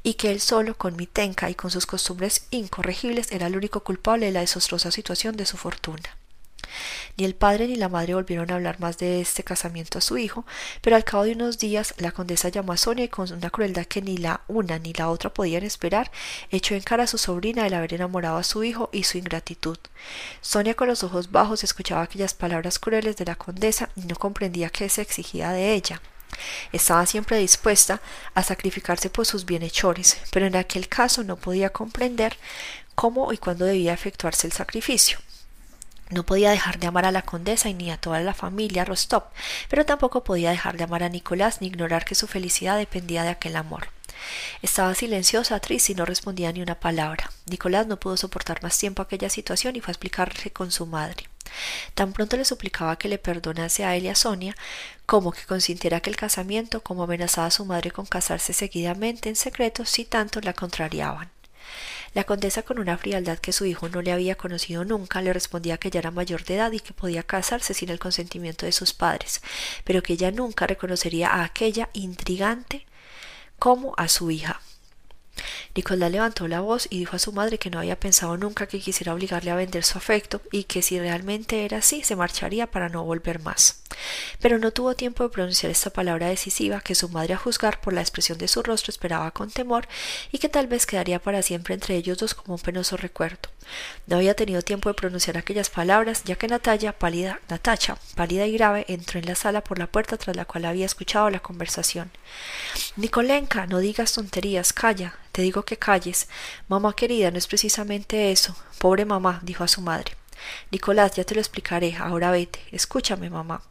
y 0.04 0.16
que 0.16 0.32
él 0.32 0.40
solo 0.40 0.76
con 0.76 0.96
Mitenka 0.96 1.50
y 1.50 1.56
con 1.56 1.72
sus 1.72 1.86
costumbres 1.86 2.48
incorregibles 2.52 3.32
era 3.32 3.48
el 3.48 3.58
único 3.58 3.84
culpable 3.84 4.28
de 4.28 4.32
la 4.32 4.42
desastrosa 4.42 4.92
situación 4.92 5.38
de 5.38 5.46
su 5.46 5.58
fortuna. 5.58 6.19
Ni 7.18 7.26
el 7.26 7.36
padre 7.36 7.68
ni 7.68 7.76
la 7.76 7.90
madre 7.90 8.14
volvieron 8.14 8.52
a 8.52 8.56
hablar 8.56 8.80
más 8.80 8.98
de 8.98 9.22
este 9.22 9.44
casamiento 9.44 9.98
a 9.98 10.02
su 10.02 10.18
hijo, 10.18 10.46
pero 10.82 10.96
al 10.96 11.04
cabo 11.04 11.24
de 11.24 11.34
unos 11.34 11.60
días 11.60 11.94
la 11.98 12.12
condesa 12.12 12.50
llamó 12.50 12.74
a 12.74 12.78
Sonia 12.78 13.06
y 13.06 13.10
con 13.10 13.32
una 13.32 13.50
crueldad 13.50 13.86
que 13.86 14.02
ni 14.02 14.18
la 14.18 14.42
una 14.48 14.80
ni 14.80 14.94
la 14.94 15.10
otra 15.10 15.34
podían 15.34 15.64
esperar, 15.64 16.12
echó 16.52 16.76
en 16.76 16.82
cara 16.82 17.04
a 17.04 17.08
su 17.08 17.18
sobrina 17.18 17.68
el 17.68 17.74
haber 17.74 17.94
enamorado 17.94 18.38
a 18.38 18.44
su 18.44 18.64
hijo 18.64 18.90
y 18.92 19.04
su 19.04 19.18
ingratitud. 19.18 19.78
Sonia 20.42 20.76
con 20.76 20.88
los 20.88 21.04
ojos 21.04 21.32
bajos 21.32 21.64
escuchaba 21.64 22.04
aquellas 22.04 22.34
palabras 22.34 22.80
crueles 22.80 23.18
de 23.18 23.26
la 23.26 23.36
condesa 23.36 23.90
y 23.96 24.02
no 24.02 24.16
comprendía 24.16 24.70
qué 24.70 24.90
se 24.90 25.02
exigía 25.02 25.52
de 25.52 25.74
ella. 25.74 26.02
Estaba 26.72 27.06
siempre 27.06 27.38
dispuesta 27.38 28.02
a 28.34 28.44
sacrificarse 28.44 29.10
por 29.10 29.26
sus 29.26 29.46
bienhechores, 29.46 30.18
pero 30.32 30.46
en 30.46 30.56
aquel 30.56 30.88
caso 30.88 31.24
no 31.24 31.36
podía 31.36 31.72
comprender 31.72 32.38
cómo 32.96 33.34
y 33.34 33.38
cuándo 33.38 33.66
debía 33.66 33.94
efectuarse 33.94 34.48
el 34.48 34.54
sacrificio. 34.54 35.20
No 36.10 36.26
podía 36.26 36.50
dejar 36.50 36.80
de 36.80 36.88
amar 36.88 37.06
a 37.06 37.12
la 37.12 37.22
condesa 37.22 37.70
y 37.70 37.76
ni 37.76 37.92
a 37.92 37.98
toda 37.98 38.20
la 38.22 38.34
familia 38.34 38.84
Rostov, 38.84 39.26
pero 39.70 39.86
tampoco 39.86 40.24
podía 40.24 40.50
dejar 40.50 40.76
de 40.76 40.84
amar 40.84 41.04
a 41.04 41.10
Nicolás 41.10 41.62
ni 41.62 41.68
ignorar 41.68 42.04
que 42.04 42.16
su 42.16 42.26
felicidad 42.26 42.78
dependía 42.78 43.24
de 43.24 43.30
aquel 43.30 43.56
amor. 43.56 43.90
Estaba 44.62 44.96
silenciosa, 44.96 45.60
triste 45.60 45.92
y 45.92 45.96
no 45.96 46.06
respondía 46.06 46.52
ni 46.52 46.62
una 46.62 46.80
palabra. 46.80 47.32
Nicolás 47.46 47.88
no 47.88 48.00
pudo 48.00 48.18
soportar 48.18 48.64
más 48.64 48.78
tiempo 48.78 49.02
aquella 49.02 49.30
situación 49.30 49.76
y 49.76 49.82
fue 49.82 49.92
a 49.92 49.94
explicarle 49.94 50.52
con 50.52 50.72
su 50.72 50.86
madre. 50.86 51.30
Tan 51.94 52.14
pronto 52.14 52.38
le 52.38 52.46
suplicaba 52.46 52.98
que 52.98 53.08
le 53.08 53.18
perdonase 53.18 53.86
a 53.86 53.96
él 53.96 54.06
y 54.06 54.10
a 54.10 54.16
Sonia, 54.16 54.56
como 55.06 55.32
que 55.32 55.46
consintiera 55.46 55.98
aquel 55.98 56.16
casamiento, 56.16 56.82
como 56.82 57.04
amenazaba 57.04 57.48
a 57.48 57.52
su 57.52 57.66
madre 57.66 57.92
con 57.92 58.06
casarse 58.06 58.54
seguidamente 58.54 59.30
en 59.30 59.36
secreto 59.36 59.86
si 59.86 60.06
tanto 60.06 60.42
la 60.42 60.54
contrariaban. 60.54 61.30
La 62.14 62.24
condesa, 62.24 62.64
con 62.64 62.80
una 62.80 62.98
frialdad 62.98 63.38
que 63.38 63.52
su 63.52 63.66
hijo 63.66 63.90
no 63.90 64.02
le 64.02 64.12
había 64.12 64.36
conocido 64.36 64.84
nunca, 64.84 65.22
le 65.22 65.34
respondía 65.34 65.78
que 65.78 65.92
ya 65.92 66.00
era 66.00 66.12
mayor 66.12 66.44
de 66.44 66.56
edad 66.56 66.72
y 66.72 66.80
que 66.80 66.94
podía 66.94 67.24
casarse 67.24 67.74
sin 67.74 67.90
el 67.90 68.00
consentimiento 68.00 68.66
de 68.66 68.72
sus 68.72 68.94
padres, 68.94 69.42
pero 69.84 70.02
que 70.02 70.14
ella 70.14 70.32
nunca 70.32 70.68
reconocería 70.68 71.30
a 71.30 71.44
aquella 71.44 71.90
intrigante 71.94 72.86
como 73.60 73.94
a 73.98 74.08
su 74.08 74.32
hija. 74.32 74.62
Nicolás 75.76 76.12
levantó 76.12 76.48
la 76.48 76.62
voz 76.62 76.88
y 76.90 77.00
dijo 77.00 77.16
a 77.16 77.20
su 77.20 77.32
madre 77.32 77.58
que 77.58 77.70
no 77.70 77.80
había 77.80 78.00
pensado 78.00 78.38
nunca 78.38 78.68
que 78.68 78.80
quisiera 78.80 79.14
obligarle 79.14 79.52
a 79.52 79.56
vender 79.56 79.84
su 79.84 79.98
afecto 79.98 80.42
y 80.52 80.64
que 80.64 80.82
si 80.82 81.00
realmente 81.00 81.66
era 81.66 81.78
así 81.78 82.04
se 82.04 82.16
marcharía 82.16 82.68
para 82.68 82.90
no 82.90 83.04
volver 83.04 83.40
más. 83.42 83.82
Pero 84.40 84.60
no 84.60 84.72
tuvo 84.72 84.96
tiempo 84.96 85.24
de 85.24 85.30
pronunciar 85.30 85.72
esta 85.72 85.90
palabra 85.90 86.28
decisiva 86.28 86.82
que 86.82 86.96
su 86.96 87.10
madre 87.10 87.34
a 87.34 87.38
juzgar 87.38 87.82
por 87.82 87.94
la 87.94 88.02
expresión 88.02 88.38
de 88.38 88.48
su 88.48 88.64
rostro 88.64 88.92
esperaba 88.92 89.32
con 89.32 89.52
temor 89.52 89.88
y 90.32 90.38
que 90.40 90.50
tal 90.50 90.68
vez 90.68 90.86
quedaría 90.86 91.20
para 91.20 91.42
siempre 91.42 91.74
entre 91.74 91.96
ellos 91.96 92.18
dos 92.18 92.34
como 92.34 92.56
un 92.56 92.62
penoso 92.62 92.98
recuerdo. 92.98 93.50
No 94.08 94.18
había 94.18 94.36
tenido 94.36 94.62
tiempo 94.62 94.90
de 94.90 94.96
pronunciar 94.96 95.38
aquellas 95.38 95.70
palabras 95.70 96.24
ya 96.24 96.36
que 96.36 96.48
Natalia, 96.48 96.98
pálida, 96.98 97.40
Natacha, 97.50 97.98
pálida 98.16 98.48
y 98.48 98.54
grave, 98.54 98.86
entró 98.88 99.20
en 99.20 99.26
la 99.26 99.36
sala 99.36 99.64
por 99.64 99.80
la 99.80 99.88
puerta 99.88 100.18
tras 100.18 100.36
la 100.36 100.46
cual 100.46 100.66
había 100.66 100.86
escuchado 100.86 101.30
la 101.30 101.40
conversación. 101.40 102.12
Nicolenka, 102.96 103.68
no 103.68 103.80
digas 103.80 104.14
tonterías, 104.14 104.74
calla, 104.74 105.16
te 105.40 105.44
digo 105.44 105.64
que 105.64 105.78
calles. 105.78 106.28
Mamá 106.68 106.94
querida, 106.94 107.32
no 107.32 107.38
es 107.38 107.48
precisamente 107.48 108.34
eso. 108.34 108.58
Pobre 108.78 109.06
mamá, 109.06 109.40
dijo 109.42 109.64
a 109.64 109.70
su 109.70 109.80
madre. 109.80 110.12
Nicolás, 110.70 111.14
ya 111.16 111.24
te 111.24 111.34
lo 111.34 111.40
explicaré. 111.40 111.96
Ahora 111.96 112.30
vete. 112.30 112.60
Escúchame, 112.74 113.30
mamá. 113.30 113.62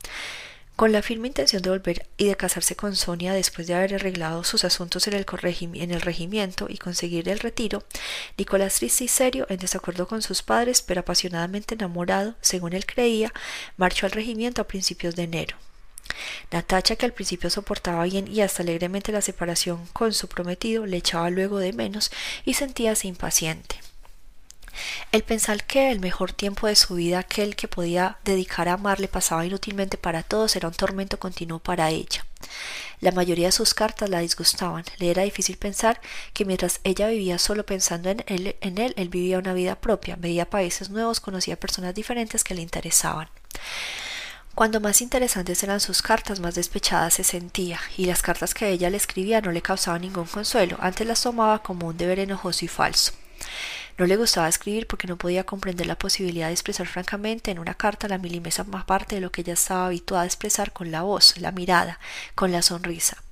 Con 0.76 0.92
la 0.92 1.02
firme 1.02 1.28
intención 1.28 1.60
de 1.60 1.68
volver 1.68 2.06
y 2.16 2.24
de 2.24 2.36
casarse 2.36 2.74
con 2.74 2.96
Sonia 2.96 3.34
después 3.34 3.66
de 3.66 3.74
haber 3.74 3.96
arreglado 3.96 4.44
sus 4.44 4.64
asuntos 4.64 5.08
en 5.08 5.12
el, 5.12 5.26
en 5.74 5.90
el 5.90 6.00
regimiento 6.00 6.68
y 6.70 6.78
conseguir 6.78 7.28
el 7.28 7.38
retiro, 7.38 7.84
Nicolás 8.38 8.76
triste 8.76 9.04
y 9.04 9.08
serio, 9.08 9.44
en 9.50 9.58
desacuerdo 9.58 10.08
con 10.08 10.22
sus 10.22 10.42
padres, 10.42 10.80
pero 10.80 11.00
apasionadamente 11.00 11.74
enamorado, 11.74 12.34
según 12.40 12.72
él 12.72 12.86
creía, 12.86 13.30
marchó 13.76 14.06
al 14.06 14.12
regimiento 14.12 14.62
a 14.62 14.66
principios 14.68 15.16
de 15.16 15.24
enero. 15.24 15.58
Natacha, 16.50 16.96
que 16.96 17.06
al 17.06 17.12
principio 17.12 17.50
soportaba 17.50 18.04
bien 18.04 18.28
y 18.28 18.40
hasta 18.40 18.62
alegremente 18.62 19.12
la 19.12 19.22
separación 19.22 19.86
con 19.92 20.12
su 20.12 20.28
prometido, 20.28 20.86
le 20.86 20.96
echaba 20.96 21.30
luego 21.30 21.58
de 21.58 21.72
menos 21.72 22.10
y 22.44 22.54
sentíase 22.54 23.08
impaciente. 23.08 23.80
El 25.10 25.22
pensar 25.22 25.64
que 25.64 25.90
el 25.90 26.00
mejor 26.00 26.32
tiempo 26.32 26.66
de 26.66 26.76
su 26.76 26.94
vida, 26.94 27.18
aquel 27.18 27.56
que 27.56 27.68
podía 27.68 28.18
dedicar 28.24 28.68
a 28.68 28.74
amarle, 28.74 29.08
pasaba 29.08 29.46
inútilmente 29.46 29.96
para 29.96 30.22
todos, 30.22 30.54
era 30.56 30.68
un 30.68 30.74
tormento 30.74 31.18
continuo 31.18 31.58
para 31.58 31.90
ella. 31.90 32.24
La 33.00 33.12
mayoría 33.12 33.46
de 33.46 33.52
sus 33.52 33.74
cartas 33.74 34.08
la 34.08 34.20
disgustaban. 34.20 34.84
Le 34.98 35.10
era 35.10 35.22
difícil 35.22 35.56
pensar 35.56 36.00
que 36.32 36.44
mientras 36.44 36.80
ella 36.84 37.08
vivía 37.08 37.38
solo 37.38 37.64
pensando 37.64 38.10
en 38.10 38.24
él, 38.26 38.56
en 38.60 38.78
él, 38.78 38.94
él 38.96 39.08
vivía 39.08 39.38
una 39.38 39.54
vida 39.54 39.76
propia, 39.76 40.16
veía 40.16 40.50
países 40.50 40.90
nuevos, 40.90 41.20
conocía 41.20 41.58
personas 41.58 41.94
diferentes 41.94 42.44
que 42.44 42.54
le 42.54 42.62
interesaban. 42.62 43.28
Cuando 44.58 44.80
más 44.80 45.02
interesantes 45.02 45.62
eran 45.62 45.78
sus 45.78 46.02
cartas, 46.02 46.40
más 46.40 46.56
despechada 46.56 47.10
se 47.10 47.22
sentía, 47.22 47.78
y 47.96 48.06
las 48.06 48.22
cartas 48.22 48.54
que 48.54 48.68
ella 48.68 48.90
le 48.90 48.96
escribía 48.96 49.40
no 49.40 49.52
le 49.52 49.62
causaban 49.62 50.00
ningún 50.00 50.24
consuelo, 50.24 50.76
antes 50.80 51.06
las 51.06 51.22
tomaba 51.22 51.62
como 51.62 51.86
un 51.86 51.96
deber 51.96 52.18
enojoso 52.18 52.64
y 52.64 52.68
falso. 52.68 53.12
No 53.98 54.06
le 54.06 54.16
gustaba 54.16 54.48
escribir 54.48 54.88
porque 54.88 55.06
no 55.06 55.16
podía 55.16 55.44
comprender 55.44 55.86
la 55.86 55.96
posibilidad 55.96 56.48
de 56.48 56.54
expresar 56.54 56.88
francamente 56.88 57.52
en 57.52 57.60
una 57.60 57.74
carta 57.74 58.08
la 58.08 58.18
más 58.18 58.84
parte 58.84 59.14
de 59.14 59.20
lo 59.20 59.30
que 59.30 59.42
ella 59.42 59.52
estaba 59.52 59.86
habituada 59.86 60.24
a 60.24 60.26
expresar 60.26 60.72
con 60.72 60.90
la 60.90 61.02
voz, 61.02 61.36
la 61.38 61.52
mirada, 61.52 62.00
con 62.34 62.50
la 62.50 62.62
sonrisa. 62.62 63.22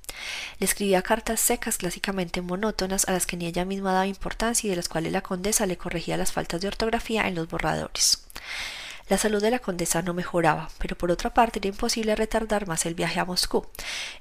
Le 0.59 0.65
escribía 0.65 1.01
cartas 1.01 1.41
secas, 1.41 1.77
clásicamente 1.77 2.39
monótonas, 2.39 3.05
a 3.05 3.11
las 3.11 3.25
que 3.25 3.35
ni 3.35 3.47
ella 3.47 3.65
misma 3.65 3.91
daba 3.91 4.07
importancia 4.07 4.67
y 4.67 4.69
de 4.69 4.77
las 4.77 4.87
cuales 4.87 5.11
la 5.11 5.23
condesa 5.23 5.65
le 5.65 5.75
corregía 5.75 6.15
las 6.15 6.31
faltas 6.31 6.61
de 6.61 6.69
ortografía 6.69 7.27
en 7.27 7.35
los 7.35 7.49
borradores. 7.49 8.23
La 9.09 9.17
salud 9.17 9.41
de 9.41 9.51
la 9.51 9.59
condesa 9.59 10.01
no 10.01 10.13
mejoraba, 10.13 10.69
pero 10.79 10.97
por 10.97 11.11
otra 11.11 11.33
parte 11.33 11.59
era 11.59 11.69
imposible 11.69 12.15
retardar 12.15 12.67
más 12.67 12.85
el 12.85 12.93
viaje 12.93 13.21
a 13.21 13.25
Moscú. 13.25 13.65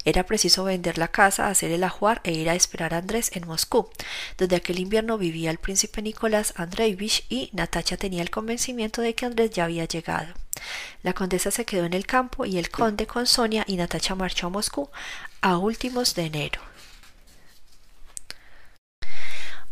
Era 0.05 0.25
preciso 0.25 0.63
vender 0.63 0.97
la 0.97 1.09
casa, 1.09 1.49
hacer 1.49 1.73
el 1.73 1.83
ajuar 1.83 2.21
e 2.23 2.33
ir 2.33 2.49
a 2.49 2.55
esperar 2.55 2.95
a 2.95 2.99
Andrés 2.99 3.31
en 3.35 3.49
Moscú, 3.49 3.91
donde 4.39 4.55
aquel 4.55 4.79
invierno 4.79 5.19
vivía 5.19 5.51
el 5.51 5.59
príncipe 5.59 6.03
Nicolás 6.03 6.55
Andreevich 6.57 7.27
y 7.29 7.51
Natacha 7.53 7.97
tenía 7.97 8.23
el 8.23 8.31
convencimiento 8.31 9.03
de 9.03 9.15
que 9.17 9.27
Andrés 9.27 9.51
ya 9.51 9.65
había 9.65 9.87
llegado. 9.87 10.35
La 11.03 11.15
condesa 11.15 11.51
se 11.51 11.65
quedó 11.65 11.85
en 11.85 11.95
el 11.95 12.07
campo 12.07 12.45
y 12.45 12.57
el 12.57 12.71
conde 12.71 13.09
con 13.09 13.27
Sonia 13.27 13.65
y 13.67 13.77
Natacha 13.77 14.15
marchó 14.15 14.47
a 14.47 14.51
Moscú 14.51 14.89
a 15.41 15.59
últimos 15.59 16.15
de 16.15 16.27
enero. 16.27 16.61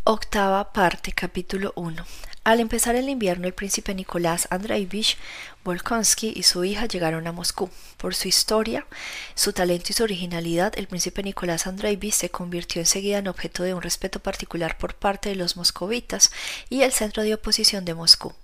Octava 0.02 0.72
parte, 0.72 1.12
capítulo 1.12 1.72
1. 1.76 2.04
Al 2.44 2.60
empezar 2.60 2.94
el 2.94 3.08
invierno, 3.08 3.46
el 3.46 3.54
príncipe 3.54 3.94
Nicolás 3.94 4.46
Andreevich 4.50 5.16
Volkonsky 5.64 6.32
y 6.36 6.42
su 6.42 6.62
hija 6.62 6.86
llegaron 6.86 7.26
a 7.26 7.32
Moscú. 7.32 7.70
Por 7.96 8.14
su 8.14 8.28
historia, 8.28 8.86
su 9.34 9.54
talento 9.54 9.86
y 9.90 9.94
su 9.94 10.02
originalidad, 10.02 10.74
el 10.76 10.86
príncipe 10.86 11.22
Nicolás 11.22 11.66
Andreevich 11.66 12.12
se 12.12 12.30
convirtió 12.30 12.82
enseguida 12.82 13.18
en 13.18 13.28
objeto 13.28 13.62
de 13.62 13.72
un 13.72 13.80
respeto 13.80 14.20
particular 14.20 14.76
por 14.76 14.94
parte 14.94 15.30
de 15.30 15.36
los 15.36 15.56
moscovitas 15.56 16.30
y 16.68 16.82
el 16.82 16.92
centro 16.92 17.22
de 17.22 17.32
oposición 17.32 17.86
de 17.86 17.94
Moscú. 17.94 18.34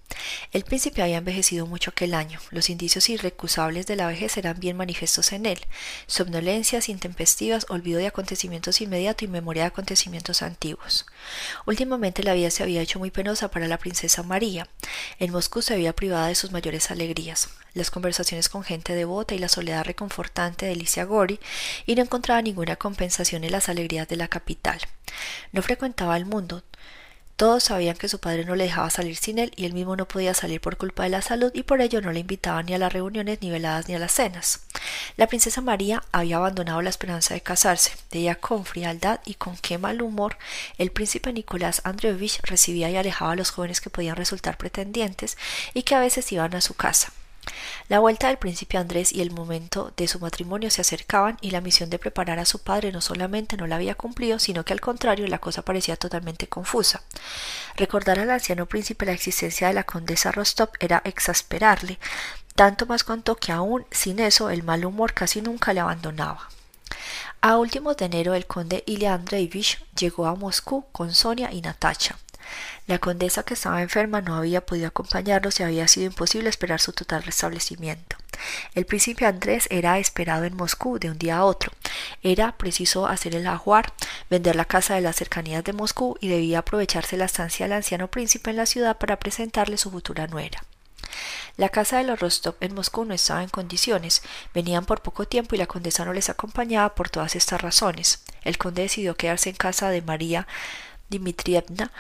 El 0.53 0.65
príncipe 0.65 1.03
había 1.03 1.19
envejecido 1.19 1.67
mucho 1.67 1.91
aquel 1.91 2.15
año. 2.15 2.41
Los 2.51 2.69
indicios 2.69 3.09
irrecusables 3.09 3.87
de 3.87 3.97
la 3.97 4.07
vejez 4.07 4.37
eran 4.37 4.59
bien 4.59 4.77
manifiestos 4.77 5.33
en 5.33 5.47
él. 5.47 5.61
Somnolencias 6.07 6.89
intempestivas, 6.89 7.67
olvido 7.69 7.99
de 7.99 8.09
acontecimientos 8.09 8.81
inmediatos 8.81 9.23
y 9.23 9.29
memoria 9.29 9.63
de 9.63 9.69
acontecimientos 9.69 10.43
antiguos. 10.43 11.07
Últimamente 11.67 12.23
la 12.23 12.35
vida 12.35 12.51
se 12.51 12.63
había 12.63 12.83
hecho 12.83 12.99
muy 12.99 13.11
penosa 13.11 13.51
para 13.51 13.69
la 13.69 13.79
princesa 13.79 14.23
María. 14.23 14.69
En 15.19 15.31
Moscú 15.31 15.63
se 15.63 15.75
había 15.75 15.95
privada 15.95 16.27
de 16.27 16.35
sus 16.35 16.51
mayores 16.51 16.91
alegrías, 16.91 17.10
las 17.75 17.91
conversaciones 17.91 18.49
con 18.49 18.63
gente 18.63 18.95
devota 18.95 19.35
y 19.35 19.39
la 19.39 19.49
soledad 19.49 19.85
reconfortante 19.85 20.67
de 20.67 20.73
Alicia 20.73 21.05
Gori, 21.05 21.41
y 21.87 21.95
no 21.95 22.03
encontraba 22.03 22.43
ninguna 22.43 22.77
compensación 22.77 23.45
en 23.45 23.53
las 23.53 23.69
alegrías 23.69 24.09
de 24.09 24.17
la 24.17 24.29
capital. 24.29 24.81
No 25.53 25.63
frecuentaba 25.63 26.17
el 26.17 26.27
mundo, 26.27 26.63
todos 27.41 27.65
sabían 27.65 27.97
que 27.97 28.07
su 28.07 28.19
padre 28.19 28.45
no 28.45 28.55
le 28.55 28.65
dejaba 28.65 28.91
salir 28.91 29.17
sin 29.17 29.39
él 29.39 29.51
y 29.57 29.65
él 29.65 29.73
mismo 29.73 29.97
no 29.97 30.07
podía 30.07 30.35
salir 30.35 30.61
por 30.61 30.77
culpa 30.77 31.05
de 31.05 31.09
la 31.09 31.23
salud 31.23 31.51
y 31.55 31.63
por 31.63 31.81
ello 31.81 32.03
no 32.03 32.13
le 32.13 32.21
invitaba 32.21 32.63
ni 32.63 32.75
a 32.75 32.79
las 32.79 32.93
reuniones 32.93 33.39
ni 33.41 33.51
veladas 33.51 33.89
ni 33.89 33.95
a 33.95 33.99
las 33.99 34.13
cenas. 34.13 34.61
La 35.17 35.27
princesa 35.27 35.63
María 35.63 36.03
había 36.13 36.37
abandonado 36.37 36.83
la 36.83 36.91
esperanza 36.91 37.33
de 37.33 37.41
casarse. 37.41 37.93
Ella 38.11 38.35
con 38.35 38.67
frialdad 38.67 39.21
y 39.25 39.37
con 39.37 39.57
qué 39.57 39.79
mal 39.79 40.03
humor 40.03 40.37
el 40.77 40.91
príncipe 40.91 41.33
Nicolás 41.33 41.81
Andreevich 41.85 42.43
recibía 42.43 42.91
y 42.91 42.99
alejaba 42.99 43.33
a 43.33 43.37
los 43.37 43.53
jóvenes 43.53 43.81
que 43.81 43.89
podían 43.89 44.17
resultar 44.17 44.59
pretendientes 44.59 45.39
y 45.73 45.83
que 45.83 45.95
a 45.95 46.01
veces 46.01 46.31
iban 46.33 46.55
a 46.55 46.61
su 46.61 46.75
casa. 46.75 47.11
La 47.89 47.99
vuelta 47.99 48.29
del 48.29 48.39
príncipe 48.39 48.79
Andrés 48.79 49.13
y 49.13 49.21
el 49.21 49.31
momento 49.31 49.93
de 49.97 50.09
su 50.09 50.19
matrimonio 50.21 50.71
se 50.71 50.81
acercaban 50.81 51.39
y 51.41 51.51
la 51.51 51.61
misión 51.61 51.91
de 51.91 51.99
preparar 51.99 52.39
a 52.39 52.45
su 52.45 52.61
padre 52.61 52.93
no 52.93 53.01
solamente 53.01 53.57
no 53.57 53.67
la 53.67 53.77
había 53.77 53.95
cumplido, 53.95 54.39
sino 54.39 54.65
que 54.65 54.73
al 54.73 54.81
contrario 54.81 55.27
la 55.27 55.39
cosa 55.39 55.63
parecía 55.63 55.97
totalmente 55.97 56.49
confusa. 56.49 57.03
Recordar 57.77 58.19
al 58.19 58.31
anciano 58.31 58.67
príncipe 58.67 59.07
la 59.07 59.13
existencia 59.13 59.69
de 59.69 59.75
la 59.75 59.85
condesa 59.85 60.33
Rostov 60.33 60.71
era 60.79 61.03
exasperarle, 61.05 61.99
tanto 62.55 62.87
más 62.87 63.05
cuanto 63.05 63.37
que 63.37 63.53
aún 63.53 63.87
sin 63.91 64.19
eso 64.21 64.51
el 64.51 64.63
mal 64.63 64.85
humor 64.85 65.15
casi 65.15 65.41
nunca 65.41 65.73
le 65.73 65.81
abandonaba. 65.81 66.49
A 67.41 67.57
últimos 67.57 67.97
de 67.97 68.05
enero 68.05 68.35
el 68.35 68.47
conde 68.47 68.85
Ilya 68.87 69.15
Andreevich 69.15 69.83
llegó 69.99 70.27
a 70.27 70.35
Moscú 70.35 70.85
con 70.93 71.15
Sonia 71.15 71.51
y 71.53 71.63
Natacha. 71.63 72.19
La 72.91 72.99
condesa 72.99 73.45
que 73.45 73.55
estaba 73.55 73.83
enferma 73.83 74.21
no 74.21 74.35
había 74.35 74.67
podido 74.67 74.89
acompañarlos 74.89 75.61
y 75.61 75.63
había 75.63 75.87
sido 75.87 76.07
imposible 76.07 76.49
esperar 76.49 76.81
su 76.81 76.93
total 76.93 77.23
restablecimiento. 77.23 78.17
El 78.75 78.85
príncipe 78.85 79.27
Andrés 79.27 79.69
era 79.71 80.01
esperado 80.01 80.43
en 80.43 80.57
Moscú 80.57 80.99
de 80.99 81.09
un 81.09 81.17
día 81.17 81.37
a 81.37 81.45
otro. 81.45 81.71
Era 82.25 82.51
preciso 82.57 83.07
hacer 83.07 83.37
el 83.37 83.47
ajuar, 83.47 83.93
vender 84.29 84.57
la 84.57 84.65
casa 84.65 84.97
de 84.97 85.03
las 85.03 85.15
cercanías 85.15 85.63
de 85.63 85.73
Moscú 85.73 86.19
y 86.21 86.27
debía 86.27 86.59
aprovecharse 86.59 87.17
la 87.17 87.27
estancia 87.27 87.67
del 87.67 87.75
anciano 87.75 88.09
príncipe 88.09 88.51
en 88.51 88.57
la 88.57 88.67
ciudad 88.67 88.99
para 88.99 89.21
presentarle 89.21 89.79
su 89.79 89.93
futura 89.93 90.27
nuera. 90.27 90.65
La 91.57 91.69
casa 91.69 91.99
de 91.99 92.03
los 92.03 92.19
Rostov 92.19 92.57
en 92.59 92.75
Moscú 92.75 93.05
no 93.05 93.15
estaba 93.15 93.45
en 93.45 93.51
condiciones, 93.51 94.21
venían 94.53 94.85
por 94.85 95.01
poco 95.01 95.29
tiempo 95.29 95.55
y 95.55 95.59
la 95.59 95.69
condesa 95.69 96.05
no 96.05 96.13
les 96.13 96.29
acompañaba 96.29 96.97
por 96.97 97.09
todas 97.09 97.37
estas 97.37 97.63
razones. 97.63 98.25
El 98.43 98.59
conde 98.59 98.83
decidió 98.83 99.15
quedarse 99.15 99.49
en 99.49 99.55
casa 99.55 99.91
de 99.91 100.03
María 100.03 100.49
Dmitrievna 101.09 101.93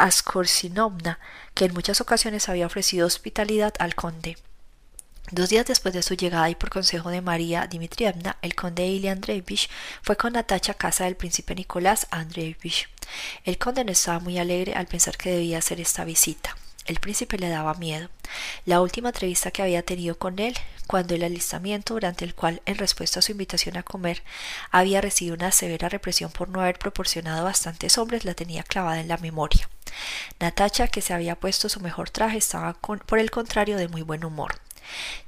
Askorsinovna, 0.00 1.18
que 1.54 1.66
en 1.66 1.74
muchas 1.74 2.00
ocasiones 2.00 2.48
había 2.48 2.66
ofrecido 2.66 3.06
hospitalidad 3.06 3.74
al 3.78 3.94
conde. 3.94 4.38
Dos 5.30 5.50
días 5.50 5.66
después 5.66 5.94
de 5.94 6.02
su 6.02 6.14
llegada 6.14 6.50
y 6.50 6.54
por 6.54 6.70
consejo 6.70 7.10
de 7.10 7.20
María 7.20 7.66
Dmitrievna, 7.66 8.36
el 8.42 8.54
conde 8.54 8.86
Ilya 8.86 9.12
Andreevich 9.12 9.68
fue 10.02 10.16
con 10.16 10.32
Natacha 10.32 10.72
a 10.72 10.74
casa 10.74 11.04
del 11.04 11.16
príncipe 11.16 11.54
Nicolás 11.54 12.06
Andreevich. 12.10 12.88
El 13.44 13.58
conde 13.58 13.84
no 13.84 13.92
estaba 13.92 14.18
muy 14.18 14.38
alegre 14.38 14.74
al 14.74 14.86
pensar 14.86 15.16
que 15.16 15.30
debía 15.30 15.58
hacer 15.58 15.80
esta 15.80 16.04
visita. 16.04 16.56
El 16.86 16.98
príncipe 16.98 17.38
le 17.38 17.48
daba 17.48 17.74
miedo. 17.74 18.08
La 18.64 18.80
última 18.80 19.10
entrevista 19.10 19.50
que 19.50 19.62
había 19.62 19.82
tenido 19.82 20.18
con 20.18 20.38
él, 20.38 20.56
cuando 20.86 21.14
el 21.14 21.22
alistamiento 21.22 21.94
durante 21.94 22.24
el 22.24 22.34
cual, 22.34 22.62
en 22.64 22.78
respuesta 22.78 23.20
a 23.20 23.22
su 23.22 23.32
invitación 23.32 23.76
a 23.76 23.82
comer, 23.82 24.24
había 24.70 25.00
recibido 25.00 25.36
una 25.36 25.52
severa 25.52 25.88
represión 25.88 26.32
por 26.32 26.48
no 26.48 26.60
haber 26.60 26.78
proporcionado 26.78 27.44
bastantes 27.44 27.98
hombres, 27.98 28.24
la 28.24 28.34
tenía 28.34 28.64
clavada 28.64 29.00
en 29.00 29.08
la 29.08 29.18
memoria. 29.18 29.68
Natacha, 30.38 30.88
que 30.88 31.02
se 31.02 31.14
había 31.14 31.36
puesto 31.36 31.68
su 31.68 31.80
mejor 31.80 32.10
traje, 32.10 32.38
estaba 32.38 32.74
por 32.74 33.18
el 33.18 33.30
contrario 33.30 33.76
de 33.76 33.88
muy 33.88 34.02
buen 34.02 34.24
humor. 34.24 34.60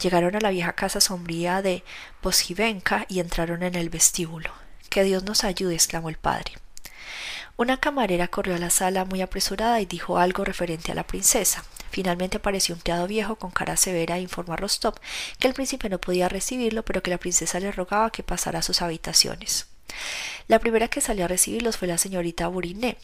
Llegaron 0.00 0.34
a 0.36 0.40
la 0.40 0.50
vieja 0.50 0.72
casa 0.72 1.00
sombría 1.00 1.62
de 1.62 1.84
Posjivenka 2.20 3.06
y 3.08 3.20
entraron 3.20 3.62
en 3.62 3.74
el 3.74 3.90
vestíbulo. 3.90 4.50
Que 4.88 5.04
Dios 5.04 5.24
nos 5.24 5.44
ayude, 5.44 5.74
exclamó 5.74 6.08
el 6.08 6.16
padre. 6.16 6.52
Una 7.56 7.78
camarera 7.78 8.28
corrió 8.28 8.54
a 8.54 8.58
la 8.58 8.70
sala 8.70 9.04
muy 9.04 9.20
apresurada 9.20 9.80
y 9.80 9.86
dijo 9.86 10.18
algo 10.18 10.44
referente 10.44 10.90
a 10.90 10.94
la 10.94 11.06
princesa. 11.06 11.64
Finalmente 11.90 12.38
apareció 12.38 12.74
un 12.74 12.80
criado 12.80 13.06
viejo 13.06 13.36
con 13.36 13.50
cara 13.50 13.76
severa 13.76 14.16
e 14.16 14.22
informó 14.22 14.54
a 14.54 14.56
Rostov 14.56 14.94
que 15.38 15.48
el 15.48 15.54
príncipe 15.54 15.90
no 15.90 16.00
podía 16.00 16.28
recibirlo, 16.28 16.84
pero 16.84 17.02
que 17.02 17.10
la 17.10 17.18
princesa 17.18 17.60
le 17.60 17.70
rogaba 17.70 18.10
que 18.10 18.22
pasara 18.22 18.60
a 18.60 18.62
sus 18.62 18.80
habitaciones. 18.80 19.71
La 20.48 20.58
primera 20.58 20.88
que 20.88 21.00
salió 21.00 21.24
a 21.24 21.28
recibirlos 21.28 21.76
fue 21.76 21.88
la 21.88 21.98
señorita 21.98 22.48
Buriné. 22.48 22.98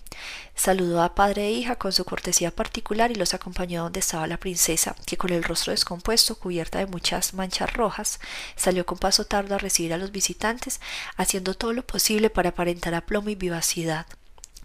Saludó 0.55 1.03
a 1.03 1.15
padre 1.15 1.47
e 1.47 1.53
hija 1.53 1.77
con 1.77 1.93
su 1.93 2.05
cortesía 2.05 2.51
particular 2.51 3.11
y 3.11 3.15
los 3.15 3.35
acompañó 3.35 3.85
donde 3.85 4.01
estaba 4.01 4.27
la 4.27 4.39
princesa, 4.39 4.97
que 5.07 5.17
con 5.17 5.33
el 5.33 5.45
rostro 5.45 5.71
descompuesto, 5.71 6.39
cubierta 6.39 6.79
de 6.79 6.87
muchas 6.87 7.35
manchas 7.35 7.73
rojas, 7.73 8.21
salió 8.57 8.85
con 8.87 8.99
paso 8.99 9.25
tardo 9.25 9.55
a 9.55 9.59
recibir 9.59 9.93
a 9.95 9.99
los 9.99 10.13
visitantes, 10.13 10.81
haciendo 11.17 11.55
todo 11.55 11.73
lo 11.73 11.87
posible 11.87 12.31
para 12.31 12.51
aparentar 12.51 12.95
aplomo 12.95 13.31
y 13.31 13.35
vivacidad. 13.35 14.07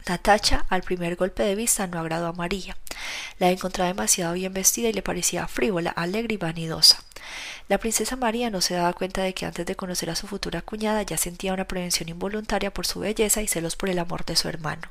Natacha, 0.08 0.66
al 0.70 0.82
primer 0.84 1.16
golpe 1.16 1.44
de 1.44 1.56
vista, 1.56 1.88
no 1.88 2.00
agradó 2.00 2.28
a 2.28 2.34
María. 2.34 2.76
La 3.40 3.52
encontraba 3.52 3.88
demasiado 3.88 4.34
bien 4.34 4.54
vestida 4.54 4.90
y 4.90 4.94
le 4.94 5.02
parecía 5.02 5.48
frívola, 5.48 5.92
alegre 5.92 6.34
y 6.34 6.38
vanidosa. 6.38 7.04
La 7.70 7.78
princesa 7.78 8.16
María 8.16 8.50
no 8.50 8.62
se 8.62 8.74
daba 8.74 8.94
cuenta 8.94 9.22
de 9.22 9.34
que 9.34 9.46
antes 9.46 9.66
de 9.66 9.76
conocer 9.76 10.10
a 10.10 10.16
su 10.16 10.28
futura 10.28 10.62
cuñada 10.62 11.04
ya 11.04 11.18
sentía 11.18 11.54
una 11.54 11.68
prevención 11.68 12.10
involuntaria 12.10 12.74
por 12.74 12.86
su 12.86 13.00
belleza 13.00 13.42
y 13.42 13.48
celos 13.48 13.76
por 13.76 13.90
el 13.90 14.00
amor 14.00 14.26
de 14.26 14.36
su 14.36 14.50
hermano. 14.50 14.90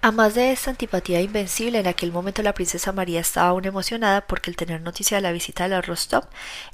A 0.00 0.10
más 0.10 0.34
de 0.34 0.50
esta 0.50 0.70
antipatía 0.70 1.20
invencible, 1.20 1.78
en 1.78 1.86
aquel 1.86 2.10
momento 2.10 2.42
la 2.42 2.54
princesa 2.54 2.90
María 2.90 3.20
estaba 3.20 3.50
aún 3.50 3.64
emocionada 3.64 4.26
porque 4.26 4.50
al 4.50 4.56
tener 4.56 4.80
noticia 4.80 5.16
de 5.16 5.20
la 5.20 5.32
visita 5.32 5.62
de 5.62 5.70
la 5.70 5.80
Rostov, 5.80 6.24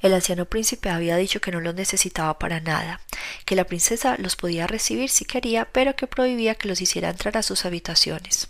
el 0.00 0.14
anciano 0.14 0.46
príncipe 0.46 0.88
había 0.88 1.16
dicho 1.16 1.40
que 1.40 1.52
no 1.52 1.60
los 1.60 1.74
necesitaba 1.74 2.38
para 2.38 2.60
nada, 2.60 3.00
que 3.44 3.54
la 3.54 3.64
princesa 3.64 4.16
los 4.18 4.36
podía 4.36 4.66
recibir 4.66 5.10
si 5.10 5.24
quería, 5.24 5.66
pero 5.66 5.94
que 5.94 6.06
prohibía 6.06 6.54
que 6.54 6.68
los 6.68 6.80
hiciera 6.80 7.10
entrar 7.10 7.36
a 7.36 7.42
sus 7.42 7.66
habitaciones. 7.66 8.48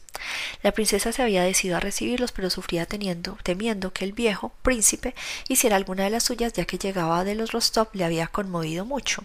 La 0.63 0.73
princesa 0.73 1.13
se 1.13 1.23
había 1.23 1.43
decidido 1.43 1.77
a 1.77 1.81
recibirlos, 1.81 2.33
pero 2.33 2.51
sufría 2.51 2.87
teniendo, 2.87 3.39
temiendo 3.43 3.93
que 3.93 4.05
el 4.05 4.13
viejo 4.13 4.53
príncipe 4.63 5.15
hiciera 5.49 5.77
alguna 5.77 6.05
de 6.05 6.11
las 6.11 6.25
suyas, 6.25 6.53
ya 6.53 6.65
que 6.65 6.79
llegaba 6.79 7.25
de 7.25 7.35
los 7.35 7.53
Rostov 7.53 7.89
le 7.93 8.05
había 8.05 8.27
conmovido 8.27 8.85
mucho. 8.85 9.25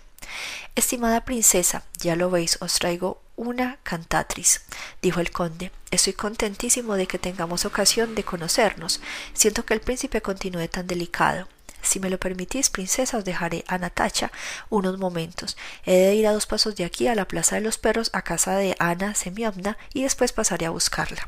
Estimada 0.75 1.25
princesa, 1.25 1.83
ya 1.99 2.15
lo 2.15 2.29
veis, 2.29 2.57
os 2.61 2.73
traigo 2.75 3.22
una 3.35 3.77
cantatriz, 3.83 4.61
dijo 5.01 5.19
el 5.19 5.31
conde. 5.31 5.71
Estoy 5.91 6.13
contentísimo 6.13 6.95
de 6.95 7.07
que 7.07 7.19
tengamos 7.19 7.65
ocasión 7.65 8.15
de 8.15 8.23
conocernos. 8.23 9.01
Siento 9.33 9.65
que 9.65 9.73
el 9.73 9.81
príncipe 9.81 10.21
continúe 10.21 10.67
tan 10.67 10.87
delicado. 10.87 11.47
Si 11.81 11.99
me 11.99 12.09
lo 12.09 12.17
permitís, 12.17 12.69
princesa, 12.69 13.17
os 13.17 13.25
dejaré 13.25 13.65
a 13.67 13.77
Natacha 13.77 14.31
unos 14.69 14.97
momentos. 14.97 15.57
He 15.85 15.93
de 15.93 16.15
ir 16.15 16.27
a 16.27 16.31
dos 16.31 16.45
pasos 16.45 16.75
de 16.75 16.85
aquí 16.85 17.07
a 17.07 17.15
la 17.15 17.27
plaza 17.27 17.55
de 17.55 17.61
los 17.61 17.77
perros, 17.77 18.09
a 18.13 18.21
casa 18.21 18.55
de 18.55 18.75
Ana 18.79 19.15
Semiomna, 19.15 19.77
y 19.93 20.03
después 20.03 20.31
pasaré 20.31 20.65
a 20.65 20.69
buscarla. 20.69 21.27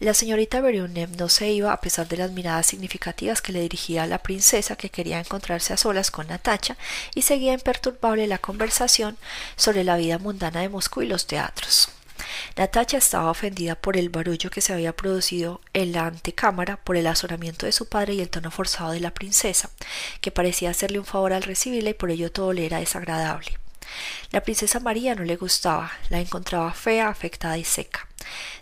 La 0.00 0.14
señorita 0.14 0.62
Berionem 0.62 1.14
no 1.18 1.28
se 1.28 1.50
iba 1.50 1.74
a 1.74 1.80
pesar 1.82 2.08
de 2.08 2.16
las 2.16 2.30
miradas 2.30 2.66
significativas 2.66 3.42
que 3.42 3.52
le 3.52 3.60
dirigía 3.60 4.04
a 4.04 4.06
la 4.06 4.22
princesa 4.22 4.74
que 4.74 4.88
quería 4.88 5.20
encontrarse 5.20 5.74
a 5.74 5.76
solas 5.76 6.10
con 6.10 6.26
Natacha 6.26 6.78
y 7.14 7.20
seguía 7.20 7.52
imperturbable 7.52 8.26
la 8.26 8.38
conversación 8.38 9.18
sobre 9.56 9.84
la 9.84 9.98
vida 9.98 10.16
mundana 10.16 10.62
de 10.62 10.70
Moscú 10.70 11.02
y 11.02 11.06
los 11.06 11.26
teatros. 11.26 11.90
Natacha 12.56 12.96
estaba 12.96 13.30
ofendida 13.30 13.74
por 13.74 13.98
el 13.98 14.08
barullo 14.08 14.48
que 14.48 14.62
se 14.62 14.72
había 14.72 14.96
producido 14.96 15.60
en 15.74 15.92
la 15.92 16.06
antecámara, 16.06 16.78
por 16.78 16.96
el 16.96 17.06
azoramiento 17.06 17.66
de 17.66 17.72
su 17.72 17.86
padre 17.86 18.14
y 18.14 18.22
el 18.22 18.30
tono 18.30 18.50
forzado 18.50 18.92
de 18.92 19.00
la 19.00 19.12
princesa, 19.12 19.68
que 20.22 20.30
parecía 20.30 20.70
hacerle 20.70 20.98
un 20.98 21.04
favor 21.04 21.34
al 21.34 21.42
recibirla 21.42 21.90
y 21.90 21.94
por 21.94 22.10
ello 22.10 22.32
todo 22.32 22.54
le 22.54 22.64
era 22.64 22.78
desagradable. 22.78 23.58
La 24.30 24.40
princesa 24.40 24.80
María 24.80 25.14
no 25.14 25.24
le 25.24 25.36
gustaba, 25.36 25.92
la 26.08 26.20
encontraba 26.20 26.72
fea, 26.72 27.08
afectada 27.08 27.58
y 27.58 27.64
seca. 27.64 28.06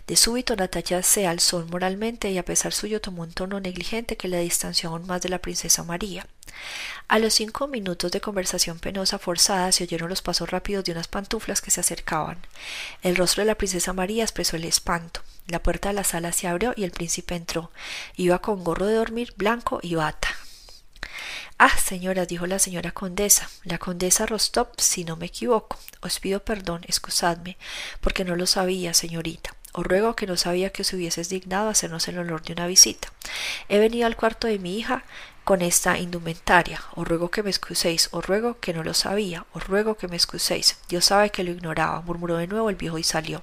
De 0.07 0.15
súbito 0.15 0.55
Natacha 0.55 1.03
se 1.03 1.27
alzó 1.27 1.65
moralmente 1.67 2.31
y 2.31 2.37
a 2.37 2.45
pesar 2.45 2.73
suyo 2.73 3.01
tomó 3.01 3.23
un 3.23 3.31
tono 3.31 3.59
negligente 3.59 4.17
que 4.17 4.27
le 4.27 4.39
distanció 4.39 4.89
aún 4.89 5.05
más 5.05 5.21
de 5.21 5.29
la 5.29 5.39
princesa 5.39 5.83
María. 5.83 6.25
A 7.07 7.19
los 7.19 7.33
cinco 7.33 7.67
minutos 7.67 8.11
de 8.11 8.21
conversación 8.21 8.79
penosa 8.79 9.19
forzada 9.19 9.71
se 9.71 9.83
oyeron 9.83 10.09
los 10.09 10.21
pasos 10.21 10.49
rápidos 10.49 10.85
de 10.85 10.91
unas 10.91 11.07
pantuflas 11.07 11.61
que 11.61 11.71
se 11.71 11.79
acercaban. 11.79 12.37
El 13.01 13.15
rostro 13.15 13.41
de 13.41 13.47
la 13.47 13.55
princesa 13.55 13.93
María 13.93 14.23
expresó 14.23 14.55
el 14.55 14.65
espanto. 14.65 15.21
La 15.47 15.61
puerta 15.61 15.89
de 15.89 15.95
la 15.95 16.03
sala 16.03 16.31
se 16.31 16.47
abrió 16.47 16.73
y 16.75 16.83
el 16.83 16.91
príncipe 16.91 17.35
entró. 17.35 17.71
Iba 18.15 18.39
con 18.39 18.63
gorro 18.63 18.85
de 18.85 18.95
dormir 18.95 19.33
blanco 19.37 19.79
y 19.81 19.95
bata. 19.95 20.29
Ah, 21.57 21.77
señora, 21.77 22.25
dijo 22.25 22.47
la 22.47 22.59
señora 22.59 22.91
condesa, 22.91 23.49
la 23.63 23.77
condesa 23.77 24.25
Rostov, 24.25 24.69
si 24.77 25.03
no 25.03 25.17
me 25.17 25.25
equivoco. 25.25 25.77
Os 26.01 26.19
pido 26.19 26.39
perdón, 26.43 26.83
excusadme, 26.87 27.57
porque 27.99 28.23
no 28.23 28.35
lo 28.35 28.45
sabía, 28.45 28.93
señorita. 28.93 29.53
Os 29.73 29.85
ruego 29.85 30.15
que 30.15 30.25
no 30.25 30.37
sabía 30.37 30.71
que 30.71 30.81
os 30.81 30.93
hubieses 30.93 31.29
dignado 31.29 31.69
hacernos 31.69 32.07
el 32.07 32.17
honor 32.17 32.41
de 32.43 32.53
una 32.53 32.67
visita. 32.67 33.09
He 33.67 33.77
venido 33.77 34.07
al 34.07 34.15
cuarto 34.15 34.47
de 34.47 34.57
mi 34.57 34.77
hija 34.77 35.03
con 35.43 35.61
esta 35.61 35.97
indumentaria. 35.97 36.81
Os 36.95 37.07
ruego 37.07 37.29
que 37.29 37.43
me 37.43 37.49
excuséis, 37.49 38.09
os 38.11 38.25
ruego 38.25 38.59
que 38.59 38.73
no 38.73 38.83
lo 38.83 38.93
sabía, 38.93 39.45
os 39.53 39.67
ruego 39.67 39.95
que 39.95 40.07
me 40.07 40.15
excuséis. 40.15 40.77
Dios 40.87 41.05
sabe 41.05 41.29
que 41.29 41.43
lo 41.43 41.51
ignoraba, 41.51 42.01
murmuró 42.01 42.37
de 42.37 42.47
nuevo 42.47 42.69
el 42.69 42.75
viejo 42.75 42.97
y 42.97 43.03
salió. 43.03 43.41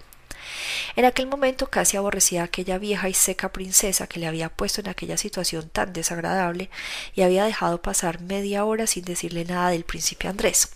En 0.96 1.04
aquel 1.04 1.26
momento 1.26 1.68
casi 1.68 1.96
aborrecía 1.96 2.42
a 2.42 2.44
aquella 2.44 2.78
vieja 2.78 3.08
y 3.08 3.14
seca 3.14 3.52
princesa 3.52 4.06
que 4.06 4.20
le 4.20 4.26
había 4.26 4.48
puesto 4.48 4.80
en 4.80 4.88
aquella 4.88 5.16
situación 5.16 5.68
tan 5.68 5.92
desagradable 5.92 6.70
y 7.14 7.22
había 7.22 7.44
dejado 7.44 7.82
pasar 7.82 8.20
media 8.20 8.64
hora 8.64 8.86
sin 8.86 9.04
decirle 9.04 9.44
nada 9.44 9.70
del 9.70 9.84
príncipe 9.84 10.28
Andrés. 10.28 10.70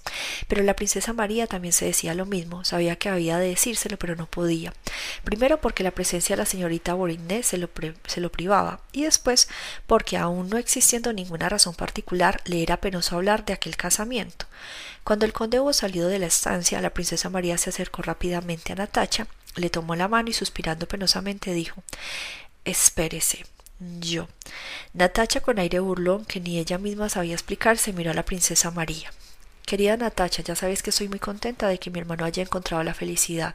Pero 0.49 0.63
la 0.63 0.75
princesa 0.75 1.13
María 1.13 1.47
también 1.47 1.73
se 1.73 1.87
decía 1.87 2.15
lo 2.15 2.27
mismo, 2.27 2.65
sabía 2.65 2.97
que 2.97 3.09
había 3.09 3.39
de 3.39 3.49
decírselo, 3.49 3.99
pero 3.99 4.17
no 4.17 4.27
podía. 4.27 4.73
Primero 5.25 5.61
porque 5.61 5.83
la 5.83 5.91
presencia 5.91 6.35
de 6.37 6.43
la 6.43 6.47
señorita 6.47 6.95
Boriné 6.95 7.43
se 7.43 7.59
lo, 7.59 7.69
se 8.07 8.21
lo 8.21 8.31
privaba, 8.33 8.81
y 8.93 9.05
después 9.05 9.49
porque 9.87 10.17
aún 10.17 10.49
no 10.49 10.59
existiendo 10.59 11.13
ninguna 11.13 11.49
razón 11.49 11.75
particular 11.75 12.41
le 12.45 12.63
era 12.63 12.81
penoso 12.81 13.17
hablar 13.17 13.45
de 13.45 13.53
aquel 13.53 13.77
casamiento. 13.77 14.47
Cuando 15.05 15.25
el 15.25 15.33
conde 15.33 15.61
hubo 15.61 15.73
salido 15.73 16.09
de 16.09 16.19
la 16.19 16.27
estancia, 16.27 16.81
la 16.81 16.91
princesa 16.91 17.31
María 17.31 17.59
se 17.59 17.71
acercó 17.71 18.03
rápidamente 18.03 18.73
a 18.73 18.77
Natacha 18.77 19.27
le 19.61 19.71
tomó 19.71 19.95
la 19.95 20.09
mano 20.09 20.31
y 20.31 20.33
suspirando 20.33 20.89
penosamente 20.89 21.53
dijo 21.53 21.83
Espérese. 22.65 23.47
Yo. 23.79 24.29
Natacha, 24.93 25.41
con 25.41 25.59
aire 25.59 25.81
burlón 25.81 26.27
que 26.27 26.39
ni 26.41 26.59
ella 26.59 26.77
misma 26.77 27.09
sabía 27.09 27.33
explicar, 27.33 27.79
se 27.79 27.95
miró 27.95 28.11
a 28.11 28.15
la 28.15 28.27
princesa 28.27 28.71
María. 28.71 29.11
Querida 29.65 29.97
Natacha, 29.97 30.43
ya 30.43 30.55
sabes 30.55 30.83
que 30.83 30.91
estoy 30.91 31.09
muy 31.09 31.19
contenta 31.19 31.69
de 31.69 31.79
que 31.79 31.91
mi 31.91 31.99
hermano 31.99 32.25
haya 32.25 32.43
encontrado 32.43 32.83
la 32.83 32.93
felicidad. 32.93 33.55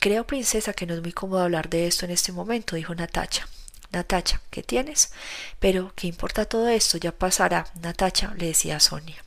Creo, 0.00 0.26
princesa, 0.26 0.72
que 0.72 0.86
no 0.86 0.94
es 0.94 1.02
muy 1.02 1.12
cómodo 1.12 1.42
hablar 1.42 1.68
de 1.68 1.86
esto 1.86 2.04
en 2.04 2.10
este 2.10 2.32
momento, 2.32 2.74
dijo 2.74 2.94
Natacha. 2.94 3.46
Natacha, 3.92 4.40
¿qué 4.50 4.62
tienes? 4.62 5.12
Pero, 5.60 5.92
¿qué 5.94 6.08
importa 6.08 6.44
todo 6.44 6.68
esto? 6.68 6.98
Ya 6.98 7.12
pasará, 7.12 7.66
Natacha, 7.80 8.34
le 8.36 8.46
decía 8.46 8.80
Sonia. 8.80 9.24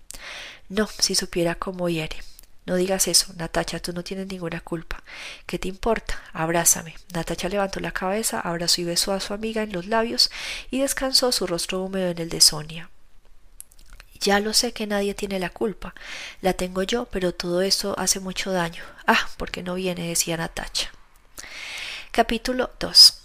No, 0.69 0.87
si 0.87 1.15
supiera 1.15 1.55
cómo 1.55 1.87
hiere. 1.87 2.17
No 2.65 2.75
digas 2.75 3.07
eso, 3.07 3.33
Natacha, 3.37 3.79
tú 3.79 3.91
no 3.91 4.03
tienes 4.03 4.27
ninguna 4.27 4.61
culpa. 4.61 5.03
¿Qué 5.47 5.57
te 5.57 5.67
importa? 5.67 6.21
Abrázame. 6.31 6.95
Natacha 7.13 7.49
levantó 7.49 7.79
la 7.79 7.91
cabeza, 7.91 8.39
abrazó 8.39 8.81
y 8.81 8.83
besó 8.83 9.13
a 9.13 9.19
su 9.19 9.33
amiga 9.33 9.63
en 9.63 9.71
los 9.71 9.87
labios 9.87 10.29
y 10.69 10.81
descansó 10.81 11.31
su 11.31 11.47
rostro 11.47 11.81
húmedo 11.81 12.09
en 12.09 12.19
el 12.19 12.29
de 12.29 12.41
Sonia. 12.41 12.89
Ya 14.19 14.39
lo 14.39 14.53
sé 14.53 14.71
que 14.71 14.85
nadie 14.85 15.15
tiene 15.15 15.39
la 15.39 15.49
culpa. 15.49 15.95
La 16.41 16.53
tengo 16.53 16.83
yo, 16.83 17.05
pero 17.05 17.33
todo 17.33 17.63
eso 17.63 17.97
hace 17.97 18.19
mucho 18.19 18.51
daño. 18.51 18.83
Ah, 19.07 19.27
porque 19.37 19.63
no 19.63 19.73
viene, 19.73 20.07
decía 20.07 20.37
Natacha. 20.37 20.91
Capítulo 22.11 22.69
2 22.79 23.17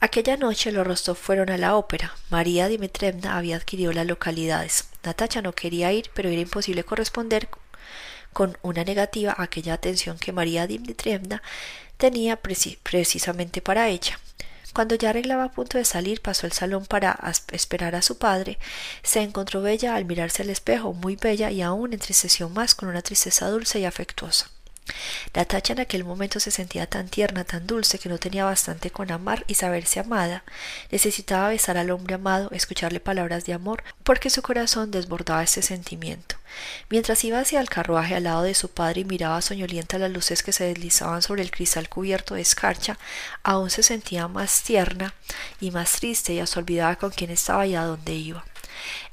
Aquella 0.00 0.36
noche 0.36 0.72
los 0.72 0.84
Rostov 0.84 1.16
fueron 1.16 1.50
a 1.50 1.58
la 1.58 1.76
ópera. 1.76 2.16
María 2.28 2.66
Dimitrievna 2.66 3.38
había 3.38 3.54
adquirido 3.54 3.92
las 3.92 4.04
localidades. 4.04 4.88
Natacha 5.04 5.42
no 5.42 5.52
quería 5.52 5.92
ir, 5.92 6.10
pero 6.12 6.28
era 6.28 6.40
imposible 6.40 6.82
corresponder 6.82 7.48
con 8.32 8.58
una 8.62 8.84
negativa 8.84 9.34
aquella 9.38 9.74
atención 9.74 10.18
que 10.18 10.32
María 10.32 10.66
Dimitrievna 10.66 11.42
tenía 11.96 12.36
precisamente 12.36 13.60
para 13.60 13.88
ella. 13.88 14.18
Cuando 14.72 14.94
ya 14.94 15.10
arreglaba 15.10 15.44
a 15.44 15.52
punto 15.52 15.76
de 15.76 15.84
salir, 15.84 16.22
pasó 16.22 16.46
el 16.46 16.52
salón 16.52 16.86
para 16.86 17.18
esperar 17.52 17.94
a 17.94 18.02
su 18.02 18.16
padre. 18.16 18.58
Se 19.02 19.20
encontró 19.20 19.60
bella 19.60 19.94
al 19.94 20.06
mirarse 20.06 20.42
al 20.42 20.50
espejo, 20.50 20.94
muy 20.94 21.16
bella 21.16 21.50
y 21.50 21.60
aún 21.60 21.92
entristeció 21.92 22.48
más 22.48 22.74
con 22.74 22.88
una 22.88 23.02
tristeza 23.02 23.48
dulce 23.50 23.80
y 23.80 23.84
afectuosa. 23.84 24.50
La 25.34 25.44
tacha 25.44 25.72
en 25.72 25.80
aquel 25.80 26.04
momento 26.04 26.40
se 26.40 26.50
sentía 26.50 26.86
tan 26.86 27.08
tierna, 27.08 27.44
tan 27.44 27.66
dulce, 27.66 27.98
que 27.98 28.08
no 28.08 28.18
tenía 28.18 28.44
bastante 28.44 28.90
con 28.90 29.10
amar 29.10 29.44
y 29.46 29.54
saberse 29.54 30.00
amada. 30.00 30.44
Necesitaba 30.90 31.48
besar 31.48 31.78
al 31.78 31.90
hombre 31.90 32.16
amado, 32.16 32.50
escucharle 32.52 33.00
palabras 33.00 33.44
de 33.44 33.54
amor, 33.54 33.82
porque 34.02 34.30
su 34.30 34.42
corazón 34.42 34.90
desbordaba 34.90 35.42
este 35.42 35.62
sentimiento. 35.62 36.36
Mientras 36.90 37.24
iba 37.24 37.38
hacia 37.38 37.60
el 37.60 37.70
carruaje 37.70 38.14
al 38.14 38.24
lado 38.24 38.42
de 38.42 38.54
su 38.54 38.70
padre 38.70 39.00
y 39.00 39.04
miraba 39.04 39.40
soñolienta 39.40 39.98
las 39.98 40.10
luces 40.10 40.42
que 40.42 40.52
se 40.52 40.64
deslizaban 40.64 41.22
sobre 41.22 41.42
el 41.42 41.50
cristal 41.50 41.88
cubierto 41.88 42.34
de 42.34 42.42
escarcha, 42.42 42.98
aún 43.42 43.70
se 43.70 43.82
sentía 43.82 44.28
más 44.28 44.62
tierna 44.62 45.14
y 45.60 45.70
más 45.70 45.92
triste 45.92 46.34
y 46.34 46.46
se 46.46 46.58
olvidaba 46.58 46.96
con 46.96 47.10
quién 47.10 47.30
estaba 47.30 47.66
y 47.66 47.74
a 47.74 47.84
dónde 47.84 48.12
iba. 48.14 48.44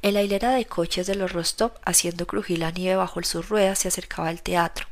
En 0.01 0.13
la 0.13 0.21
hilera 0.21 0.51
de 0.51 0.65
coches 0.65 1.07
de 1.07 1.15
los 1.15 1.33
Rostov, 1.33 1.73
haciendo 1.85 2.27
crujir 2.27 2.59
la 2.59 2.71
nieve 2.71 2.95
bajo 2.95 3.21
sus 3.23 3.49
ruedas, 3.49 3.79
se 3.79 3.87
acercaba 3.87 4.29
al 4.29 4.41
teatro. 4.41 4.87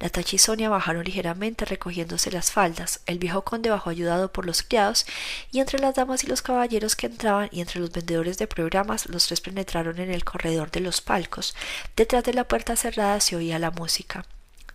Natacha 0.00 0.36
y 0.36 0.38
Sonia 0.38 0.68
bajaron 0.68 1.04
ligeramente 1.04 1.64
recogiéndose 1.64 2.30
las 2.30 2.50
faldas. 2.50 3.00
El 3.06 3.18
viejo 3.18 3.42
conde 3.42 3.70
bajó 3.70 3.90
ayudado 3.90 4.32
por 4.32 4.46
los 4.46 4.62
criados 4.62 5.06
y 5.52 5.60
entre 5.60 5.78
las 5.78 5.94
damas 5.94 6.24
y 6.24 6.26
los 6.26 6.42
caballeros 6.42 6.96
que 6.96 7.06
entraban 7.06 7.48
y 7.52 7.60
entre 7.60 7.80
los 7.80 7.92
vendedores 7.92 8.38
de 8.38 8.46
programas 8.46 9.06
los 9.06 9.26
tres 9.26 9.40
penetraron 9.40 9.98
en 9.98 10.10
el 10.10 10.24
corredor 10.24 10.70
de 10.70 10.80
los 10.80 11.00
palcos. 11.00 11.54
Detrás 11.96 12.24
de 12.24 12.34
la 12.34 12.48
puerta 12.48 12.76
cerrada 12.76 13.20
se 13.20 13.36
oía 13.36 13.58
la 13.58 13.70
música. 13.70 14.24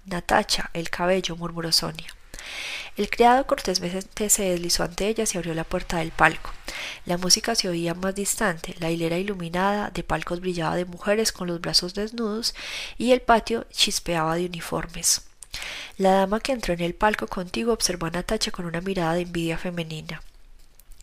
Natacha, 0.06 0.70
el 0.74 0.89
cabello, 0.89 1.36
murmuró 1.36 1.72
Sonia. 1.72 2.08
El 2.98 3.10
criado 3.10 3.46
cortésmente 3.46 4.30
se 4.30 4.43
deslizó 4.43 4.84
ante 4.84 5.08
ellas 5.08 5.34
y 5.34 5.38
abrió 5.38 5.54
la 5.54 5.64
puerta 5.64 5.98
del 5.98 6.12
palco. 6.12 6.52
La 7.06 7.18
música 7.18 7.56
se 7.56 7.68
oía 7.68 7.93
más 7.93 8.16
distante, 8.16 8.76
la 8.80 8.89
hilera 8.89 9.18
iluminada 9.18 9.89
de 9.89 10.04
palcos 10.04 10.39
brillaba 10.39 10.76
de 10.76 10.86
mujeres 10.86 11.32
con 11.32 11.48
los 11.48 11.62
brazos 11.62 11.93
desnudos 11.93 12.56
y 12.98 13.12
el 13.12 13.22
patio 13.22 13.66
chispeaba 13.72 14.36
de 14.36 14.46
uniformes. 14.46 15.24
La 15.98 16.12
dama 16.12 16.39
que 16.39 16.52
entró 16.52 16.74
en 16.74 16.82
el 16.82 16.96
palco 16.96 17.28
contigo 17.28 17.74
observó 17.74 18.08
a 18.08 18.12
Natacha 18.12 18.52
con 18.52 18.66
una 18.66 18.82
mirada 18.82 19.14
de 19.14 19.22
envidia 19.22 19.58
femenina. 19.58 20.22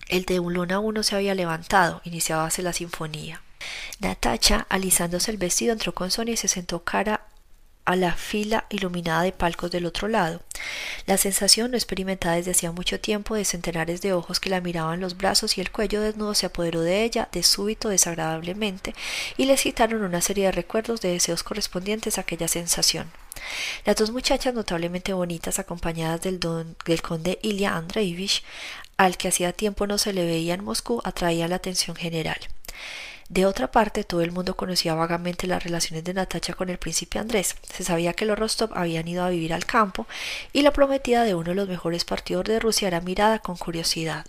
El 0.09 0.25
de 0.25 0.41
un 0.41 0.53
luna 0.53 0.79
uno 0.79 1.03
se 1.03 1.17
había 1.17 1.35
levantado, 1.35 2.03
iniciábase 2.05 2.63
la 2.63 2.73
sinfonía. 2.73 3.41
Natacha, 4.01 4.67
alisándose 4.69 5.31
el 5.31 5.37
vestido, 5.37 5.73
entró 5.73 5.95
con 5.95 6.11
Sonia 6.11 6.35
y 6.35 6.37
se 6.37 6.49
sentó 6.49 6.85
cara 6.85 7.27
a 7.85 7.97
la 7.97 8.15
fila 8.15 8.67
iluminada 8.71 9.23
de 9.23 9.33
palcos 9.33 9.71
del 9.71 9.87
otro 9.87 10.09
lado. 10.09 10.41
La 11.07 11.17
sensación 11.17 11.71
no 11.71 11.77
experimentada 11.77 12.37
desde 12.37 12.53
hacía 12.53 12.73
mucho 12.73 13.01
tiempo 13.01 13.35
de 13.35 13.45
centenares 13.45 14.01
de 14.03 14.13
ojos 14.13 14.41
que 14.41 14.51
la 14.51 14.61
miraban 14.61 15.01
los 15.01 15.17
brazos 15.17 15.59
y 15.59 15.61
el 15.61 15.71
cuello 15.71 16.01
desnudo 16.01 16.35
se 16.35 16.47
apoderó 16.47 16.81
de 16.81 17.03
ella 17.05 17.29
de 17.33 17.43
súbito 17.43 17.89
desagradablemente 17.89 18.95
y 19.37 19.47
le 19.47 19.57
citaron 19.57 20.03
una 20.05 20.21
serie 20.21 20.47
de 20.47 20.53
recuerdos 20.53 21.01
de 21.01 21.13
deseos 21.13 21.43
correspondientes 21.43 22.19
a 22.19 22.23
aquella 22.23 22.49
sensación. 22.49 23.11
Las 23.85 23.97
dos 23.97 24.11
muchachas 24.11 24.55
notablemente 24.55 25.13
bonitas 25.13 25.59
acompañadas 25.59 26.21
del, 26.21 26.39
don, 26.39 26.77
del 26.85 27.03
conde 27.03 27.39
Ilya 27.43 27.77
Andreevich, 27.77 28.45
al 28.97 29.17
que 29.17 29.29
hacía 29.29 29.53
tiempo 29.53 29.87
no 29.87 29.99
se 29.99 30.13
le 30.13 30.25
veía 30.25 30.55
en 30.55 30.65
Moscú, 30.65 31.01
atraían 31.05 31.51
la 31.51 31.57
atención 31.57 31.97
general. 31.97 32.39
De 33.33 33.47
otra 33.47 33.71
parte, 33.71 34.05
todo 34.05 34.21
el 34.21 34.31
mundo 34.31 34.59
conocía 34.59 34.95
vagamente 34.95 35.47
las 35.47 35.65
relaciones 35.65 36.05
de 36.05 36.13
Natacha 36.13 36.53
con 36.53 36.69
el 36.69 36.77
príncipe 36.77 37.19
Andrés. 37.19 37.57
Se 37.63 37.83
sabía 37.83 38.13
que 38.13 38.27
los 38.27 38.39
Rostov 38.39 38.73
habían 38.75 39.09
ido 39.09 39.25
a 39.25 39.31
vivir 39.31 39.55
al 39.55 39.65
campo 39.65 40.07
y 40.53 40.61
la 40.61 40.71
prometida 40.71 41.25
de 41.25 41.35
uno 41.35 41.49
de 41.49 41.55
los 41.55 41.67
mejores 41.67 42.05
partidos 42.05 42.45
de 42.45 42.61
Rusia 42.61 42.89
era 42.89 43.01
mirada 43.01 43.39
con 43.39 43.57
curiosidad. 43.57 44.27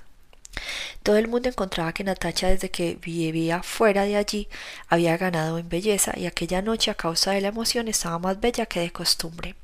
Todo 1.03 1.17
el 1.17 1.27
mundo 1.27 1.49
encontraba 1.49 1.91
que 1.91 2.05
Natacha 2.05 2.47
desde 2.47 2.71
que 2.71 2.95
vivía 2.95 3.61
fuera 3.61 4.03
de 4.03 4.15
allí 4.15 4.47
había 4.87 5.17
ganado 5.17 5.57
en 5.57 5.67
belleza 5.67 6.13
y 6.15 6.25
aquella 6.25 6.61
noche 6.61 6.89
a 6.89 6.95
causa 6.95 7.31
de 7.31 7.41
la 7.41 7.49
emoción 7.49 7.89
estaba 7.89 8.19
más 8.19 8.39
bella 8.39 8.67
que 8.67 8.79
de 8.79 8.91
costumbre. 8.91 9.55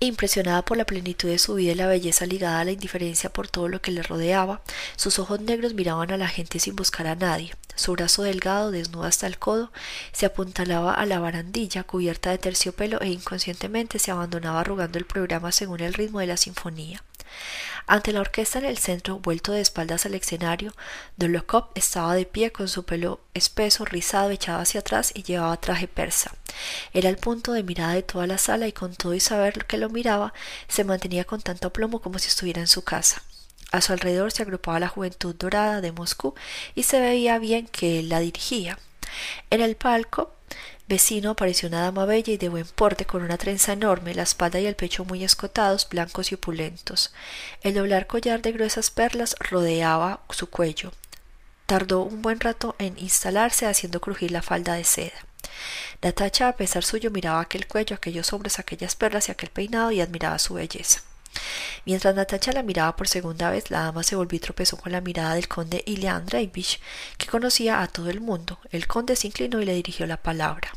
Impresionada 0.00 0.64
por 0.64 0.76
la 0.76 0.84
plenitud 0.84 1.28
de 1.28 1.38
su 1.38 1.54
vida 1.54 1.72
y 1.72 1.74
la 1.76 1.86
belleza 1.86 2.26
ligada 2.26 2.60
a 2.60 2.64
la 2.64 2.72
indiferencia 2.72 3.30
por 3.30 3.48
todo 3.48 3.68
lo 3.68 3.80
que 3.80 3.90
le 3.90 4.02
rodeaba, 4.02 4.60
sus 4.96 5.18
ojos 5.18 5.40
negros 5.40 5.74
miraban 5.74 6.10
a 6.10 6.16
la 6.16 6.28
gente 6.28 6.58
sin 6.58 6.76
buscar 6.76 7.06
a 7.06 7.14
nadie. 7.14 7.54
Su 7.76 7.92
brazo 7.92 8.22
delgado, 8.22 8.70
desnudo 8.70 9.04
hasta 9.04 9.26
el 9.26 9.38
codo, 9.38 9.72
se 10.12 10.26
apuntalaba 10.26 10.94
a 10.94 11.06
la 11.06 11.18
barandilla 11.20 11.84
cubierta 11.84 12.30
de 12.30 12.38
terciopelo 12.38 13.00
e 13.00 13.08
inconscientemente 13.08 13.98
se 13.98 14.10
abandonaba 14.10 14.60
arrugando 14.60 14.98
el 14.98 15.06
programa 15.06 15.52
según 15.52 15.80
el 15.80 15.94
ritmo 15.94 16.20
de 16.20 16.26
la 16.26 16.36
sinfonía. 16.36 17.02
Ante 17.86 18.12
la 18.12 18.20
orquesta 18.20 18.58
en 18.58 18.64
el 18.64 18.78
centro, 18.78 19.18
vuelto 19.18 19.52
de 19.52 19.60
espaldas 19.60 20.06
al 20.06 20.14
escenario, 20.14 20.72
Dolokov 21.16 21.68
estaba 21.74 22.14
de 22.14 22.24
pie 22.24 22.50
con 22.50 22.66
su 22.68 22.84
pelo 22.84 23.20
espeso, 23.34 23.84
rizado, 23.84 24.30
echado 24.30 24.60
hacia 24.60 24.80
atrás 24.80 25.12
y 25.14 25.22
llevaba 25.22 25.60
traje 25.60 25.86
persa. 25.86 26.34
Era 26.94 27.10
el 27.10 27.18
punto 27.18 27.52
de 27.52 27.62
mirada 27.62 27.92
de 27.92 28.02
toda 28.02 28.26
la 28.26 28.38
sala 28.38 28.66
y 28.66 28.72
con 28.72 28.94
todo 28.94 29.12
y 29.12 29.20
saber 29.20 29.66
que 29.66 29.76
lo 29.76 29.90
miraba, 29.90 30.32
se 30.66 30.84
mantenía 30.84 31.24
con 31.24 31.42
tanto 31.42 31.68
aplomo 31.68 32.00
como 32.00 32.18
si 32.18 32.28
estuviera 32.28 32.60
en 32.60 32.68
su 32.68 32.82
casa. 32.82 33.22
A 33.70 33.80
su 33.80 33.92
alrededor 33.92 34.32
se 34.32 34.42
agrupaba 34.42 34.80
la 34.80 34.88
juventud 34.88 35.34
dorada 35.34 35.80
de 35.80 35.92
Moscú 35.92 36.34
y 36.74 36.84
se 36.84 37.00
veía 37.00 37.38
bien 37.38 37.66
que 37.66 37.98
él 37.98 38.08
la 38.08 38.20
dirigía. 38.20 38.78
En 39.50 39.60
el 39.60 39.76
palco 39.76 40.32
vecino 40.88 41.30
apareció 41.30 41.68
una 41.68 41.82
dama 41.82 42.04
bella 42.04 42.32
y 42.32 42.36
de 42.36 42.48
buen 42.48 42.66
porte 42.66 43.04
con 43.04 43.22
una 43.22 43.38
trenza 43.38 43.72
enorme, 43.72 44.14
la 44.14 44.22
espalda 44.22 44.60
y 44.60 44.66
el 44.66 44.76
pecho 44.76 45.04
muy 45.04 45.24
escotados, 45.24 45.88
blancos 45.88 46.32
y 46.32 46.34
opulentos. 46.34 47.12
El 47.62 47.74
doblar 47.74 48.06
collar 48.06 48.42
de 48.42 48.52
gruesas 48.52 48.90
perlas 48.90 49.36
rodeaba 49.40 50.20
su 50.30 50.50
cuello. 50.50 50.92
Tardó 51.66 52.02
un 52.02 52.20
buen 52.22 52.40
rato 52.40 52.76
en 52.78 52.98
instalarse 52.98 53.66
haciendo 53.66 54.00
crujir 54.00 54.30
la 54.30 54.42
falda 54.42 54.74
de 54.74 54.84
seda. 54.84 55.24
Natacha, 56.02 56.48
a 56.48 56.56
pesar 56.56 56.84
suyo, 56.84 57.10
miraba 57.10 57.40
aquel 57.40 57.66
cuello, 57.66 57.96
aquellos 57.96 58.32
hombros, 58.32 58.58
aquellas 58.58 58.96
perlas 58.96 59.28
y 59.28 59.32
aquel 59.32 59.50
peinado 59.50 59.90
y 59.90 60.00
admiraba 60.00 60.38
su 60.38 60.54
belleza. 60.54 61.02
Mientras 61.84 62.14
Natacha 62.14 62.52
la 62.52 62.62
miraba 62.62 62.96
por 62.96 63.08
segunda 63.08 63.50
vez, 63.50 63.70
la 63.70 63.80
dama 63.80 64.02
se 64.02 64.16
volvió 64.16 64.36
y 64.36 64.40
tropezó 64.40 64.76
con 64.76 64.92
la 64.92 65.00
mirada 65.00 65.34
del 65.34 65.48
conde 65.48 65.82
Ilya 65.86 66.16
Andreevich, 66.16 66.80
que 67.18 67.26
conocía 67.26 67.82
a 67.82 67.88
todo 67.88 68.10
el 68.10 68.20
mundo. 68.20 68.58
El 68.70 68.86
conde 68.86 69.16
se 69.16 69.26
inclinó 69.26 69.60
y 69.60 69.64
le 69.64 69.74
dirigió 69.74 70.06
la 70.06 70.16
palabra. 70.16 70.72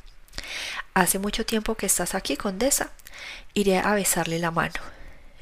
Hace 0.94 1.20
mucho 1.20 1.46
tiempo 1.46 1.76
que 1.76 1.86
estás 1.86 2.16
aquí, 2.16 2.38
condesa. 2.38 2.92
Iré 3.54 3.80
a 3.80 3.94
besarle 3.94 4.40
la 4.40 4.52
mano. 4.52 4.80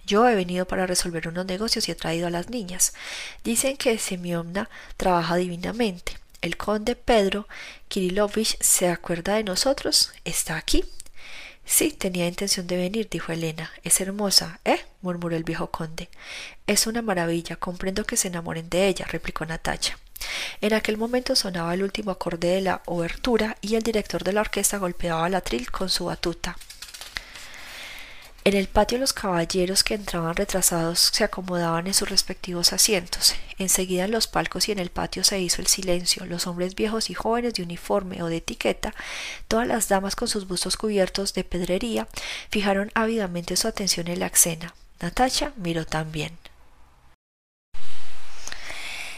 Yo 0.05 0.27
he 0.27 0.35
venido 0.35 0.67
para 0.67 0.85
resolver 0.85 1.27
unos 1.27 1.45
negocios 1.45 1.87
y 1.87 1.91
he 1.91 1.95
traído 1.95 2.27
a 2.27 2.31
las 2.31 2.49
niñas. 2.49 2.93
Dicen 3.43 3.75
que 3.75 3.97
Semiomna 3.97 4.69
trabaja 4.97 5.35
divinamente. 5.35 6.17
El 6.41 6.57
conde 6.57 6.95
Pedro 6.95 7.47
Kirilovich 7.87 8.57
se 8.61 8.89
acuerda 8.89 9.35
de 9.35 9.43
nosotros. 9.43 10.11
Está 10.23 10.57
aquí. 10.57 10.85
Sí, 11.65 11.91
tenía 11.91 12.27
intención 12.27 12.67
de 12.67 12.77
venir, 12.77 13.09
dijo 13.09 13.31
Elena. 13.31 13.71
Es 13.83 13.99
hermosa, 13.99 14.59
¿eh? 14.63 14.85
Murmuró 15.05 15.35
el 15.35 15.43
viejo 15.43 15.71
conde. 15.71 16.09
Es 16.67 16.87
una 16.87 17.01
maravilla. 17.01 17.55
Comprendo 17.55 18.03
que 18.03 18.17
se 18.17 18.27
enamoren 18.27 18.69
de 18.69 18.87
ella, 18.87 19.05
replicó 19.05 19.45
Natacha. 19.45 19.97
En 20.61 20.73
aquel 20.73 20.97
momento 20.97 21.35
sonaba 21.35 21.73
el 21.73 21.83
último 21.83 22.11
acorde 22.11 22.49
de 22.49 22.61
la 22.61 22.81
obertura 22.85 23.57
y 23.61 23.75
el 23.75 23.83
director 23.83 24.23
de 24.23 24.33
la 24.33 24.41
orquesta 24.41 24.77
golpeaba 24.77 25.29
la 25.29 25.41
tril 25.41 25.71
con 25.71 25.89
su 25.89 26.05
batuta. 26.05 26.57
En 28.45 28.53
el 28.53 28.67
patio 28.67 28.99
los 28.99 29.11
caballeros 29.11 29.83
que 29.83 29.95
entraban 29.95 30.35
retrasados 30.35 30.99
se 30.99 31.23
acomodaban 31.23 31.87
en 31.87 31.95
sus 31.95 32.07
respectivos 32.07 32.73
asientos. 32.73 33.33
Enseguida 33.57 34.05
en 34.05 34.11
los 34.11 34.27
palcos 34.27 34.69
y 34.69 34.71
en 34.71 34.77
el 34.77 34.91
patio 34.91 35.23
se 35.23 35.39
hizo 35.39 35.63
el 35.63 35.67
silencio. 35.67 36.27
Los 36.27 36.45
hombres 36.45 36.75
viejos 36.75 37.09
y 37.09 37.15
jóvenes 37.15 37.55
de 37.55 37.63
uniforme 37.63 38.21
o 38.21 38.27
de 38.27 38.37
etiqueta, 38.37 38.93
todas 39.47 39.67
las 39.67 39.89
damas 39.89 40.15
con 40.15 40.27
sus 40.27 40.47
bustos 40.47 40.77
cubiertos 40.77 41.33
de 41.33 41.43
pedrería, 41.43 42.07
fijaron 42.51 42.91
ávidamente 42.93 43.55
su 43.55 43.67
atención 43.67 44.07
en 44.09 44.19
la 44.19 44.27
escena. 44.27 44.75
Natacha 45.01 45.51
miró 45.57 45.85
también. 45.85 46.37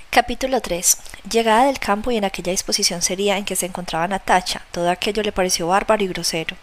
Capítulo 0.09 0.59
3. 0.59 0.97
Llegada 1.29 1.65
del 1.65 1.77
campo 1.77 2.09
y 2.09 2.17
en 2.17 2.25
aquella 2.25 2.51
disposición 2.51 3.03
seria 3.03 3.37
en 3.37 3.45
que 3.45 3.55
se 3.55 3.67
encontraba 3.67 4.07
Natacha, 4.07 4.65
todo 4.71 4.89
aquello 4.89 5.21
le 5.21 5.31
pareció 5.31 5.67
bárbaro 5.67 6.03
y 6.03 6.07
grosero. 6.07 6.57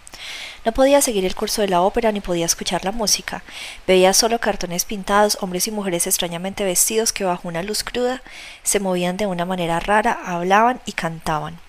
No 0.65 0.73
podía 0.73 1.01
seguir 1.01 1.25
el 1.25 1.37
curso 1.37 1.63
de 1.63 1.69
la 1.69 1.83
ópera 1.83 2.11
ni 2.11 2.21
podía 2.21 2.47
escuchar 2.47 2.85
la 2.85 2.91
música. 2.91 3.45
Veía 3.87 4.13
solo 4.13 4.41
cartones 4.41 4.85
pintados, 4.85 5.39
hombres 5.41 5.69
y 5.69 5.71
mujeres 5.71 6.09
extrañamente 6.09 6.65
vestidos 6.65 7.13
que 7.13 7.23
bajo 7.23 7.47
una 7.47 7.63
luz 7.63 7.85
cruda 7.85 8.21
se 8.65 8.81
movían 8.81 9.17
de 9.17 9.27
una 9.27 9.45
manera 9.45 9.79
rara, 9.79 10.19
hablaban 10.25 10.81
y 10.87 10.93
cantaban. 10.93 11.61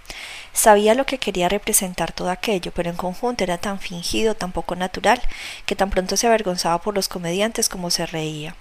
Sabía 0.56 0.96
lo 0.96 1.06
que 1.06 1.18
quería 1.18 1.50
representar 1.50 2.14
todo 2.14 2.30
aquello, 2.30 2.72
pero 2.74 2.90
en 2.90 2.96
conjunto 2.96 3.44
era 3.44 3.58
tan 3.58 3.78
fingido, 3.78 4.36
tan 4.36 4.54
poco 4.54 4.78
natural, 4.78 5.22
que 5.66 5.76
tan 5.76 5.90
pronto 5.90 6.16
se 6.16 6.28
avergonzaba 6.28 6.82
por 6.82 6.96
los 6.96 7.10
comediantes 7.10 7.68
como 7.68 7.90
se 7.90 8.06
reía. 8.06 8.56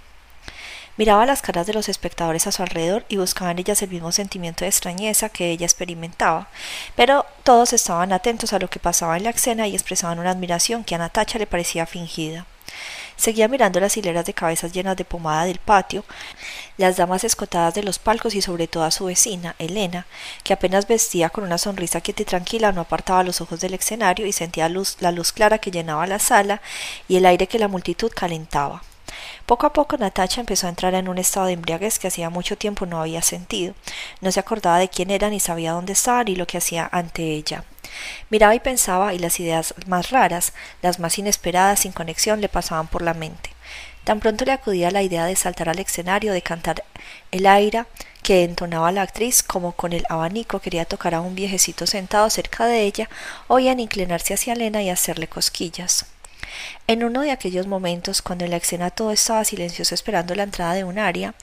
Miraba 0.96 1.24
las 1.24 1.40
caras 1.40 1.68
de 1.68 1.72
los 1.72 1.88
espectadores 1.88 2.48
a 2.48 2.52
su 2.52 2.62
alrededor 2.62 3.04
y 3.08 3.16
buscaba 3.16 3.52
en 3.52 3.60
ellas 3.60 3.80
el 3.82 3.90
mismo 3.90 4.10
sentimiento 4.10 4.64
de 4.64 4.70
extrañeza 4.70 5.28
que 5.28 5.50
ella 5.50 5.66
experimentaba, 5.66 6.48
pero 6.96 7.26
todos 7.44 7.72
estaban 7.72 8.12
atentos 8.12 8.52
a 8.52 8.58
lo 8.58 8.68
que 8.68 8.80
pasaba 8.80 9.16
en 9.16 9.22
la 9.22 9.30
escena 9.30 9.68
y 9.68 9.74
expresaban 9.74 10.18
una 10.18 10.30
admiración 10.30 10.82
que 10.82 10.96
a 10.96 10.98
Natacha 10.98 11.38
le 11.38 11.46
parecía 11.46 11.86
fingida. 11.86 12.44
Seguía 13.16 13.48
mirando 13.48 13.80
las 13.80 13.96
hileras 13.96 14.26
de 14.26 14.34
cabezas 14.34 14.72
llenas 14.72 14.96
de 14.96 15.04
pomada 15.04 15.44
del 15.44 15.58
patio, 15.58 16.04
las 16.76 16.96
damas 16.96 17.24
escotadas 17.24 17.74
de 17.74 17.82
los 17.82 17.98
palcos 17.98 18.34
y 18.34 18.42
sobre 18.42 18.66
todo 18.66 18.84
a 18.84 18.90
su 18.90 19.04
vecina, 19.06 19.54
Elena, 19.58 20.06
que 20.42 20.52
apenas 20.52 20.88
vestía 20.88 21.30
con 21.30 21.44
una 21.44 21.58
sonrisa 21.58 22.00
quieta 22.00 22.22
y 22.22 22.26
tranquila, 22.26 22.72
no 22.72 22.80
apartaba 22.80 23.22
los 23.22 23.40
ojos 23.40 23.60
del 23.60 23.74
escenario 23.74 24.26
y 24.26 24.32
sentía 24.32 24.68
luz, 24.68 24.96
la 25.00 25.12
luz 25.12 25.32
clara 25.32 25.58
que 25.58 25.70
llenaba 25.70 26.06
la 26.06 26.18
sala 26.18 26.60
y 27.08 27.16
el 27.16 27.26
aire 27.26 27.46
que 27.46 27.58
la 27.58 27.68
multitud 27.68 28.10
calentaba. 28.14 28.82
Poco 29.46 29.66
a 29.66 29.72
poco 29.72 29.96
Natacha 29.96 30.40
empezó 30.40 30.66
a 30.66 30.70
entrar 30.70 30.94
en 30.94 31.08
un 31.08 31.18
estado 31.18 31.46
de 31.46 31.52
embriaguez 31.52 31.98
que 31.98 32.08
hacía 32.08 32.30
mucho 32.30 32.56
tiempo 32.56 32.86
no 32.86 33.00
había 33.00 33.22
sentido. 33.22 33.74
No 34.20 34.32
se 34.32 34.40
acordaba 34.40 34.78
de 34.78 34.88
quién 34.88 35.10
era, 35.10 35.28
ni 35.30 35.40
sabía 35.40 35.72
dónde 35.72 35.92
estaba, 35.92 36.24
ni 36.24 36.34
lo 36.34 36.46
que 36.46 36.58
hacía 36.58 36.88
ante 36.90 37.22
ella. 37.22 37.64
Miraba 38.30 38.54
y 38.54 38.60
pensaba, 38.60 39.14
y 39.14 39.18
las 39.18 39.40
ideas 39.40 39.74
más 39.86 40.10
raras, 40.10 40.52
las 40.82 40.98
más 40.98 41.18
inesperadas, 41.18 41.80
sin 41.80 41.92
conexión, 41.92 42.40
le 42.40 42.48
pasaban 42.48 42.86
por 42.88 43.02
la 43.02 43.14
mente. 43.14 43.50
Tan 44.04 44.20
pronto 44.20 44.44
le 44.44 44.52
acudía 44.52 44.90
la 44.90 45.02
idea 45.02 45.24
de 45.24 45.36
saltar 45.36 45.68
al 45.68 45.78
escenario, 45.78 46.32
de 46.32 46.42
cantar 46.42 46.84
el 47.30 47.46
aire 47.46 47.84
que 48.22 48.44
entonaba 48.44 48.92
la 48.92 49.02
actriz, 49.02 49.42
como 49.42 49.72
con 49.72 49.92
el 49.92 50.04
abanico 50.08 50.60
quería 50.60 50.84
tocar 50.86 51.14
a 51.14 51.20
un 51.20 51.34
viejecito 51.34 51.86
sentado 51.86 52.28
cerca 52.30 52.66
de 52.66 52.82
ella, 52.82 53.08
oían 53.48 53.80
inclinarse 53.80 54.34
hacia 54.34 54.54
Elena 54.54 54.82
y 54.82 54.90
hacerle 54.90 55.28
cosquillas. 55.28 56.06
En 56.86 57.04
uno 57.04 57.22
de 57.22 57.30
aquellos 57.30 57.66
momentos, 57.66 58.22
cuando 58.22 58.44
en 58.44 58.50
la 58.50 58.58
escena 58.58 58.90
todo 58.90 59.10
estaba 59.10 59.44
silencioso 59.44 59.94
esperando 59.94 60.34
la 60.34 60.44
entrada 60.44 60.74
de 60.74 60.84
un 60.84 60.98
área, 60.98 61.34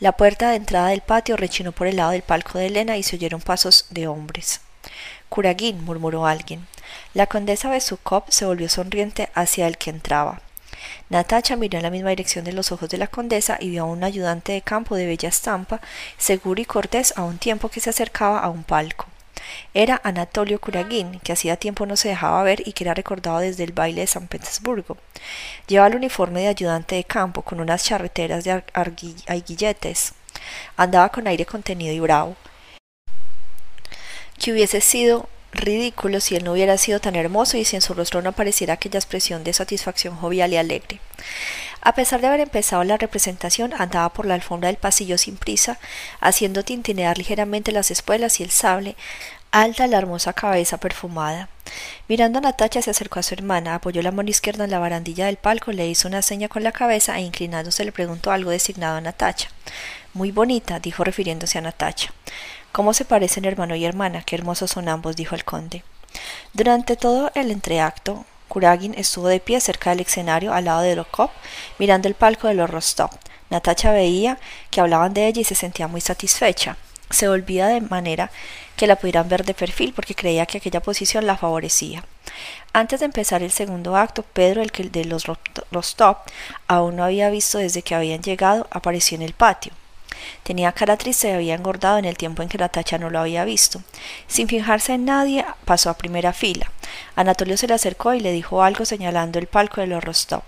la 0.00 0.12
puerta 0.12 0.50
de 0.50 0.56
entrada 0.56 0.88
del 0.88 1.00
patio 1.00 1.36
rechinó 1.36 1.72
por 1.72 1.86
el 1.86 1.96
lado 1.96 2.12
del 2.12 2.22
palco 2.22 2.58
de 2.58 2.66
Elena 2.66 2.96
y 2.96 3.02
se 3.02 3.16
oyeron 3.16 3.40
pasos 3.40 3.86
de 3.90 4.06
hombres. 4.06 4.60
Curaguín, 5.32 5.82
murmuró 5.82 6.26
alguien. 6.26 6.66
La 7.14 7.26
condesa 7.26 7.70
Besukov 7.70 8.24
se 8.28 8.44
volvió 8.44 8.68
sonriente 8.68 9.30
hacia 9.32 9.66
el 9.66 9.78
que 9.78 9.88
entraba. 9.88 10.42
Natacha 11.08 11.56
miró 11.56 11.78
en 11.78 11.84
la 11.84 11.90
misma 11.90 12.10
dirección 12.10 12.44
de 12.44 12.52
los 12.52 12.70
ojos 12.70 12.90
de 12.90 12.98
la 12.98 13.06
condesa 13.06 13.56
y 13.58 13.70
vio 13.70 13.84
a 13.84 13.86
un 13.86 14.04
ayudante 14.04 14.52
de 14.52 14.60
campo 14.60 14.94
de 14.94 15.06
bella 15.06 15.30
estampa, 15.30 15.80
seguro 16.18 16.60
y 16.60 16.66
cortés 16.66 17.14
a 17.16 17.22
un 17.22 17.38
tiempo 17.38 17.70
que 17.70 17.80
se 17.80 17.88
acercaba 17.88 18.40
a 18.40 18.50
un 18.50 18.62
palco. 18.62 19.06
Era 19.72 20.02
Anatolio 20.04 20.60
Kuragin, 20.60 21.18
que 21.20 21.32
hacía 21.32 21.56
tiempo 21.56 21.86
no 21.86 21.96
se 21.96 22.10
dejaba 22.10 22.42
ver 22.42 22.68
y 22.68 22.74
que 22.74 22.84
era 22.84 22.92
recordado 22.92 23.38
desde 23.38 23.64
el 23.64 23.72
baile 23.72 24.02
de 24.02 24.08
San 24.08 24.28
Petersburgo. 24.28 24.98
Llevaba 25.66 25.88
el 25.88 25.96
uniforme 25.96 26.42
de 26.42 26.48
ayudante 26.48 26.96
de 26.96 27.04
campo 27.04 27.40
con 27.40 27.58
unas 27.58 27.84
charreteras 27.84 28.44
de 28.44 28.62
aguilletes. 29.28 30.12
Andaba 30.76 31.08
con 31.08 31.26
aire 31.26 31.46
contenido 31.46 31.94
y 31.94 32.00
bravo. 32.00 32.36
Que 34.42 34.50
hubiese 34.50 34.80
sido 34.80 35.28
ridículo 35.52 36.18
si 36.18 36.34
él 36.34 36.42
no 36.42 36.50
hubiera 36.50 36.76
sido 36.76 36.98
tan 36.98 37.14
hermoso 37.14 37.56
y 37.58 37.64
si 37.64 37.76
en 37.76 37.82
su 37.82 37.94
rostro 37.94 38.22
no 38.22 38.30
apareciera 38.30 38.74
aquella 38.74 38.98
expresión 38.98 39.44
de 39.44 39.52
satisfacción 39.52 40.16
jovial 40.16 40.52
y 40.52 40.56
alegre. 40.56 40.98
A 41.80 41.94
pesar 41.94 42.20
de 42.20 42.26
haber 42.26 42.40
empezado 42.40 42.82
la 42.82 42.96
representación, 42.96 43.72
andaba 43.78 44.08
por 44.12 44.26
la 44.26 44.34
alfombra 44.34 44.66
del 44.66 44.78
pasillo 44.78 45.16
sin 45.16 45.36
prisa, 45.36 45.78
haciendo 46.20 46.64
tintinear 46.64 47.18
ligeramente 47.18 47.70
las 47.70 47.92
espuelas 47.92 48.40
y 48.40 48.42
el 48.42 48.50
sable, 48.50 48.96
alta 49.52 49.86
la 49.86 49.98
hermosa 49.98 50.32
cabeza 50.32 50.76
perfumada. 50.78 51.48
Mirando 52.08 52.38
a 52.40 52.42
Natacha 52.42 52.82
se 52.82 52.90
acercó 52.90 53.20
a 53.20 53.22
su 53.22 53.34
hermana, 53.34 53.76
apoyó 53.76 54.02
la 54.02 54.10
mano 54.10 54.30
izquierda 54.30 54.64
en 54.64 54.72
la 54.72 54.80
barandilla 54.80 55.26
del 55.26 55.36
palco, 55.36 55.70
le 55.70 55.86
hizo 55.86 56.08
una 56.08 56.20
seña 56.20 56.48
con 56.48 56.64
la 56.64 56.72
cabeza 56.72 57.16
e 57.16 57.22
inclinándose 57.22 57.84
le 57.84 57.92
preguntó 57.92 58.32
algo 58.32 58.50
designado 58.50 58.96
a 58.96 59.00
Natacha. 59.00 59.50
Muy 60.14 60.32
bonita, 60.32 60.80
dijo 60.80 61.04
refiriéndose 61.04 61.58
a 61.58 61.60
Natacha. 61.60 62.12
¿Cómo 62.72 62.94
se 62.94 63.04
parecen 63.04 63.44
hermano 63.44 63.76
y 63.76 63.84
hermana? 63.84 64.22
Qué 64.22 64.34
hermosos 64.34 64.70
son 64.70 64.88
ambos, 64.88 65.14
dijo 65.14 65.34
el 65.34 65.44
conde. 65.44 65.84
Durante 66.54 66.96
todo 66.96 67.30
el 67.34 67.50
entreacto, 67.50 68.24
Kuragin 68.48 68.94
estuvo 68.96 69.28
de 69.28 69.40
pie 69.40 69.60
cerca 69.60 69.90
del 69.90 70.00
escenario 70.00 70.54
al 70.54 70.64
lado 70.64 70.80
de 70.80 70.96
Lokop, 70.96 71.30
mirando 71.78 72.08
el 72.08 72.14
palco 72.14 72.48
de 72.48 72.54
los 72.54 72.70
Rostov. 72.70 73.10
Natacha 73.50 73.92
veía 73.92 74.38
que 74.70 74.80
hablaban 74.80 75.12
de 75.12 75.26
ella 75.26 75.42
y 75.42 75.44
se 75.44 75.54
sentía 75.54 75.86
muy 75.86 76.00
satisfecha. 76.00 76.78
Se 77.10 77.28
volvía 77.28 77.66
de 77.66 77.82
manera 77.82 78.30
que 78.76 78.86
la 78.86 78.96
pudieran 78.96 79.28
ver 79.28 79.44
de 79.44 79.52
perfil 79.52 79.92
porque 79.92 80.14
creía 80.14 80.46
que 80.46 80.56
aquella 80.56 80.80
posición 80.80 81.26
la 81.26 81.36
favorecía. 81.36 82.04
Antes 82.72 83.00
de 83.00 83.06
empezar 83.06 83.42
el 83.42 83.52
segundo 83.52 83.96
acto, 83.96 84.22
Pedro, 84.22 84.62
el 84.62 84.72
que 84.72 84.84
de 84.84 85.04
los 85.04 85.24
Rostov 85.70 86.16
aún 86.68 86.96
no 86.96 87.04
había 87.04 87.28
visto 87.28 87.58
desde 87.58 87.82
que 87.82 87.94
habían 87.94 88.22
llegado, 88.22 88.66
apareció 88.70 89.16
en 89.16 89.22
el 89.22 89.34
patio. 89.34 89.74
Tenía 90.42 90.72
cara 90.72 90.96
triste 90.96 91.28
y 91.28 91.32
había 91.32 91.54
engordado 91.54 91.98
en 91.98 92.04
el 92.04 92.16
tiempo 92.16 92.42
en 92.42 92.48
que 92.48 92.58
Natacha 92.58 92.98
no 92.98 93.10
lo 93.10 93.20
había 93.20 93.44
visto. 93.44 93.82
Sin 94.26 94.48
fijarse 94.48 94.94
en 94.94 95.04
nadie, 95.04 95.44
pasó 95.64 95.90
a 95.90 95.98
primera 95.98 96.32
fila. 96.32 96.70
Anatolio 97.16 97.56
se 97.56 97.66
le 97.66 97.74
acercó 97.74 98.14
y 98.14 98.20
le 98.20 98.32
dijo 98.32 98.62
algo 98.62 98.84
señalando 98.84 99.38
el 99.38 99.46
palco 99.46 99.80
de 99.80 99.86
los 99.86 100.02
Rostov. 100.02 100.42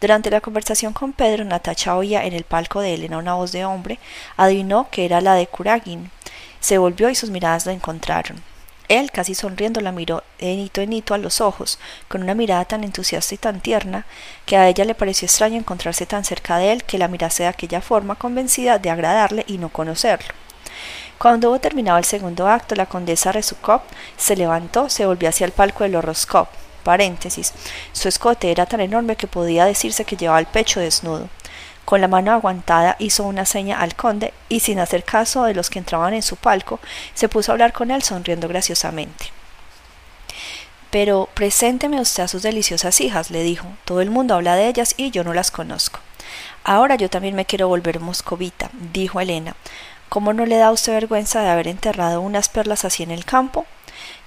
Durante 0.00 0.30
la 0.30 0.40
conversación 0.40 0.92
con 0.92 1.12
Pedro, 1.12 1.44
Natacha 1.44 1.96
oía 1.96 2.24
en 2.24 2.32
el 2.32 2.44
palco 2.44 2.80
de 2.80 2.94
Elena 2.94 3.18
una 3.18 3.34
voz 3.34 3.52
de 3.52 3.64
hombre, 3.64 3.98
adivinó 4.36 4.88
que 4.90 5.04
era 5.04 5.20
la 5.20 5.34
de 5.34 5.46
Kuragin. 5.46 6.10
Se 6.60 6.78
volvió 6.78 7.08
y 7.08 7.14
sus 7.14 7.30
miradas 7.30 7.64
lo 7.64 7.72
encontraron. 7.72 8.42
Él, 8.88 9.10
casi 9.10 9.34
sonriendo, 9.34 9.80
la 9.80 9.92
miró 9.92 10.22
de 10.38 10.52
hito 10.52 10.80
en 10.80 10.92
hito 10.92 11.14
a 11.14 11.18
los 11.18 11.40
ojos, 11.40 11.78
con 12.08 12.22
una 12.22 12.34
mirada 12.34 12.64
tan 12.64 12.84
entusiasta 12.84 13.34
y 13.34 13.38
tan 13.38 13.60
tierna, 13.60 14.06
que 14.44 14.56
a 14.56 14.68
ella 14.68 14.84
le 14.84 14.94
pareció 14.94 15.26
extraño 15.26 15.56
encontrarse 15.56 16.06
tan 16.06 16.24
cerca 16.24 16.58
de 16.58 16.72
él 16.72 16.84
que 16.84 16.98
la 16.98 17.08
mirase 17.08 17.42
de 17.44 17.48
aquella 17.48 17.80
forma 17.80 18.14
convencida 18.14 18.78
de 18.78 18.90
agradarle 18.90 19.44
y 19.48 19.58
no 19.58 19.70
conocerlo. 19.70 20.32
Cuando 21.18 21.48
hubo 21.48 21.58
terminado 21.58 21.98
el 21.98 22.04
segundo 22.04 22.46
acto, 22.46 22.74
la 22.74 22.86
condesa 22.86 23.32
Resukov 23.32 23.80
se 24.16 24.36
levantó, 24.36 24.88
se 24.90 25.06
volvió 25.06 25.30
hacia 25.30 25.46
el 25.46 25.52
palco 25.52 25.84
de 25.84 25.90
los. 25.90 26.26
Paréntesis. 26.84 27.52
Su 27.92 28.06
escote 28.06 28.52
era 28.52 28.66
tan 28.66 28.80
enorme 28.80 29.16
que 29.16 29.26
podía 29.26 29.64
decirse 29.64 30.04
que 30.04 30.16
llevaba 30.16 30.38
el 30.38 30.46
pecho 30.46 30.78
desnudo. 30.78 31.28
Con 31.86 32.00
la 32.00 32.08
mano 32.08 32.32
aguantada 32.32 32.96
hizo 32.98 33.22
una 33.22 33.46
seña 33.46 33.80
al 33.80 33.94
conde 33.94 34.34
y 34.48 34.58
sin 34.58 34.80
hacer 34.80 35.04
caso 35.04 35.44
de 35.44 35.54
los 35.54 35.70
que 35.70 35.78
entraban 35.78 36.14
en 36.14 36.22
su 36.22 36.34
palco, 36.34 36.80
se 37.14 37.28
puso 37.28 37.50
a 37.50 37.54
hablar 37.54 37.72
con 37.72 37.92
él 37.92 38.02
sonriendo 38.02 38.48
graciosamente. 38.48 39.26
Pero 40.90 41.28
presénteme 41.32 42.00
usted 42.00 42.24
a 42.24 42.28
sus 42.28 42.42
deliciosas 42.42 43.00
hijas, 43.00 43.30
le 43.30 43.44
dijo. 43.44 43.68
Todo 43.84 44.00
el 44.00 44.10
mundo 44.10 44.34
habla 44.34 44.56
de 44.56 44.66
ellas 44.66 44.94
y 44.96 45.12
yo 45.12 45.22
no 45.22 45.32
las 45.32 45.52
conozco. 45.52 46.00
Ahora 46.64 46.96
yo 46.96 47.08
también 47.08 47.36
me 47.36 47.44
quiero 47.44 47.68
volver 47.68 48.00
moscovita, 48.00 48.68
dijo 48.92 49.20
Elena. 49.20 49.54
¿Cómo 50.08 50.32
no 50.32 50.44
le 50.44 50.56
da 50.56 50.68
a 50.68 50.72
usted 50.72 50.92
vergüenza 50.92 51.42
de 51.42 51.50
haber 51.50 51.68
enterrado 51.68 52.20
unas 52.20 52.48
perlas 52.48 52.84
así 52.84 53.04
en 53.04 53.12
el 53.12 53.24
campo? 53.24 53.64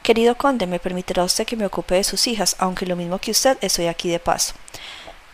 Querido 0.01 0.36
conde, 0.36 0.66
me 0.66 0.80
permitirá 0.80 1.26
usted 1.26 1.45
que 1.45 1.57
me 1.57 1.66
ocupe 1.66 1.95
de 1.95 2.05
sus 2.05 2.26
hijas, 2.28 2.55
aunque 2.57 2.86
lo 2.86 2.95
mismo 2.95 3.20
que 3.20 3.32
usted 3.32 3.57
estoy 3.60 3.88
aquí 3.88 4.10
de 4.10 4.20
paso. 4.20 4.53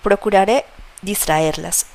Procuraré 0.02 0.66
distraerlas. 1.04 1.86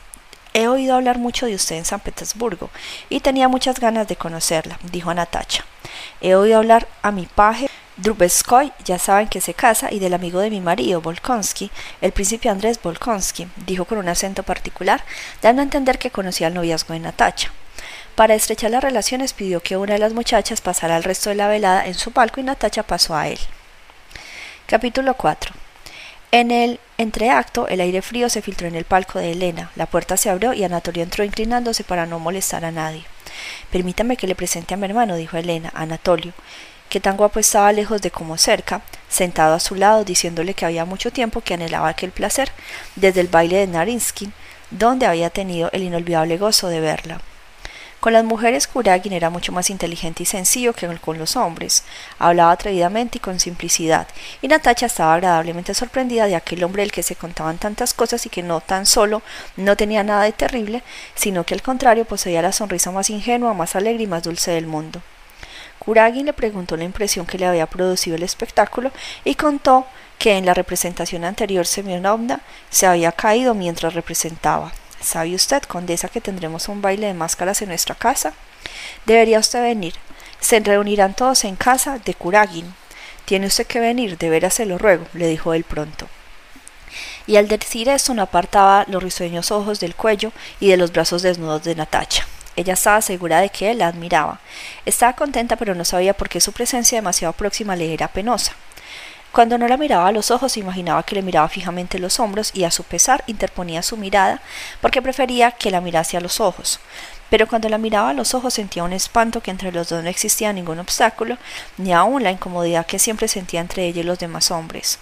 He 0.53 0.67
oído 0.67 0.97
hablar 0.97 1.19
mucho 1.19 1.47
de 1.47 1.55
usted 1.55 1.77
en 1.77 1.85
San 1.85 2.01
Petersburgo 2.01 2.71
y 3.09 3.21
tenía 3.21 3.49
muchas 3.49 3.79
ganas 3.79 4.09
de 4.09 4.17
conocerla, 4.17 4.79
dijo 4.91 5.15
Natacha. 5.15 5.65
He 6.21 6.35
oído 6.35 6.59
hablar 6.59 6.89
a 7.03 7.13
mi 7.13 7.27
paje 7.27 7.69
Drubeskoy, 7.97 8.73
ya 8.85 8.99
saben 8.99 9.29
que 9.29 9.43
se 9.43 9.53
casa, 9.53 9.93
y 9.93 9.99
del 9.99 10.15
amigo 10.15 10.41
de 10.41 10.49
mi 10.49 10.61
marido, 10.61 11.03
Volkonsky, 11.03 11.71
el 12.01 12.13
príncipe 12.13 12.49
Andrés 12.49 12.81
Volkonsky, 12.83 13.47
dijo 13.67 13.85
con 13.85 13.99
un 13.99 14.09
acento 14.09 14.43
particular, 14.43 15.05
dando 15.43 15.61
a 15.61 15.65
entender 15.65 15.99
que 15.99 16.11
conocía 16.11 16.49
el 16.49 16.55
noviazgo 16.55 16.95
de 16.95 17.01
Natacha. 17.01 17.53
Para 18.15 18.35
estrechar 18.35 18.71
las 18.71 18.83
relaciones 18.83 19.35
pidió 19.35 19.61
que 19.61 19.77
una 19.77 19.93
de 19.93 19.99
las 19.99 20.15
muchachas 20.15 20.63
pasara 20.63 20.97
el 20.97 21.05
resto 21.05 21.29
de 21.29 21.37
la 21.37 21.49
velada 21.49 21.87
en 21.87 21.95
su 21.95 22.11
palco 22.11 22.41
y 22.41 22.45
Natacha 22.45 22.83
pasó 22.83 23.15
a 23.15 23.29
él. 23.29 23.39
Capítulo 24.67 25.15
4 25.15 25.60
en 26.33 26.51
el 26.53 26.79
entreacto, 26.97 27.67
el 27.67 27.81
aire 27.81 28.03
frío 28.03 28.29
se 28.29 28.43
filtró 28.43 28.69
en 28.69 28.77
el 28.77 28.85
palco 28.85 29.19
de 29.19 29.33
Elena. 29.33 29.71
La 29.75 29.87
puerta 29.87 30.17
se 30.17 30.31
abrió 30.31 30.53
y 30.53 30.63
Anatolio 30.63 31.03
entró 31.03 31.25
inclinándose 31.25 31.83
para 31.83 32.07
no 32.07 32.19
molestar 32.19 32.65
a 32.65 32.71
nadie. 32.71 33.05
Permítame 33.71 34.17
que 34.17 34.27
le 34.27 34.35
presente 34.35 34.75
a 34.75 34.77
mi 34.77 34.87
hermano, 34.87 35.17
dijo 35.17 35.37
Elena, 35.37 35.73
Anatolio, 35.75 36.33
que 36.89 37.01
tan 37.01 37.17
guapo 37.17 37.41
estaba 37.41 37.73
lejos 37.73 38.03
de 38.03 38.11
como 38.11 38.37
cerca, 38.37 38.83
sentado 39.09 39.55
a 39.55 39.61
su 39.61 39.75
lado, 39.75 40.05
diciéndole 40.05 40.55
que 40.55 40.67
había 40.67 40.85
mucho 40.85 41.11
tiempo 41.11 41.41
que 41.41 41.55
anhelaba 41.55 41.89
aquel 41.89 42.11
placer, 42.11 42.51
desde 42.97 43.21
el 43.21 43.29
baile 43.29 43.59
de 43.59 43.67
Narinsky, 43.67 44.31
donde 44.71 45.07
había 45.07 45.31
tenido 45.31 45.71
el 45.73 45.83
inolvidable 45.83 46.37
gozo 46.39 46.69
de 46.69 46.81
verla. 46.81 47.21
Con 48.01 48.15
las 48.15 48.25
mujeres 48.25 48.67
Kuragin 48.67 49.13
era 49.13 49.29
mucho 49.29 49.53
más 49.53 49.69
inteligente 49.69 50.23
y 50.23 50.27
sencillo 50.27 50.73
que 50.73 50.89
con 50.97 51.19
los 51.19 51.37
hombres. 51.37 51.85
Hablaba 52.19 52.53
atrevidamente 52.53 53.19
y 53.19 53.21
con 53.21 53.39
simplicidad, 53.39 54.09
y 54.41 54.49
Natacha 54.49 54.87
estaba 54.87 55.13
agradablemente 55.13 55.75
sorprendida 55.75 56.25
de 56.25 56.35
aquel 56.35 56.65
hombre 56.65 56.83
del 56.83 56.93
que 56.93 57.03
se 57.03 57.15
contaban 57.15 57.59
tantas 57.59 57.93
cosas 57.93 58.25
y 58.25 58.31
que 58.31 58.43
no 58.43 58.63
tan 58.63 58.87
solo 58.87 59.21
no 59.59 59.77
tenía 59.77 60.03
nada 60.03 60.23
de 60.25 60.33
terrible, 60.33 60.83
sino 61.15 61.45
que 61.45 61.53
al 61.53 61.61
contrario 61.61 62.07
poseía 62.07 62.41
la 62.41 62.53
sonrisa 62.53 62.91
más 62.91 63.11
ingenua, 63.11 63.53
más 63.53 63.77
alegre 63.77 64.05
y 64.05 64.07
más 64.07 64.23
dulce 64.23 64.53
del 64.53 64.67
mundo. 64.67 65.03
Kuragin 65.79 66.25
le 66.25 66.33
preguntó 66.33 66.79
la 66.79 66.85
impresión 66.85 67.27
que 67.27 67.37
le 67.37 67.47
había 67.47 67.67
producido 67.67 68.17
el 68.17 68.23
espectáculo 68.23 68.93
y 69.25 69.35
contó 69.35 69.85
que 70.19 70.39
en 70.39 70.47
la 70.47 70.55
representación 70.55 71.25
anterior 71.25 71.67
Semyonovna 71.67 72.41
se 72.71 72.87
había 72.87 73.13
caído 73.13 73.53
mientras 73.53 73.93
representaba. 73.93 74.73
¿Sabe 75.01 75.35
usted, 75.35 75.63
condesa, 75.63 76.09
que 76.09 76.21
tendremos 76.21 76.69
un 76.69 76.83
baile 76.83 77.07
de 77.07 77.15
máscaras 77.15 77.63
en 77.63 77.69
nuestra 77.69 77.95
casa? 77.95 78.35
Debería 79.07 79.39
usted 79.39 79.63
venir. 79.63 79.95
Se 80.41 80.61
reunirán 80.61 81.15
todos 81.15 81.45
en 81.45 81.57
casa 81.57 81.99
de 81.99 82.15
Kuragin. 82.15 82.75
Tiene 83.25 83.47
usted 83.47 83.67
que 83.67 83.81
venir, 83.81 84.19
de 84.19 84.29
veras 84.29 84.55
se 84.55 84.67
lo 84.67 84.77
ruego, 84.77 85.07
le 85.15 85.27
dijo 85.27 85.55
él 85.55 85.65
pronto. 85.65 86.09
Y 87.27 87.37
al 87.37 87.49
decir 87.49 87.89
esto 87.89 88.13
no 88.13 88.23
apartaba 88.23 88.85
los 88.89 89.03
risueños 89.03 89.51
ojos 89.51 89.81
del 89.81 89.95
cuello 89.95 90.33
y 90.59 90.69
de 90.69 90.77
los 90.77 90.93
brazos 90.93 91.23
desnudos 91.23 91.65
de 91.65 91.75
Natacha. 91.75 92.27
Ella 92.57 92.75
estaba 92.75 93.01
segura 93.01 93.41
de 93.41 93.49
que 93.49 93.71
él 93.71 93.79
la 93.79 93.87
admiraba. 93.87 94.41
Estaba 94.85 95.15
contenta, 95.15 95.57
pero 95.57 95.75
no 95.75 95.85
sabía 95.85 96.15
por 96.15 96.29
qué 96.29 96.41
su 96.41 96.53
presencia 96.53 96.99
demasiado 96.99 97.33
próxima 97.33 97.77
le 97.77 97.95
era 97.95 98.09
penosa. 98.09 98.53
Cuando 99.33 99.59
no 99.59 99.69
la 99.69 99.77
miraba 99.77 100.09
a 100.09 100.13
los 100.13 100.33
ojos, 100.33 100.57
imaginaba 100.57 101.05
que 101.05 101.15
le 101.15 101.23
miraba 101.23 101.49
fijamente 101.49 102.01
los 102.01 102.19
hombros 102.19 102.51
y 102.53 102.65
a 102.65 102.71
su 102.73 102.83
pesar 102.83 103.23
interponía 103.29 103.81
su 103.83 103.97
mirada 103.97 104.43
porque 104.81 105.03
prefería 105.03 105.53
que 105.53 105.71
la 105.71 105.81
mirase 105.81 106.17
a 106.17 106.21
los 106.21 106.41
ojos. 106.41 106.81
Pero 107.31 107.47
cuando 107.47 107.69
la 107.69 107.79
miraba 107.79 108.11
a 108.11 108.13
los 108.13 108.35
ojos 108.35 108.55
sentía 108.55 108.83
un 108.83 108.93
espanto 108.93 109.41
que 109.41 109.53
entre 109.53 109.71
los 109.71 109.89
dos 109.89 110.03
no 110.03 110.11
existía 110.11 110.53
ningún 110.53 110.81
obstáculo, 110.81 111.39
ni 111.79 111.93
aun 111.93 112.25
la 112.25 112.33
incomodidad 112.33 112.87
que 112.87 112.99
siempre 112.99 113.29
sentía 113.29 113.61
entre 113.61 113.87
ella 113.87 114.01
y 114.01 114.05
los 114.05 114.19
demás 114.19 114.51
hombres. 114.51 114.99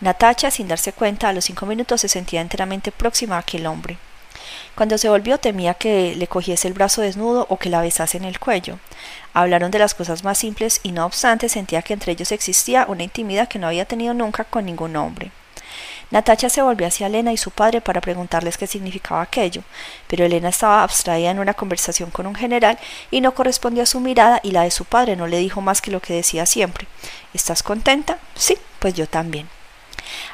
Natacha, 0.00 0.50
sin 0.50 0.66
darse 0.66 0.94
cuenta, 0.94 1.28
a 1.28 1.34
los 1.34 1.44
cinco 1.44 1.66
minutos 1.66 2.00
se 2.00 2.08
sentía 2.08 2.40
enteramente 2.40 2.90
próxima 2.90 3.36
a 3.36 3.40
aquel 3.40 3.66
hombre. 3.66 3.98
Cuando 4.78 4.96
se 4.96 5.08
volvió 5.08 5.38
temía 5.38 5.74
que 5.74 6.14
le 6.14 6.28
cogiese 6.28 6.68
el 6.68 6.74
brazo 6.74 7.02
desnudo 7.02 7.48
o 7.50 7.56
que 7.56 7.68
la 7.68 7.80
besase 7.80 8.16
en 8.16 8.22
el 8.22 8.38
cuello. 8.38 8.78
Hablaron 9.34 9.72
de 9.72 9.80
las 9.80 9.92
cosas 9.92 10.22
más 10.22 10.38
simples 10.38 10.78
y 10.84 10.92
no 10.92 11.04
obstante 11.04 11.48
sentía 11.48 11.82
que 11.82 11.94
entre 11.94 12.12
ellos 12.12 12.30
existía 12.30 12.86
una 12.88 13.02
intimidad 13.02 13.48
que 13.48 13.58
no 13.58 13.66
había 13.66 13.86
tenido 13.86 14.14
nunca 14.14 14.44
con 14.44 14.66
ningún 14.66 14.94
hombre. 14.94 15.32
Natacha 16.12 16.48
se 16.48 16.62
volvió 16.62 16.86
hacia 16.86 17.08
Elena 17.08 17.32
y 17.32 17.36
su 17.36 17.50
padre 17.50 17.80
para 17.80 18.00
preguntarles 18.00 18.56
qué 18.56 18.68
significaba 18.68 19.20
aquello, 19.20 19.64
pero 20.06 20.24
Elena 20.24 20.50
estaba 20.50 20.84
abstraída 20.84 21.32
en 21.32 21.40
una 21.40 21.54
conversación 21.54 22.12
con 22.12 22.28
un 22.28 22.36
general 22.36 22.78
y 23.10 23.20
no 23.20 23.34
correspondió 23.34 23.82
a 23.82 23.86
su 23.86 23.98
mirada 23.98 24.38
y 24.44 24.52
la 24.52 24.62
de 24.62 24.70
su 24.70 24.84
padre 24.84 25.16
no 25.16 25.26
le 25.26 25.38
dijo 25.38 25.60
más 25.60 25.82
que 25.82 25.90
lo 25.90 25.98
que 25.98 26.14
decía 26.14 26.46
siempre. 26.46 26.86
¿Estás 27.34 27.64
contenta? 27.64 28.20
Sí, 28.36 28.56
pues 28.78 28.94
yo 28.94 29.08
también. 29.08 29.57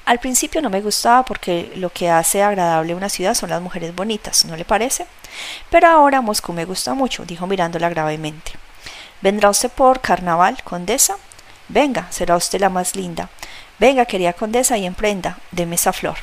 Al 0.05 0.19
principio 0.19 0.63
no 0.63 0.71
me 0.71 0.81
gustaba 0.81 1.25
porque 1.25 1.73
lo 1.77 1.91
que 1.91 2.11
hace 2.11 2.43
agradable 2.43 2.95
una 2.95 3.09
ciudad 3.09 3.35
son 3.35 3.51
las 3.51 3.63
mujeres 3.63 3.95
bonitas, 3.95 4.45
¿no 4.45 4.57
le 4.57 4.65
parece? 4.65 5.07
Pero 5.71 5.89
ahora 5.89 6.21
Moscú 6.21 6.53
me 6.53 6.65
gusta 6.65 6.95
mucho, 6.95 7.25
dijo 7.25 7.47
mirándola 7.47 7.89
gravemente. 7.89 8.53
¿Vendrá 9.21 9.51
usted 9.51 9.71
por 9.71 10.01
carnaval, 10.01 10.63
condesa? 10.63 11.17
Venga, 11.69 12.07
será 12.11 12.37
usted 12.37 12.61
la 12.61 12.69
más 12.69 12.95
linda. 12.95 13.31
Venga, 13.79 14.05
querida 14.05 14.33
condesa, 14.33 14.77
y 14.77 14.87
emprenda, 14.87 15.39
deme 15.51 15.77
esa 15.77 15.93
flor. 15.93 16.17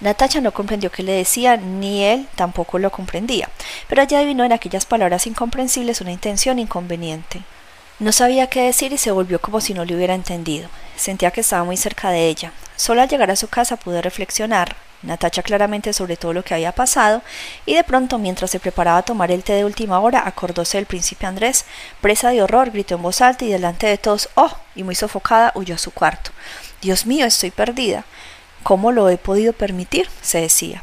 Natacha 0.00 0.40
no 0.40 0.52
comprendió 0.52 0.90
qué 0.90 1.02
le 1.02 1.12
decía, 1.12 1.56
ni 1.56 2.04
él 2.04 2.28
tampoco 2.36 2.78
lo 2.78 2.90
comprendía, 2.90 3.48
pero 3.88 4.02
ella 4.02 4.18
adivinó 4.18 4.44
en 4.44 4.52
aquellas 4.52 4.86
palabras 4.86 5.26
incomprensibles 5.26 6.00
una 6.00 6.12
intención 6.12 6.58
inconveniente. 6.58 7.42
No 7.98 8.12
sabía 8.12 8.46
qué 8.46 8.62
decir 8.62 8.92
y 8.92 8.98
se 8.98 9.10
volvió 9.10 9.40
como 9.40 9.60
si 9.60 9.74
no 9.74 9.84
le 9.84 9.96
hubiera 9.96 10.14
entendido. 10.14 10.68
Sentía 10.96 11.32
que 11.32 11.40
estaba 11.40 11.64
muy 11.64 11.76
cerca 11.76 12.10
de 12.10 12.28
ella. 12.28 12.52
Solo 12.76 13.02
al 13.02 13.08
llegar 13.08 13.30
a 13.30 13.36
su 13.36 13.48
casa 13.48 13.76
pude 13.76 14.00
reflexionar, 14.00 14.76
Natacha 15.02 15.42
claramente 15.42 15.92
sobre 15.92 16.16
todo 16.16 16.32
lo 16.32 16.44
que 16.44 16.54
había 16.54 16.72
pasado, 16.72 17.22
y 17.66 17.74
de 17.74 17.84
pronto, 17.84 18.18
mientras 18.18 18.50
se 18.50 18.60
preparaba 18.60 18.98
a 18.98 19.02
tomar 19.02 19.32
el 19.32 19.44
té 19.44 19.54
de 19.54 19.64
última 19.64 20.00
hora, 20.00 20.26
acordóse 20.26 20.78
del 20.78 20.86
príncipe 20.86 21.26
Andrés, 21.26 21.64
presa 22.00 22.30
de 22.30 22.42
horror, 22.42 22.70
gritó 22.70 22.96
en 22.96 23.02
voz 23.02 23.20
alta 23.20 23.44
y 23.44 23.50
delante 23.50 23.86
de 23.86 23.98
todos 23.98 24.28
¡Oh! 24.34 24.56
y 24.76 24.82
muy 24.84 24.94
sofocada 24.94 25.52
huyó 25.54 25.74
a 25.76 25.78
su 25.78 25.92
cuarto. 25.92 26.30
Dios 26.82 27.06
mío, 27.06 27.26
estoy 27.26 27.50
perdida. 27.50 28.04
¿Cómo 28.62 28.90
lo 28.92 29.08
he 29.08 29.18
podido 29.18 29.52
permitir? 29.52 30.08
se 30.20 30.40
decía. 30.40 30.82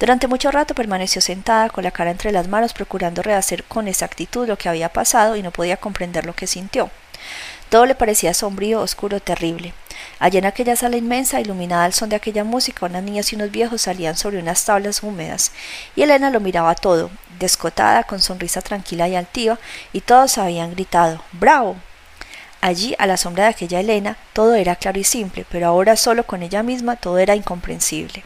Durante 0.00 0.28
mucho 0.28 0.50
rato 0.50 0.74
permaneció 0.74 1.20
sentada 1.20 1.68
con 1.68 1.84
la 1.84 1.90
cara 1.90 2.10
entre 2.10 2.32
las 2.32 2.48
manos 2.48 2.72
procurando 2.72 3.20
rehacer 3.20 3.64
con 3.64 3.86
exactitud 3.86 4.48
lo 4.48 4.56
que 4.56 4.70
había 4.70 4.88
pasado 4.88 5.36
y 5.36 5.42
no 5.42 5.50
podía 5.50 5.76
comprender 5.76 6.24
lo 6.24 6.34
que 6.34 6.46
sintió. 6.46 6.90
Todo 7.68 7.84
le 7.84 7.94
parecía 7.94 8.32
sombrío, 8.32 8.80
oscuro, 8.80 9.20
terrible. 9.20 9.74
Allá 10.18 10.38
en 10.38 10.46
aquella 10.46 10.74
sala 10.74 10.96
inmensa, 10.96 11.38
iluminada 11.38 11.84
al 11.84 11.92
son 11.92 12.08
de 12.08 12.16
aquella 12.16 12.44
música, 12.44 12.86
unas 12.86 13.02
niñas 13.02 13.30
y 13.30 13.36
unos 13.36 13.50
viejos 13.50 13.82
salían 13.82 14.16
sobre 14.16 14.38
unas 14.38 14.64
tablas 14.64 15.02
húmedas, 15.02 15.52
y 15.94 16.00
Elena 16.00 16.30
lo 16.30 16.40
miraba 16.40 16.74
todo, 16.74 17.10
descotada, 17.38 18.04
con 18.04 18.22
sonrisa 18.22 18.62
tranquila 18.62 19.06
y 19.06 19.16
altiva, 19.16 19.58
y 19.92 20.00
todos 20.00 20.38
habían 20.38 20.70
gritado 20.72 21.22
¡Bravo! 21.32 21.76
Allí, 22.62 22.94
a 22.98 23.06
la 23.06 23.18
sombra 23.18 23.44
de 23.44 23.50
aquella 23.50 23.80
Elena, 23.80 24.16
todo 24.32 24.54
era 24.54 24.76
claro 24.76 24.98
y 24.98 25.04
simple, 25.04 25.44
pero 25.50 25.66
ahora 25.66 25.96
solo 25.96 26.24
con 26.24 26.42
ella 26.42 26.62
misma 26.62 26.96
todo 26.96 27.18
era 27.18 27.36
incomprensible. 27.36 28.24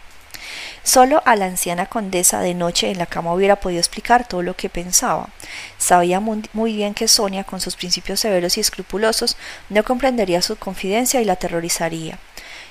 Solo 0.85 1.22
a 1.24 1.35
la 1.35 1.47
anciana 1.47 1.87
condesa 1.87 2.41
de 2.41 2.53
noche 2.53 2.91
en 2.91 2.99
la 2.99 3.07
cama 3.07 3.32
hubiera 3.32 3.57
podido 3.57 3.80
explicar 3.80 4.28
todo 4.28 4.43
lo 4.43 4.55
que 4.55 4.68
pensaba. 4.68 5.30
Sabía 5.78 6.20
muy 6.20 6.76
bien 6.76 6.93
que 6.93 7.09
Sonia, 7.09 7.43
con 7.43 7.59
sus 7.61 7.74
principios 7.74 8.20
severos 8.20 8.59
y 8.59 8.61
escrupulosos, 8.61 9.39
no 9.70 9.82
comprendería 9.82 10.43
su 10.43 10.57
confidencia 10.57 11.22
y 11.22 11.24
la 11.24 11.32
aterrorizaría. 11.32 12.18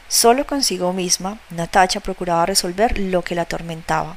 Solo 0.07 0.45
consigo 0.45 0.93
misma, 0.93 1.39
Natacha 1.49 2.01
procuraba 2.01 2.45
resolver 2.45 2.99
lo 2.99 3.23
que 3.23 3.33
la 3.33 3.41
atormentaba. 3.41 4.15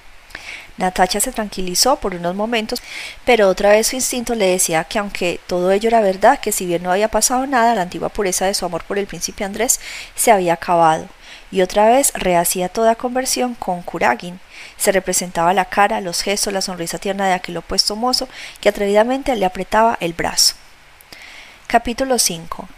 Natacha 0.76 1.20
se 1.20 1.32
tranquilizó 1.32 1.96
por 1.96 2.14
unos 2.14 2.34
momentos, 2.34 2.82
pero 3.24 3.48
otra 3.48 3.70
vez 3.70 3.86
su 3.86 3.96
instinto 3.96 4.34
le 4.34 4.46
decía 4.46 4.84
que 4.84 4.98
aunque 4.98 5.40
todo 5.46 5.72
ello 5.72 5.88
era 5.88 6.02
verdad, 6.02 6.38
que 6.38 6.52
si 6.52 6.66
bien 6.66 6.82
no 6.82 6.92
había 6.92 7.08
pasado 7.08 7.46
nada, 7.46 7.74
la 7.74 7.80
antigua 7.80 8.10
pureza 8.10 8.44
de 8.44 8.52
su 8.52 8.66
amor 8.66 8.84
por 8.84 8.98
el 8.98 9.06
príncipe 9.06 9.42
Andrés 9.42 9.80
se 10.14 10.30
había 10.30 10.52
acabado, 10.52 11.08
y 11.50 11.62
otra 11.62 11.88
vez 11.88 12.12
rehacía 12.14 12.68
toda 12.68 12.94
conversión 12.94 13.54
con 13.54 13.82
Kuragin. 13.82 14.40
Se 14.76 14.92
representaba 14.92 15.54
la 15.54 15.64
cara, 15.64 16.00
los 16.00 16.22
gestos, 16.22 16.52
la 16.52 16.60
sonrisa 16.60 16.98
tierna 16.98 17.26
de 17.26 17.34
aquel 17.34 17.56
opuesto 17.56 17.96
mozo 17.96 18.28
que 18.60 18.68
atrevidamente 18.68 19.34
le 19.36 19.46
apretaba 19.46 19.96
el 20.00 20.12
brazo. 20.12 20.54
Capítulo 21.66 22.18
5 22.18 22.68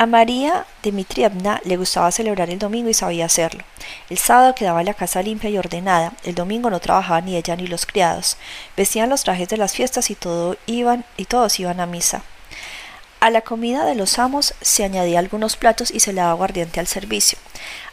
a 0.00 0.06
María 0.06 0.64
Dmitrievna 0.84 1.60
le 1.64 1.76
gustaba 1.76 2.12
celebrar 2.12 2.50
el 2.50 2.60
domingo 2.60 2.88
y 2.88 2.94
sabía 2.94 3.24
hacerlo. 3.24 3.64
El 4.08 4.16
sábado 4.16 4.54
quedaba 4.54 4.84
la 4.84 4.94
casa 4.94 5.22
limpia 5.22 5.50
y 5.50 5.58
ordenada, 5.58 6.12
el 6.22 6.36
domingo 6.36 6.70
no 6.70 6.78
trabajaba 6.78 7.20
ni 7.20 7.34
ella 7.34 7.56
ni 7.56 7.66
los 7.66 7.84
criados. 7.84 8.36
Vestían 8.76 9.10
los 9.10 9.24
trajes 9.24 9.48
de 9.48 9.56
las 9.56 9.72
fiestas 9.72 10.08
y, 10.10 10.14
todo 10.14 10.56
iban, 10.66 11.04
y 11.16 11.24
todos 11.24 11.58
iban 11.58 11.80
a 11.80 11.86
misa. 11.86 12.22
A 13.20 13.30
la 13.30 13.40
comida 13.40 13.84
de 13.84 13.96
los 13.96 14.20
amos 14.20 14.54
se 14.60 14.84
añadía 14.84 15.18
algunos 15.18 15.56
platos 15.56 15.90
y 15.90 15.98
se 15.98 16.12
le 16.12 16.20
daba 16.20 16.30
aguardiente 16.30 16.78
al 16.78 16.86
servicio, 16.86 17.36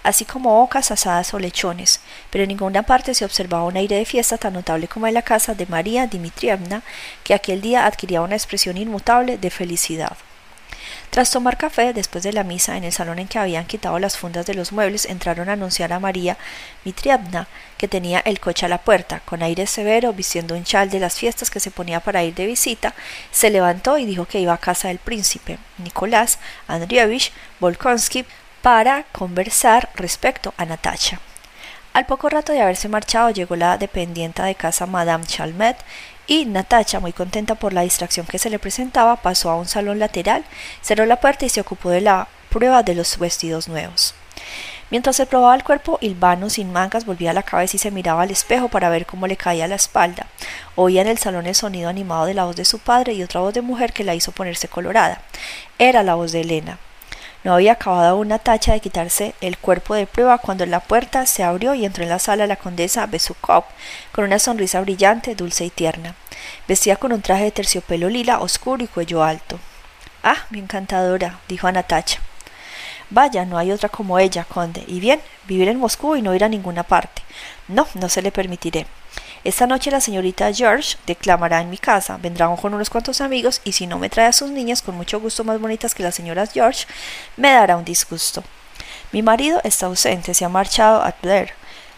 así 0.03 0.23
como 0.23 0.61
ocas 0.61 0.91
asadas 0.91 1.34
o 1.34 1.39
lechones, 1.39 1.99
pero 2.30 2.43
en 2.43 2.49
ninguna 2.49 2.84
parte 2.84 3.15
se 3.15 3.26
observaba 3.26 3.63
un 3.63 3.76
aire 3.76 3.95
de 3.95 4.05
fiesta 4.05 4.38
tan 4.38 4.53
notable 4.53 4.88
como 4.88 5.07
en 5.07 5.15
la 5.15 5.23
casa 5.23 5.55
de 5.55 5.65
María 5.65 6.05
Dmitrievna, 6.05 6.84
que 7.23 7.34
aquel 7.34 7.61
día 7.61 7.88
adquiría 7.88 8.21
una 8.21 8.36
expresión 8.36 8.78
inmutable 8.78 9.39
de 9.39 9.49
felicidad. 9.49 10.15
Tras 11.09 11.32
tomar 11.32 11.57
café, 11.57 11.93
después 11.93 12.23
de 12.23 12.34
la 12.34 12.43
misa, 12.43 12.78
en 12.78 12.84
el 12.84 12.91
salón 12.91 13.17
en 13.17 13.28
que 13.28 13.39
habían 13.39 13.65
quitado 13.65 13.97
las 13.97 14.17
fundas 14.17 14.45
de 14.45 14.53
los 14.53 14.71
muebles, 14.71 15.05
entraron 15.05 15.49
a 15.49 15.53
anunciar 15.53 15.91
a 15.91 15.99
María 15.99 16.38
Mitrievna, 16.84 17.47
que 17.78 17.88
tenía 17.88 18.19
el 18.19 18.39
coche 18.39 18.65
a 18.65 18.69
la 18.69 18.80
puerta, 18.80 19.21
con 19.26 19.43
aire 19.43 19.67
severo, 19.67 20.13
vistiendo 20.13 20.55
un 20.55 20.63
chal 20.63 20.89
de 20.89 20.99
las 20.99 21.15
fiestas 21.15 21.49
que 21.49 21.59
se 21.59 21.71
ponía 21.71 21.99
para 21.99 22.23
ir 22.23 22.34
de 22.34 22.45
visita, 22.45 22.93
se 23.32 23.49
levantó 23.49 23.97
y 23.97 24.05
dijo 24.05 24.26
que 24.26 24.39
iba 24.39 24.53
a 24.53 24.57
casa 24.57 24.88
del 24.88 24.99
príncipe, 24.99 25.57
Nicolás 25.78 26.39
Andrievich 26.67 27.32
Volkonsky, 27.59 28.26
para 28.61 29.03
conversar 29.11 29.89
respecto 29.95 30.53
a 30.57 30.65
Natacha. 30.65 31.19
Al 31.93 32.05
poco 32.05 32.30
rato 32.30 32.51
de 32.51 32.61
haberse 32.61 32.89
marchado 32.89 33.30
llegó 33.30 33.55
la 33.55 33.78
dependienta 33.78 34.43
de 34.43 34.55
casa 34.55 34.86
Madame 34.86 35.26
Chalmet 35.26 35.78
y 36.28 36.45
Natacha, 36.45 36.99
muy 36.99 37.13
contenta 37.13 37.55
por 37.55 37.71
la 37.73 37.82
distracción 37.82 38.26
que 38.26 38.39
se 38.39 38.49
le 38.49 38.59
presentaba, 38.59 39.17
pasó 39.17 39.49
a 39.49 39.55
un 39.55 39.67
salón 39.67 39.99
lateral, 39.99 40.43
cerró 40.82 41.05
la 41.05 41.21
puerta 41.21 41.45
y 41.45 41.49
se 41.49 41.61
ocupó 41.61 41.91
de 41.91 42.01
la 42.01 42.28
prueba 42.49 42.84
de 42.84 42.95
los 42.95 43.17
vestidos 43.17 43.67
nuevos. 43.67 44.15
Mientras 44.91 45.15
se 45.15 45.25
probaba 45.25 45.55
el 45.55 45.63
cuerpo, 45.63 45.97
Ilvano, 46.01 46.49
sin 46.49 46.71
mangas, 46.71 47.05
volvía 47.05 47.33
la 47.33 47.43
cabeza 47.43 47.75
y 47.75 47.79
se 47.79 47.91
miraba 47.91 48.21
al 48.21 48.31
espejo 48.31 48.69
para 48.69 48.89
ver 48.89 49.05
cómo 49.05 49.25
le 49.25 49.36
caía 49.36 49.67
la 49.67 49.75
espalda. 49.75 50.27
Oía 50.75 51.01
en 51.01 51.07
el 51.07 51.17
salón 51.17 51.47
el 51.47 51.55
sonido 51.55 51.89
animado 51.89 52.25
de 52.25 52.36
la 52.36 52.45
voz 52.45 52.55
de 52.55 52.65
su 52.65 52.79
padre 52.79 53.13
y 53.13 53.23
otra 53.23 53.41
voz 53.41 53.53
de 53.53 53.61
mujer 53.61 53.93
que 53.93 54.03
la 54.03 54.13
hizo 54.13 54.31
ponerse 54.31 54.67
colorada. 54.67 55.21
Era 55.79 56.03
la 56.03 56.15
voz 56.15 56.31
de 56.31 56.41
Elena. 56.41 56.77
No 57.43 57.53
había 57.53 57.73
acabado 57.73 58.17
una 58.17 58.39
tacha 58.39 58.73
de 58.73 58.79
quitarse 58.79 59.36
el 59.41 59.57
cuerpo 59.57 59.93
de 59.93 60.07
prueba 60.07 60.39
cuando 60.39 60.65
la 60.65 60.79
puerta 60.79 61.25
se 61.27 61.43
abrió 61.43 61.75
y 61.75 61.86
entró 61.86 62.03
en 62.03 62.09
la 62.09 62.17
sala 62.17 62.47
la 62.47 62.55
condesa 62.55 63.05
Besukov, 63.05 63.65
con 64.11 64.23
una 64.23 64.39
sonrisa 64.39 64.81
brillante, 64.81 65.36
dulce 65.36 65.65
y 65.65 65.69
tierna. 65.69 66.15
Vestía 66.67 66.95
con 66.95 67.11
un 67.11 67.21
traje 67.21 67.43
de 67.43 67.51
terciopelo 67.51 68.09
lila 68.09 68.39
oscuro 68.39 68.83
y 68.83 68.88
cuello 68.88 69.23
alto. 69.23 69.59
Ah, 70.23 70.45
mi 70.49 70.59
encantadora, 70.59 71.39
dijo 71.47 71.67
a 71.67 71.71
Natacha. 71.71 72.19
Vaya, 73.10 73.45
no 73.45 73.58
hay 73.58 73.72
otra 73.72 73.89
como 73.89 74.20
ella, 74.20 74.45
conde. 74.45 74.84
Y 74.88 74.99
bien, 74.99 75.22
vivir 75.47 75.70
en 75.70 75.80
Moscú 75.80 76.16
y 76.16 76.22
no 76.22 76.34
ir 76.34 76.43
a 76.43 76.49
ninguna 76.49 76.84
parte. 76.84 77.22
No, 77.68 77.88
no 77.95 78.10
se 78.10 78.22
le 78.22 78.32
permitiré. 78.32 78.88
Esta 79.43 79.68
noche 79.68 79.91
la 79.91 80.01
señorita 80.01 80.51
George 80.51 80.97
declamará 81.06 81.62
en 81.62 81.70
mi 81.70 81.78
casa, 81.78 82.18
vendrá 82.18 82.53
con 82.56 82.74
unos 82.74 82.89
cuantos 82.89 83.22
amigos 83.22 83.62
y 83.64 83.74
si 83.74 83.86
no 83.86 83.99
me 83.99 84.10
trae 84.10 84.26
a 84.26 84.34
sus 84.34 84.49
niñas 84.49 84.82
con 84.82 84.95
mucho 84.95 85.20
gusto 85.20 85.43
más 85.43 85.62
bonitas 85.62 85.93
que 85.93 86.01
las 86.01 86.16
señoras 86.16 86.51
George, 86.51 86.88
me 87.38 87.51
dará 87.51 87.78
un 87.78 87.86
disgusto. 87.86 88.43
Mi 89.12 89.22
marido 89.22 89.62
está 89.64 89.86
ausente, 89.86 90.34
se 90.34 90.45
ha 90.45 90.49
marchado 90.49 91.03
a 91.03 91.14
Blair. 91.22 91.51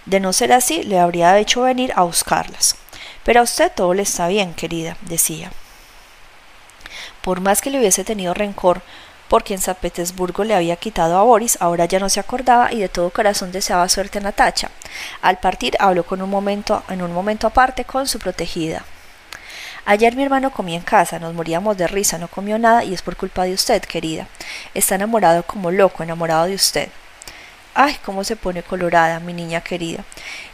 De 0.05 0.19
no 0.19 0.33
ser 0.33 0.51
así, 0.51 0.83
le 0.83 0.99
habría 0.99 1.37
hecho 1.39 1.61
venir 1.61 1.93
a 1.95 2.03
buscarlas. 2.03 2.75
Pero 3.23 3.39
a 3.39 3.43
usted 3.43 3.71
todo 3.73 3.93
le 3.93 4.03
está 4.03 4.27
bien, 4.27 4.53
querida, 4.53 4.97
decía. 5.01 5.51
Por 7.21 7.39
más 7.39 7.61
que 7.61 7.69
le 7.69 7.79
hubiese 7.79 8.03
tenido 8.03 8.33
rencor, 8.33 8.81
porque 9.27 9.53
en 9.53 9.61
San 9.61 9.75
Petersburgo 9.75 10.43
le 10.43 10.55
había 10.55 10.75
quitado 10.75 11.17
a 11.17 11.23
Boris, 11.23 11.57
ahora 11.59 11.85
ya 11.85 11.99
no 11.99 12.09
se 12.09 12.19
acordaba 12.19 12.71
y 12.73 12.79
de 12.79 12.89
todo 12.89 13.09
corazón 13.09 13.51
deseaba 13.51 13.89
suerte 13.89 14.19
a 14.19 14.21
Natacha. 14.21 14.69
Al 15.21 15.39
partir 15.39 15.75
habló 15.79 16.03
con 16.03 16.21
un 16.21 16.29
momento, 16.29 16.83
en 16.89 17.01
un 17.01 17.13
momento 17.13 17.47
aparte 17.47 17.85
con 17.85 18.07
su 18.07 18.19
protegida. 18.19 18.83
Ayer 19.85 20.15
mi 20.15 20.23
hermano 20.23 20.51
comía 20.51 20.75
en 20.75 20.83
casa, 20.83 21.17
nos 21.17 21.33
moríamos 21.33 21.77
de 21.77 21.87
risa, 21.87 22.17
no 22.17 22.27
comió 22.27 22.59
nada 22.59 22.83
y 22.83 22.93
es 22.93 23.01
por 23.01 23.15
culpa 23.15 23.43
de 23.43 23.53
usted, 23.53 23.81
querida. 23.81 24.27
Está 24.73 24.95
enamorado 24.95 25.43
como 25.43 25.71
loco, 25.71 26.03
enamorado 26.03 26.45
de 26.45 26.55
usted. 26.55 26.89
Ay, 27.79 27.95
cómo 28.03 28.23
se 28.23 28.35
pone 28.35 28.63
colorada, 28.63 29.19
mi 29.19 29.33
niña 29.33 29.61
querida. 29.61 30.03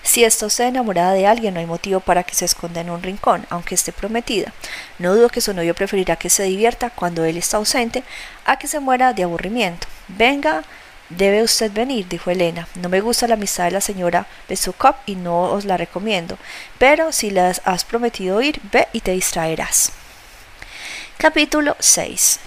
Si 0.02 0.26
está 0.26 0.46
usted 0.46 0.66
enamorada 0.66 1.14
de 1.14 1.26
alguien, 1.26 1.54
no 1.54 1.62
hay 1.62 1.66
motivo 1.66 2.02
para 2.02 2.24
que 2.24 2.36
se 2.36 2.44
esconda 2.44 2.82
en 2.82 2.90
un 2.90 3.02
rincón, 3.02 3.46
aunque 3.50 3.76
esté 3.76 3.94
prometida. 3.94 4.52
No 5.00 5.16
dudo 5.16 5.30
que 5.30 5.40
su 5.40 5.54
novio 5.54 5.74
preferirá 5.74 6.18
que 6.18 6.30
se 6.30 6.44
divierta 6.44 6.90
cuando 6.90 7.24
él 7.24 7.38
está 7.38 7.56
ausente 7.56 8.04
a 8.44 8.60
que 8.60 8.68
se 8.68 8.82
muera 8.82 9.14
de 9.14 9.24
aburrimiento. 9.24 9.88
Venga, 10.10 10.64
debe 11.08 11.44
usted 11.44 11.72
venir, 11.72 12.10
dijo 12.10 12.30
Elena. 12.30 12.68
No 12.76 12.90
me 12.90 13.00
gusta 13.00 13.26
la 13.26 13.36
amistad 13.36 13.64
de 13.64 13.72
la 13.72 13.80
señora 13.80 14.28
Besukov 14.50 14.96
y 15.06 15.16
no 15.16 15.44
os 15.44 15.64
la 15.64 15.78
recomiendo, 15.78 16.38
pero 16.78 17.14
si 17.14 17.32
las 17.32 17.62
has 17.64 17.86
prometido 17.86 18.42
ir, 18.42 18.60
ve 18.70 18.90
y 18.92 19.00
te 19.00 19.14
distraerás. 19.14 19.94
Capítulo 21.18 21.78
6 21.80 22.42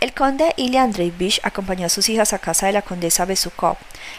El 0.00 0.14
conde 0.14 0.54
Ilya 0.56 0.84
Andreevich 0.84 1.40
acompañó 1.42 1.86
a 1.86 1.88
sus 1.88 2.08
hijas 2.08 2.32
a 2.32 2.38
casa 2.38 2.66
de 2.66 2.72
la 2.72 2.82
condesa 2.82 3.24
Besukov. 3.24 3.76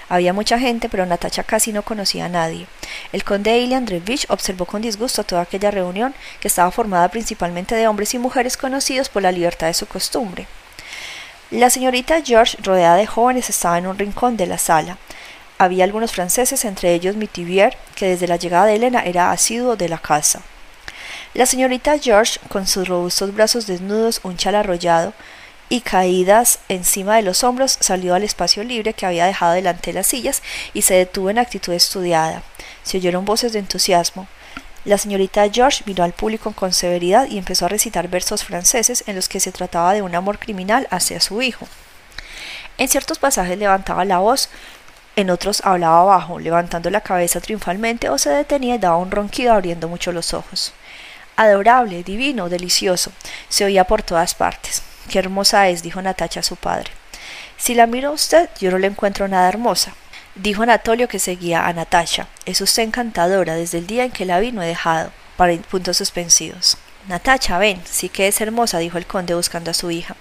Había 0.10 0.34
mucha 0.34 0.60
gente, 0.60 0.90
pero 0.90 1.06
Natacha 1.06 1.44
casi 1.44 1.72
no 1.72 1.84
conocía 1.84 2.26
a 2.26 2.30
nadie. 2.30 2.68
El 3.14 3.24
conde 3.24 3.58
Ilya 3.58 3.78
Andreevich 3.78 4.26
observó 4.30 4.66
con 4.66 4.82
disgusto 4.82 5.24
toda 5.24 5.44
aquella 5.44 5.72
reunión, 5.72 6.14
que 6.42 6.50
estaba 6.50 6.70
formada 6.72 7.08
principalmente 7.08 7.76
de 7.76 7.88
hombres 7.88 8.14
y 8.14 8.20
mujeres 8.20 8.58
conocidos 8.58 9.08
por 9.08 9.22
la 9.22 9.32
libertad 9.32 9.68
de 9.68 9.74
su 9.74 9.86
costumbre. 9.86 10.48
La 11.50 11.70
señorita 11.70 12.22
George, 12.22 12.58
rodeada 12.62 12.98
de 12.98 13.08
jóvenes, 13.08 13.50
estaba 13.50 13.78
en 13.78 13.88
un 13.88 13.98
rincón 13.98 14.36
de 14.36 14.48
la 14.48 14.58
sala. 14.58 14.98
Había 15.60 15.86
algunos 15.86 16.12
franceses, 16.12 16.66
entre 16.66 16.94
ellos 16.94 17.16
Mitivier, 17.16 17.78
que 17.96 18.08
desde 18.08 18.28
la 18.28 18.36
llegada 18.36 18.66
de 18.66 18.76
Elena 18.76 19.04
era 19.06 19.32
asiduo 19.32 19.78
de 19.78 19.88
la 19.88 19.98
casa. 19.98 20.42
La 21.34 21.46
señorita 21.46 21.98
George, 22.00 22.38
con 22.50 22.68
sus 22.68 22.88
robustos 22.88 23.34
brazos 23.34 23.66
desnudos, 23.66 24.20
un 24.24 24.36
chal 24.36 24.56
arrollado, 24.56 25.14
y 25.70 25.82
caídas 25.82 26.60
encima 26.68 27.16
de 27.16 27.22
los 27.22 27.44
hombros, 27.44 27.78
salió 27.80 28.16
al 28.16 28.24
espacio 28.24 28.64
libre 28.64 28.94
que 28.94 29.06
había 29.06 29.26
dejado 29.26 29.54
delante 29.54 29.92
de 29.92 30.00
las 30.00 30.08
sillas 30.08 30.42
y 30.74 30.82
se 30.82 30.96
detuvo 30.96 31.30
en 31.30 31.38
actitud 31.38 31.74
estudiada. 31.74 32.42
Se 32.84 32.98
oyeron 32.98 33.24
voces 33.24 33.54
de 33.54 33.60
entusiasmo. 33.60 34.28
La 34.86 34.98
señorita 34.98 35.48
George 35.52 35.84
miró 35.86 36.04
al 36.04 36.14
público 36.14 36.52
con 36.54 36.74
severidad 36.74 37.28
y 37.28 37.38
empezó 37.38 37.66
a 37.66 37.70
recitar 37.70 38.08
versos 38.08 38.44
franceses 38.44 39.04
en 39.06 39.16
los 39.16 39.30
que 39.30 39.40
se 39.40 39.52
trataba 39.52 39.94
de 39.94 40.02
un 40.02 40.16
amor 40.16 40.40
criminal 40.40 40.88
hacia 40.90 41.20
su 41.20 41.42
hijo. 41.42 41.68
En 42.78 42.88
ciertos 42.88 43.20
pasajes 43.20 43.58
levantaba 43.58 44.06
la 44.06 44.20
voz, 44.20 44.50
en 45.16 45.30
otros 45.30 45.62
hablaba 45.66 46.04
bajo, 46.04 46.40
levantando 46.40 46.90
la 46.90 47.02
cabeza 47.02 47.42
triunfalmente 47.42 48.10
o 48.10 48.18
se 48.18 48.30
detenía 48.30 48.76
y 48.76 48.80
daba 48.80 48.98
un 48.98 49.12
ronquido 49.12 49.54
abriendo 49.54 49.90
mucho 49.90 50.14
los 50.14 50.34
ojos. 50.34 50.74
Adorable, 51.36 52.04
divino, 52.04 52.50
delicioso, 52.50 53.12
se 53.50 53.66
oía 53.66 53.84
por 53.84 54.02
todas 54.02 54.34
partes. 54.34 54.82
Qué 55.10 55.18
hermosa 55.18 55.68
es, 55.70 55.82
dijo 55.82 56.02
Natacha 56.04 56.42
a 56.42 56.44
su 56.44 56.56
padre. 56.56 56.92
Si 57.58 57.74
la 57.74 57.88
miro 57.88 58.10
a 58.10 58.12
usted, 58.12 58.48
yo 58.60 58.70
no 58.70 58.78
le 58.78 58.86
encuentro 58.86 59.28
nada 59.28 59.50
hermosa. 59.50 59.94
Dijo 60.36 60.62
Anatolio 60.62 61.08
que 61.08 61.18
seguía 61.18 61.66
a 61.66 61.74
Natacha. 61.74 62.28
Es 62.46 62.62
usted 62.62 62.84
encantadora, 62.84 63.56
desde 63.56 63.80
el 63.80 63.88
día 63.88 64.06
en 64.06 64.12
que 64.12 64.26
la 64.26 64.40
vi 64.40 64.52
no 64.52 64.62
he 64.62 64.68
dejado. 64.68 65.12
Para 65.36 65.56
puntos 65.58 65.98
suspensivos. 65.98 66.78
Natacha, 67.08 67.58
ven, 67.58 67.82
sí 67.90 68.08
que 68.08 68.28
es 68.28 68.40
hermosa, 68.40 68.78
dijo 68.78 69.00
el 69.00 69.08
conde 69.08 69.34
buscando 69.34 69.72
a 69.72 69.74
su 69.74 69.90
hija. 69.90 70.16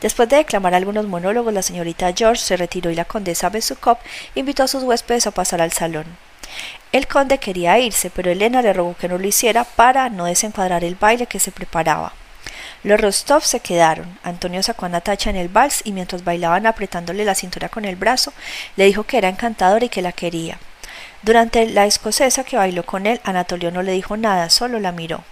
Después 0.00 0.26
de 0.30 0.36
declamar 0.36 0.74
algunos 0.74 1.06
monólogos, 1.06 1.52
la 1.52 1.62
señorita 1.62 2.14
George 2.16 2.42
se 2.42 2.56
retiró 2.56 2.90
y 2.90 2.94
la 2.94 3.04
condesa 3.04 3.50
Besukov 3.50 3.98
invitó 4.34 4.62
a 4.62 4.68
sus 4.68 4.84
huéspedes 4.84 5.26
a 5.26 5.32
pasar 5.32 5.60
al 5.60 5.72
salón. 5.72 6.06
El 6.92 7.06
conde 7.06 7.36
quería 7.36 7.78
irse, 7.78 8.08
pero 8.08 8.30
Elena 8.30 8.62
le 8.62 8.72
rogó 8.72 8.96
que 8.96 9.08
no 9.08 9.18
lo 9.18 9.26
hiciera 9.26 9.64
para 9.64 10.08
no 10.08 10.24
desencuadrar 10.24 10.82
el 10.82 10.94
baile 10.94 11.26
que 11.26 11.40
se 11.40 11.52
preparaba. 11.52 12.14
Los 12.82 13.00
Rostov 13.00 13.42
se 13.42 13.60
quedaron. 13.60 14.18
Antonio 14.22 14.62
sacó 14.62 14.86
a 14.86 14.88
Natacha 14.88 15.30
en 15.30 15.36
el 15.36 15.48
vals 15.48 15.82
y 15.84 15.92
mientras 15.92 16.24
bailaban 16.24 16.66
apretándole 16.66 17.24
la 17.24 17.34
cintura 17.34 17.68
con 17.68 17.84
el 17.84 17.96
brazo, 17.96 18.32
le 18.76 18.86
dijo 18.86 19.04
que 19.04 19.18
era 19.18 19.28
encantadora 19.28 19.84
y 19.84 19.88
que 19.90 20.02
la 20.02 20.12
quería. 20.12 20.58
Durante 21.22 21.66
la 21.66 21.84
escocesa 21.84 22.44
que 22.44 22.56
bailó 22.56 22.84
con 22.86 23.06
él, 23.06 23.20
Anatolio 23.24 23.70
no 23.70 23.82
le 23.82 23.92
dijo 23.92 24.16
nada, 24.16 24.48
solo 24.48 24.80
la 24.80 24.92
miró. 24.92 25.22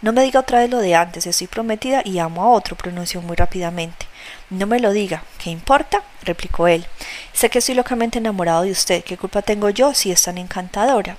No 0.00 0.12
me 0.12 0.24
diga 0.24 0.40
otra 0.40 0.58
vez 0.58 0.68
lo 0.68 0.78
de 0.78 0.96
antes, 0.96 1.28
estoy 1.28 1.46
prometida 1.46 2.02
y 2.04 2.18
amo 2.18 2.42
a 2.42 2.48
otro, 2.48 2.74
pronunció 2.74 3.22
muy 3.22 3.36
rápidamente. 3.36 4.06
No 4.50 4.66
me 4.66 4.80
lo 4.80 4.90
diga, 4.90 5.22
¿qué 5.38 5.50
importa? 5.50 6.02
replicó 6.24 6.66
él. 6.66 6.84
Sé 7.32 7.50
que 7.50 7.60
estoy 7.60 7.76
locamente 7.76 8.18
enamorado 8.18 8.62
de 8.62 8.72
usted, 8.72 9.04
¿qué 9.04 9.16
culpa 9.16 9.42
tengo 9.42 9.70
yo 9.70 9.94
si 9.94 10.10
es 10.10 10.22
tan 10.22 10.38
encantadora? 10.38 11.16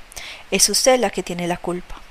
Es 0.51 0.67
usted 0.67 0.99
la 0.99 1.09
que 1.09 1.23
tiene 1.23 1.47
la 1.47 1.55
culpa. 1.55 2.02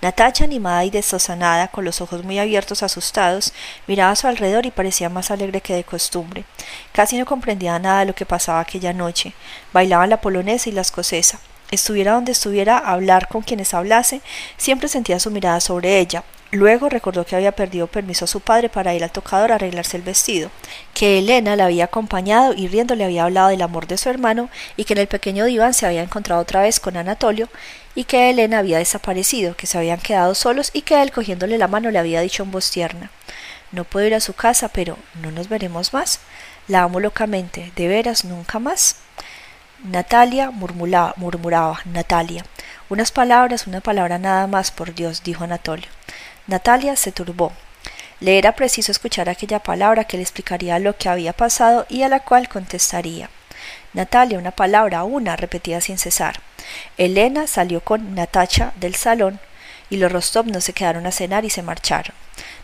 Natacha, 0.00 0.44
animada 0.44 0.84
y 0.84 0.90
desosanada, 0.90 1.68
con 1.68 1.84
los 1.84 2.00
ojos 2.00 2.22
muy 2.22 2.38
abiertos, 2.38 2.84
asustados, 2.84 3.52
miraba 3.88 4.12
a 4.12 4.16
su 4.16 4.28
alrededor 4.28 4.64
y 4.64 4.70
parecía 4.70 5.08
más 5.08 5.32
alegre 5.32 5.60
que 5.60 5.74
de 5.74 5.82
costumbre. 5.82 6.44
Casi 6.92 7.18
no 7.18 7.26
comprendía 7.26 7.78
nada 7.80 8.00
de 8.00 8.06
lo 8.06 8.14
que 8.14 8.24
pasaba 8.24 8.60
aquella 8.60 8.92
noche. 8.92 9.32
Bailaban 9.72 10.10
la 10.10 10.20
polonesa 10.20 10.68
y 10.68 10.72
la 10.72 10.82
escocesa. 10.82 11.40
Estuviera 11.72 12.12
donde 12.12 12.32
estuviera, 12.32 12.78
hablar 12.78 13.26
con 13.26 13.42
quienes 13.42 13.74
hablase, 13.74 14.20
siempre 14.56 14.88
sentía 14.88 15.18
su 15.18 15.32
mirada 15.32 15.60
sobre 15.60 15.98
ella, 15.98 16.22
Luego 16.50 16.88
recordó 16.88 17.26
que 17.26 17.36
había 17.36 17.52
perdido 17.52 17.88
permiso 17.88 18.24
a 18.24 18.28
su 18.28 18.40
padre 18.40 18.70
para 18.70 18.94
ir 18.94 19.04
al 19.04 19.10
tocador 19.10 19.52
a 19.52 19.56
arreglarse 19.56 19.98
el 19.98 20.02
vestido, 20.02 20.50
que 20.94 21.18
Elena 21.18 21.56
la 21.56 21.66
había 21.66 21.84
acompañado 21.84 22.54
y 22.54 22.68
riendo 22.68 22.94
le 22.94 23.04
había 23.04 23.24
hablado 23.24 23.48
del 23.48 23.60
amor 23.60 23.86
de 23.86 23.98
su 23.98 24.08
hermano 24.08 24.48
y 24.74 24.84
que 24.84 24.94
en 24.94 25.00
el 25.00 25.08
pequeño 25.08 25.44
diván 25.44 25.74
se 25.74 25.84
había 25.84 26.02
encontrado 26.02 26.40
otra 26.40 26.62
vez 26.62 26.80
con 26.80 26.96
Anatolio 26.96 27.50
y 27.94 28.04
que 28.04 28.30
Elena 28.30 28.60
había 28.60 28.78
desaparecido, 28.78 29.56
que 29.56 29.66
se 29.66 29.76
habían 29.76 30.00
quedado 30.00 30.34
solos 30.34 30.70
y 30.72 30.82
que 30.82 31.02
él 31.02 31.12
cogiéndole 31.12 31.58
la 31.58 31.68
mano 31.68 31.90
le 31.90 31.98
había 31.98 32.22
dicho 32.22 32.44
en 32.44 32.50
voz 32.50 32.70
tierna 32.70 33.10
No 33.70 33.84
puedo 33.84 34.06
ir 34.06 34.14
a 34.14 34.20
su 34.20 34.32
casa, 34.32 34.68
pero 34.68 34.96
no 35.20 35.30
nos 35.30 35.50
veremos 35.50 35.92
más. 35.92 36.20
La 36.66 36.84
amo 36.84 36.98
locamente, 36.98 37.72
de 37.76 37.88
veras 37.88 38.24
nunca 38.24 38.58
más. 38.58 38.96
Natalia 39.84 40.50
murmuraba, 40.50 41.12
murmuraba 41.16 41.80
Natalia. 41.84 42.44
Unas 42.88 43.12
palabras, 43.12 43.66
una 43.66 43.80
palabra 43.82 44.18
nada 44.18 44.46
más, 44.46 44.70
por 44.70 44.94
Dios, 44.94 45.22
dijo 45.22 45.44
Anatolio. 45.44 45.88
Natalia 46.48 46.96
se 46.96 47.12
turbó. 47.12 47.52
Le 48.20 48.38
era 48.38 48.52
preciso 48.52 48.90
escuchar 48.90 49.28
aquella 49.28 49.58
palabra 49.58 50.04
que 50.04 50.16
le 50.16 50.22
explicaría 50.22 50.78
lo 50.78 50.96
que 50.96 51.10
había 51.10 51.34
pasado 51.34 51.84
y 51.90 52.04
a 52.04 52.08
la 52.08 52.20
cual 52.20 52.48
contestaría. 52.48 53.28
Natalia, 53.92 54.38
una 54.38 54.52
palabra, 54.52 55.04
una, 55.04 55.36
repetía 55.36 55.82
sin 55.82 55.98
cesar. 55.98 56.40
Elena 56.96 57.46
salió 57.46 57.82
con 57.82 58.14
Natacha 58.14 58.72
del 58.76 58.94
salón 58.94 59.40
y 59.90 59.98
los 59.98 60.10
Rostov 60.10 60.46
no 60.46 60.62
se 60.62 60.72
quedaron 60.72 61.06
a 61.06 61.12
cenar 61.12 61.44
y 61.44 61.50
se 61.50 61.62
marcharon. 61.62 62.14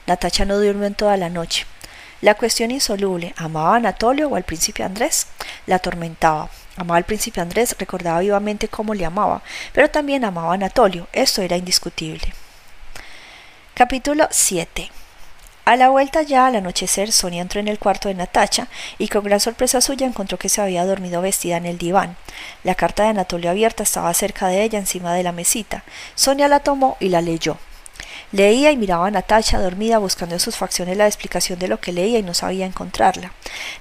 Natacha 0.07 0.47
no 0.47 0.59
durmió 0.59 0.87
en 0.87 0.95
toda 0.95 1.19
la 1.19 1.29
noche. 1.29 1.67
La 2.23 2.37
cuestión 2.37 2.71
insoluble, 2.71 3.35
¿amaba 3.37 3.75
a 3.75 3.77
Anatolio 3.77 4.31
o 4.31 4.37
al 4.37 4.45
príncipe 4.45 4.83
Andrés? 4.83 5.27
La 5.67 5.77
atormentaba. 5.77 6.49
Amaba 6.79 6.97
al 6.97 7.05
príncipe 7.05 7.43
Andrés, 7.43 7.77
recordaba 7.79 8.21
vivamente 8.21 8.69
cómo 8.69 8.95
le 8.95 9.05
amaba, 9.05 9.43
pero 9.75 9.91
también 9.91 10.25
amaba 10.25 10.53
a 10.53 10.55
Anatolio, 10.55 11.07
esto 11.13 11.43
era 11.43 11.59
indiscutible. 11.59 12.33
Capítulo 13.77 14.29
7 14.31 14.89
a 15.65 15.75
la 15.75 15.89
vuelta 15.89 16.23
ya 16.23 16.47
al 16.47 16.55
anochecer, 16.55 17.11
Sonia 17.11 17.43
entró 17.43 17.59
en 17.59 17.67
el 17.67 17.81
cuarto 17.81 18.07
de 18.07 18.15
Natacha 18.15 18.69
y 18.99 19.09
con 19.09 19.25
gran 19.25 19.41
sorpresa 19.41 19.81
suya 19.81 20.07
encontró 20.07 20.39
que 20.39 20.49
se 20.49 20.61
había 20.61 20.85
dormido 20.85 21.21
vestida 21.21 21.57
en 21.57 21.67
el 21.67 21.77
diván. 21.77 22.17
La 22.63 22.77
carta 22.77 23.03
de 23.03 23.09
Anatolio 23.09 23.51
abierta 23.51 23.83
estaba 23.83 24.15
cerca 24.15 24.47
de 24.47 24.63
ella 24.63 24.79
encima 24.79 25.13
de 25.13 25.25
la 25.25 25.33
mesita. 25.33 25.83
Sonia 26.15 26.47
la 26.47 26.61
tomó 26.61 26.97
y 27.01 27.09
la 27.09 27.21
leyó. 27.21 27.59
Leía 28.31 28.71
y 28.71 28.77
miraba 28.77 29.09
a 29.09 29.11
Natacha 29.11 29.59
dormida 29.59 29.99
buscando 29.99 30.37
en 30.37 30.41
sus 30.41 30.55
facciones 30.55 30.97
la 30.97 31.07
explicación 31.07 31.59
de 31.59 31.67
lo 31.67 31.81
que 31.81 31.91
leía 31.91 32.21
y 32.21 32.23
no 32.23 32.35
sabía 32.35 32.67
encontrarla. 32.67 33.33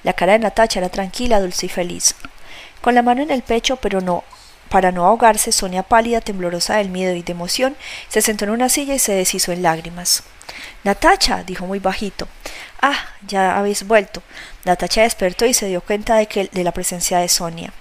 La 0.01 0.13
cara 0.13 0.31
de 0.31 0.39
Natacha 0.39 0.79
era 0.79 0.89
tranquila, 0.89 1.39
dulce 1.39 1.67
y 1.67 1.69
feliz. 1.69 2.15
Con 2.81 2.95
la 2.95 3.03
mano 3.03 3.21
en 3.21 3.29
el 3.29 3.43
pecho, 3.43 3.75
pero 3.75 4.01
no 4.01 4.23
para 4.73 4.91
no 4.91 5.05
ahogarse, 5.05 5.51
Sonia 5.51 5.83
pálida, 5.83 6.19
temblorosa 6.19 6.77
del 6.77 6.89
miedo 6.89 7.13
y 7.13 7.21
de 7.21 7.31
emoción, 7.31 7.77
se 8.09 8.23
sentó 8.23 8.45
en 8.45 8.49
una 8.49 8.69
silla 8.69 8.95
y 8.95 8.99
se 8.99 9.13
deshizo 9.13 9.51
en 9.51 9.61
lágrimas. 9.61 10.23
Natacha, 10.83 11.43
dijo 11.43 11.67
muy 11.67 11.77
bajito. 11.77 12.27
Ah, 12.81 12.97
ya 13.27 13.55
habéis 13.55 13.85
vuelto. 13.85 14.23
Natacha 14.65 15.03
despertó 15.03 15.45
y 15.45 15.53
se 15.53 15.67
dio 15.67 15.81
cuenta 15.81 16.15
de, 16.15 16.25
que, 16.25 16.49
de 16.51 16.63
la 16.63 16.71
presencia 16.71 17.19
de 17.19 17.29
Sonia. 17.29 17.71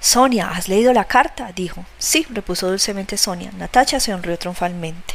Sonia, 0.00 0.50
¿has 0.50 0.68
leído 0.68 0.92
la 0.92 1.06
carta? 1.06 1.50
dijo. 1.56 1.86
Sí, 1.96 2.26
repuso 2.28 2.68
dulcemente 2.68 3.16
Sonia. 3.16 3.50
Natacha 3.56 4.00
sonrió 4.00 4.38
triunfalmente. 4.38 5.14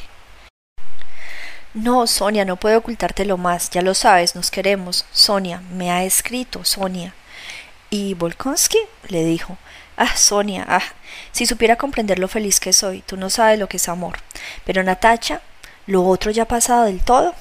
No, 1.76 2.08
Sonia, 2.08 2.43
no 2.43 2.56
puedo 2.56 2.80
ocultártelo 2.80 3.38
más. 3.38 3.70
Ya 3.70 3.84
lo 3.84 3.93
sabes, 3.93 4.34
nos 4.34 4.50
queremos. 4.50 5.06
Sonia, 5.12 5.62
me 5.72 5.91
ha 5.91 6.04
escrito, 6.06 6.66
Sonia. 6.66 7.14
¿Y 7.91 8.16
Volkonsky? 8.16 8.80
le 9.10 9.24
dijo. 9.26 9.60
Ah, 10.02 10.16
Sonia, 10.16 10.66
ah, 10.70 10.82
si 11.34 11.45
supiera 11.45 11.76
comprender 11.76 12.20
lo 12.20 12.30
feliz 12.30 12.62
que 12.62 12.72
soy, 12.72 13.02
tú 13.02 13.18
no 13.18 13.30
sabes 13.30 13.60
lo 13.60 13.68
que 13.68 13.76
es 13.76 13.89
amor. 13.89 14.18
Pero 14.64 14.82
Natacha, 14.82 15.41
¿lo 15.88 16.06
otro 16.06 16.32
ya 16.32 16.43
ha 16.43 16.47
pasado 16.47 16.86
del 16.86 17.02
todo? 17.04 17.36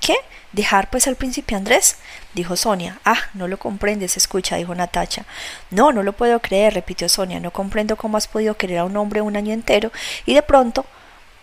¿Qué? 0.00 0.14
¿Dejar 0.52 0.90
pues 0.90 1.08
al 1.08 1.16
príncipe 1.16 1.56
Andrés? 1.56 1.96
dijo 2.32 2.54
Sonia. 2.54 3.00
Ah, 3.04 3.18
no 3.34 3.48
lo 3.48 3.58
comprendes, 3.58 4.16
escucha, 4.16 4.54
dijo 4.54 4.76
Natacha. 4.76 5.24
No, 5.72 5.90
no 5.90 6.04
lo 6.04 6.12
puedo 6.12 6.38
creer, 6.38 6.74
repitió 6.74 7.08
Sonia. 7.08 7.40
No 7.40 7.50
comprendo 7.50 7.96
cómo 7.96 8.16
has 8.16 8.28
podido 8.28 8.56
querer 8.56 8.78
a 8.78 8.84
un 8.84 8.96
hombre 8.96 9.20
un 9.20 9.36
año 9.36 9.52
entero 9.52 9.90
y 10.24 10.34
de 10.34 10.42
pronto 10.42 10.86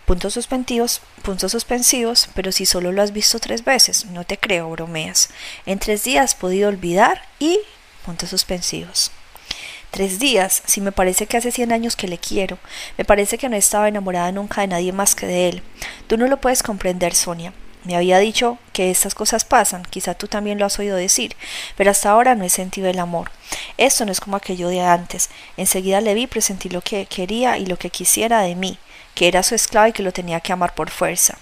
puntos 0.06 0.32
suspensivos, 0.32 1.02
puntos 1.20 1.52
suspensivos, 1.52 2.30
pero 2.34 2.50
si 2.50 2.64
solo 2.64 2.92
lo 2.92 3.02
has 3.02 3.12
visto 3.12 3.38
tres 3.40 3.62
veces, 3.62 4.06
no 4.06 4.24
te 4.24 4.38
creo, 4.38 4.70
bromeas. 4.70 5.28
En 5.66 5.78
tres 5.78 6.04
días 6.04 6.24
has 6.24 6.34
podido 6.34 6.70
olvidar 6.70 7.20
y 7.38 7.60
puntos 8.06 8.30
suspensivos. 8.30 9.12
Tres 9.92 10.18
días, 10.18 10.62
si 10.64 10.80
me 10.80 10.90
parece 10.90 11.26
que 11.26 11.36
hace 11.36 11.52
cien 11.52 11.70
años 11.70 11.96
que 11.96 12.08
le 12.08 12.16
quiero, 12.16 12.56
me 12.96 13.04
parece 13.04 13.36
que 13.36 13.50
no 13.50 13.56
estaba 13.56 13.88
enamorada 13.88 14.32
nunca 14.32 14.62
de 14.62 14.68
nadie 14.68 14.90
más 14.90 15.14
que 15.14 15.26
de 15.26 15.50
él. 15.50 15.62
Tú 16.06 16.16
no 16.16 16.28
lo 16.28 16.40
puedes 16.40 16.62
comprender, 16.62 17.14
Sonia. 17.14 17.52
Me 17.84 17.94
había 17.94 18.18
dicho 18.18 18.56
que 18.72 18.90
estas 18.90 19.14
cosas 19.14 19.44
pasan, 19.44 19.82
quizá 19.82 20.14
tú 20.14 20.28
también 20.28 20.58
lo 20.58 20.64
has 20.64 20.78
oído 20.78 20.96
decir, 20.96 21.36
pero 21.76 21.90
hasta 21.90 22.08
ahora 22.08 22.34
no 22.34 22.42
he 22.42 22.48
sentido 22.48 22.88
el 22.88 22.98
amor. 22.98 23.30
Esto 23.76 24.06
no 24.06 24.12
es 24.12 24.20
como 24.20 24.38
aquello 24.38 24.68
de 24.68 24.80
antes. 24.80 25.28
Enseguida 25.58 26.00
le 26.00 26.14
vi, 26.14 26.26
presentí 26.26 26.70
lo 26.70 26.80
que 26.80 27.04
quería 27.04 27.58
y 27.58 27.66
lo 27.66 27.76
que 27.76 27.90
quisiera 27.90 28.40
de 28.40 28.54
mí, 28.54 28.78
que 29.14 29.28
era 29.28 29.42
su 29.42 29.54
esclavo 29.54 29.88
y 29.88 29.92
que 29.92 30.02
lo 30.02 30.12
tenía 30.12 30.40
que 30.40 30.54
amar 30.54 30.74
por 30.74 30.88
fuerza. 30.88 31.36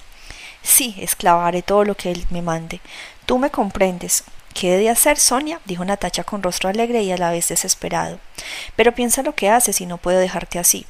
Sí, 0.64 0.96
esclava, 0.98 1.46
haré 1.46 1.62
todo 1.62 1.84
lo 1.84 1.96
que 1.96 2.11
él 2.11 2.26
me 2.30 2.42
mande. 2.42 2.80
Tú 3.26 3.38
me 3.38 3.51
comprendes. 3.51 4.24
¿Qué 4.55 4.74
he 4.74 4.78
de 4.78 4.90
hacer, 4.90 5.18
Sonia? 5.18 5.61
dijo 5.64 5.84
Natacha 5.84 6.24
con 6.24 6.42
rostro 6.42 6.68
alegre 6.68 7.03
y 7.03 7.12
a 7.12 7.16
la 7.16 7.30
vez 7.30 7.48
desesperado. 7.48 8.18
Pero 8.76 8.94
piensa 8.94 9.22
lo 9.22 9.34
que 9.34 9.48
haces 9.48 9.80
y 9.80 9.86
no 9.86 9.98
puedo 9.98 10.18
dejarte 10.18 10.59
así. 10.59 10.86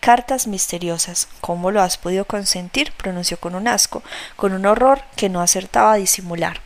Cartas 0.00 0.46
misteriosas. 0.46 1.28
¿Cómo 1.40 1.70
lo 1.70 1.80
has 1.80 1.98
podido 1.98 2.24
consentir? 2.24 2.92
pronunció 2.92 3.38
con 3.38 3.54
un 3.54 3.68
asco, 3.68 4.02
con 4.36 4.52
un 4.52 4.66
horror 4.66 5.02
que 5.14 5.28
no 5.28 5.40
acertaba 5.40 5.92
a 5.92 5.96
disimular. 5.96 6.60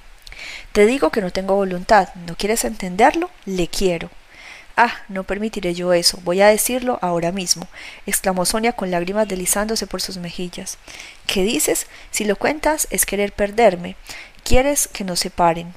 Te 0.72 0.86
digo 0.86 1.10
que 1.10 1.20
no 1.20 1.32
tengo 1.32 1.54
voluntad. 1.54 2.08
¿No 2.26 2.36
quieres 2.36 2.64
entenderlo? 2.64 3.30
Le 3.44 3.68
quiero. 3.68 4.10
Ah, 4.76 4.92
no 5.08 5.24
permitiré 5.24 5.74
yo 5.74 5.94
eso. 5.94 6.18
Voy 6.22 6.42
a 6.42 6.48
decirlo 6.48 6.98
ahora 7.00 7.32
mismo, 7.32 7.66
exclamó 8.04 8.44
Sonia 8.44 8.72
con 8.72 8.90
lágrimas 8.90 9.26
deslizándose 9.26 9.86
por 9.86 10.02
sus 10.02 10.18
mejillas. 10.18 10.76
¿Qué 11.26 11.42
dices? 11.44 11.86
Si 12.10 12.24
lo 12.24 12.36
cuentas 12.36 12.86
es 12.90 13.06
querer 13.06 13.32
perderme. 13.32 13.96
Quieres 14.44 14.86
que 14.88 15.04
nos 15.04 15.20
separen. 15.20 15.74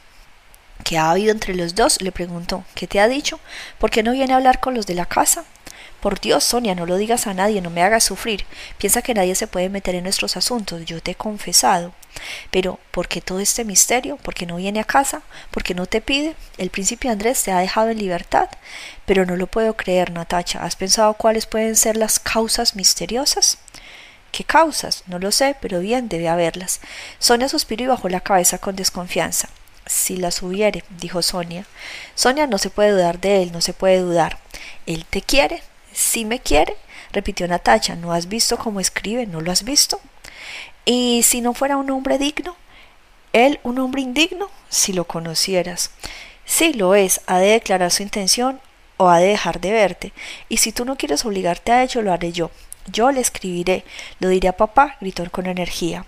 ¿Qué 0.84 0.98
ha 0.98 1.12
habido 1.12 1.32
entre 1.32 1.56
los 1.56 1.76
dos? 1.76 2.02
le 2.02 2.12
preguntó. 2.12 2.64
¿Qué 2.74 2.88
te 2.88 3.00
ha 3.00 3.08
dicho? 3.08 3.40
¿Por 3.78 3.92
qué 3.92 4.04
no 4.04 4.14
viene 4.14 4.34
a 4.34 4.38
hablar 4.38 4.60
con 4.60 4.74
los 4.74 4.88
de 4.88 4.96
la 4.96 5.06
casa? 5.06 5.46
Por 6.00 6.22
Dios, 6.22 6.46
Sonia, 6.46 6.76
no 6.76 6.86
lo 6.86 6.96
digas 6.96 7.28
a 7.28 7.34
nadie, 7.34 7.62
no 7.62 7.70
me 7.70 7.84
hagas 7.84 8.06
sufrir. 8.06 8.46
Piensa 8.78 9.02
que 9.02 9.14
nadie 9.14 9.36
se 9.36 9.48
puede 9.48 9.68
meter 9.68 9.96
en 9.96 10.04
nuestros 10.04 10.38
asuntos, 10.38 10.86
yo 10.86 11.02
te 11.02 11.12
he 11.12 11.16
confesado. 11.16 11.94
Pero, 12.52 12.80
¿por 12.92 13.10
qué 13.10 13.20
todo 13.20 13.40
este 13.40 13.66
misterio? 13.66 14.16
¿Por 14.16 14.34
qué 14.34 14.46
no 14.46 14.56
viene 14.56 14.80
a 14.80 14.86
casa? 14.86 15.22
¿Por 15.52 15.64
qué 15.64 15.76
no 15.76 15.88
te 15.88 16.00
pide? 16.00 16.36
El 16.58 16.70
príncipe 16.70 17.10
Andrés 17.10 17.44
te 17.44 17.52
ha 17.52 17.60
dejado 17.60 17.90
en 17.90 17.98
libertad. 17.98 18.48
Pero 19.06 19.26
no 19.26 19.36
lo 19.36 19.48
puedo 19.48 19.76
creer, 19.76 20.12
Natacha. 20.12 20.64
¿Has 20.64 20.78
pensado 20.78 21.14
cuáles 21.16 21.46
pueden 21.46 21.76
ser 21.76 21.98
las 21.98 22.20
causas 22.20 22.76
misteriosas? 22.76 23.58
¿Qué 24.32 24.46
causas? 24.46 25.04
No 25.08 25.20
lo 25.20 25.32
sé, 25.32 25.56
pero 25.60 25.82
bien, 25.82 26.08
debe 26.08 26.30
haberlas. 26.30 26.80
Sonia 27.20 27.50
suspiró 27.50 27.84
y 27.84 27.88
bajó 27.88 28.08
la 28.08 28.22
cabeza 28.22 28.58
con 28.58 28.76
desconfianza. 28.76 29.50
Si 29.90 30.18
las 30.18 30.44
hubiere, 30.44 30.84
dijo 31.00 31.24
Sonia. 31.24 31.66
Sonia 32.14 32.46
no 32.46 32.60
se 32.60 32.70
puede 32.70 32.92
dudar 32.92 33.20
de 33.20 33.42
él, 33.42 33.52
no 33.52 33.60
se 33.60 33.74
puede 33.74 33.98
dudar. 33.98 34.38
Él 34.86 35.04
te 35.10 35.24
quiere, 35.24 35.64
¿Sí 35.92 36.26
me 36.26 36.40
quiere? 36.40 36.76
repitió 37.12 37.48
Natacha. 37.48 37.96
¿No 37.96 38.14
has 38.14 38.28
visto 38.28 38.58
cómo 38.58 38.80
escribe? 38.80 39.26
¿No 39.26 39.42
lo 39.42 39.52
has 39.52 39.64
visto? 39.64 40.00
¿Y 40.86 41.24
si 41.24 41.42
no 41.42 41.56
fuera 41.56 41.78
un 41.78 41.90
hombre 41.90 42.20
digno? 42.20 42.56
¿Él 43.34 43.60
un 43.64 43.80
hombre 43.80 44.02
indigno? 44.02 44.52
Si 44.70 44.94
lo 44.94 45.06
conocieras. 45.06 45.90
Sí 46.46 46.74
lo 46.74 46.94
es, 46.94 47.22
ha 47.26 47.40
de 47.40 47.48
declarar 47.48 47.90
su 47.90 48.04
intención 48.04 48.62
o 48.98 49.10
ha 49.10 49.18
de 49.18 49.30
dejar 49.30 49.60
de 49.60 49.72
verte. 49.72 50.14
Y 50.50 50.58
si 50.58 50.72
tú 50.72 50.86
no 50.86 50.98
quieres 50.98 51.26
obligarte 51.26 51.72
a 51.72 51.82
ello, 51.82 52.04
lo 52.04 52.14
haré 52.14 52.32
yo. 52.32 52.52
Yo 52.92 53.12
le 53.12 53.22
escribiré, 53.22 53.84
lo 54.20 54.30
diré 54.30 54.50
a 54.50 54.58
papá, 54.58 54.98
gritó 55.02 55.30
con 55.32 55.48
energía. 55.48 56.06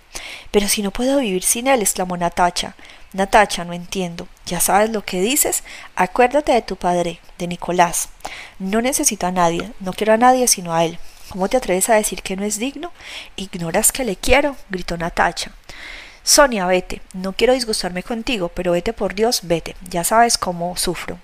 Pero 0.51 0.67
si 0.67 0.81
no 0.81 0.91
puedo 0.91 1.19
vivir 1.19 1.43
sin 1.43 1.67
él, 1.67 1.81
exclamó 1.81 2.17
Natacha. 2.17 2.75
Natacha, 3.13 3.65
no 3.65 3.73
entiendo. 3.73 4.27
¿Ya 4.45 4.59
sabes 4.59 4.89
lo 4.89 5.03
que 5.03 5.21
dices? 5.21 5.63
Acuérdate 5.95 6.53
de 6.53 6.61
tu 6.61 6.77
padre, 6.77 7.19
de 7.37 7.47
Nicolás. 7.47 8.09
No 8.57 8.81
necesito 8.81 9.27
a 9.27 9.31
nadie, 9.31 9.71
no 9.79 9.93
quiero 9.93 10.13
a 10.13 10.17
nadie 10.17 10.47
sino 10.47 10.73
a 10.73 10.85
él. 10.85 10.97
¿Cómo 11.29 11.49
te 11.49 11.57
atreves 11.57 11.89
a 11.89 11.95
decir 11.95 12.21
que 12.21 12.35
no 12.35 12.43
es 12.43 12.57
digno? 12.57 12.91
Ignoras 13.35 13.91
que 13.91 14.03
le 14.03 14.15
quiero, 14.15 14.55
gritó 14.69 14.97
Natacha. 14.97 15.51
Sonia, 16.23 16.65
vete. 16.67 17.01
No 17.13 17.33
quiero 17.33 17.53
disgustarme 17.53 18.03
contigo, 18.03 18.49
pero 18.49 18.73
vete 18.73 18.93
por 18.93 19.15
Dios, 19.15 19.41
vete. 19.43 19.75
Ya 19.89 20.03
sabes 20.03 20.37
cómo 20.37 20.75
sufro. 20.77 21.17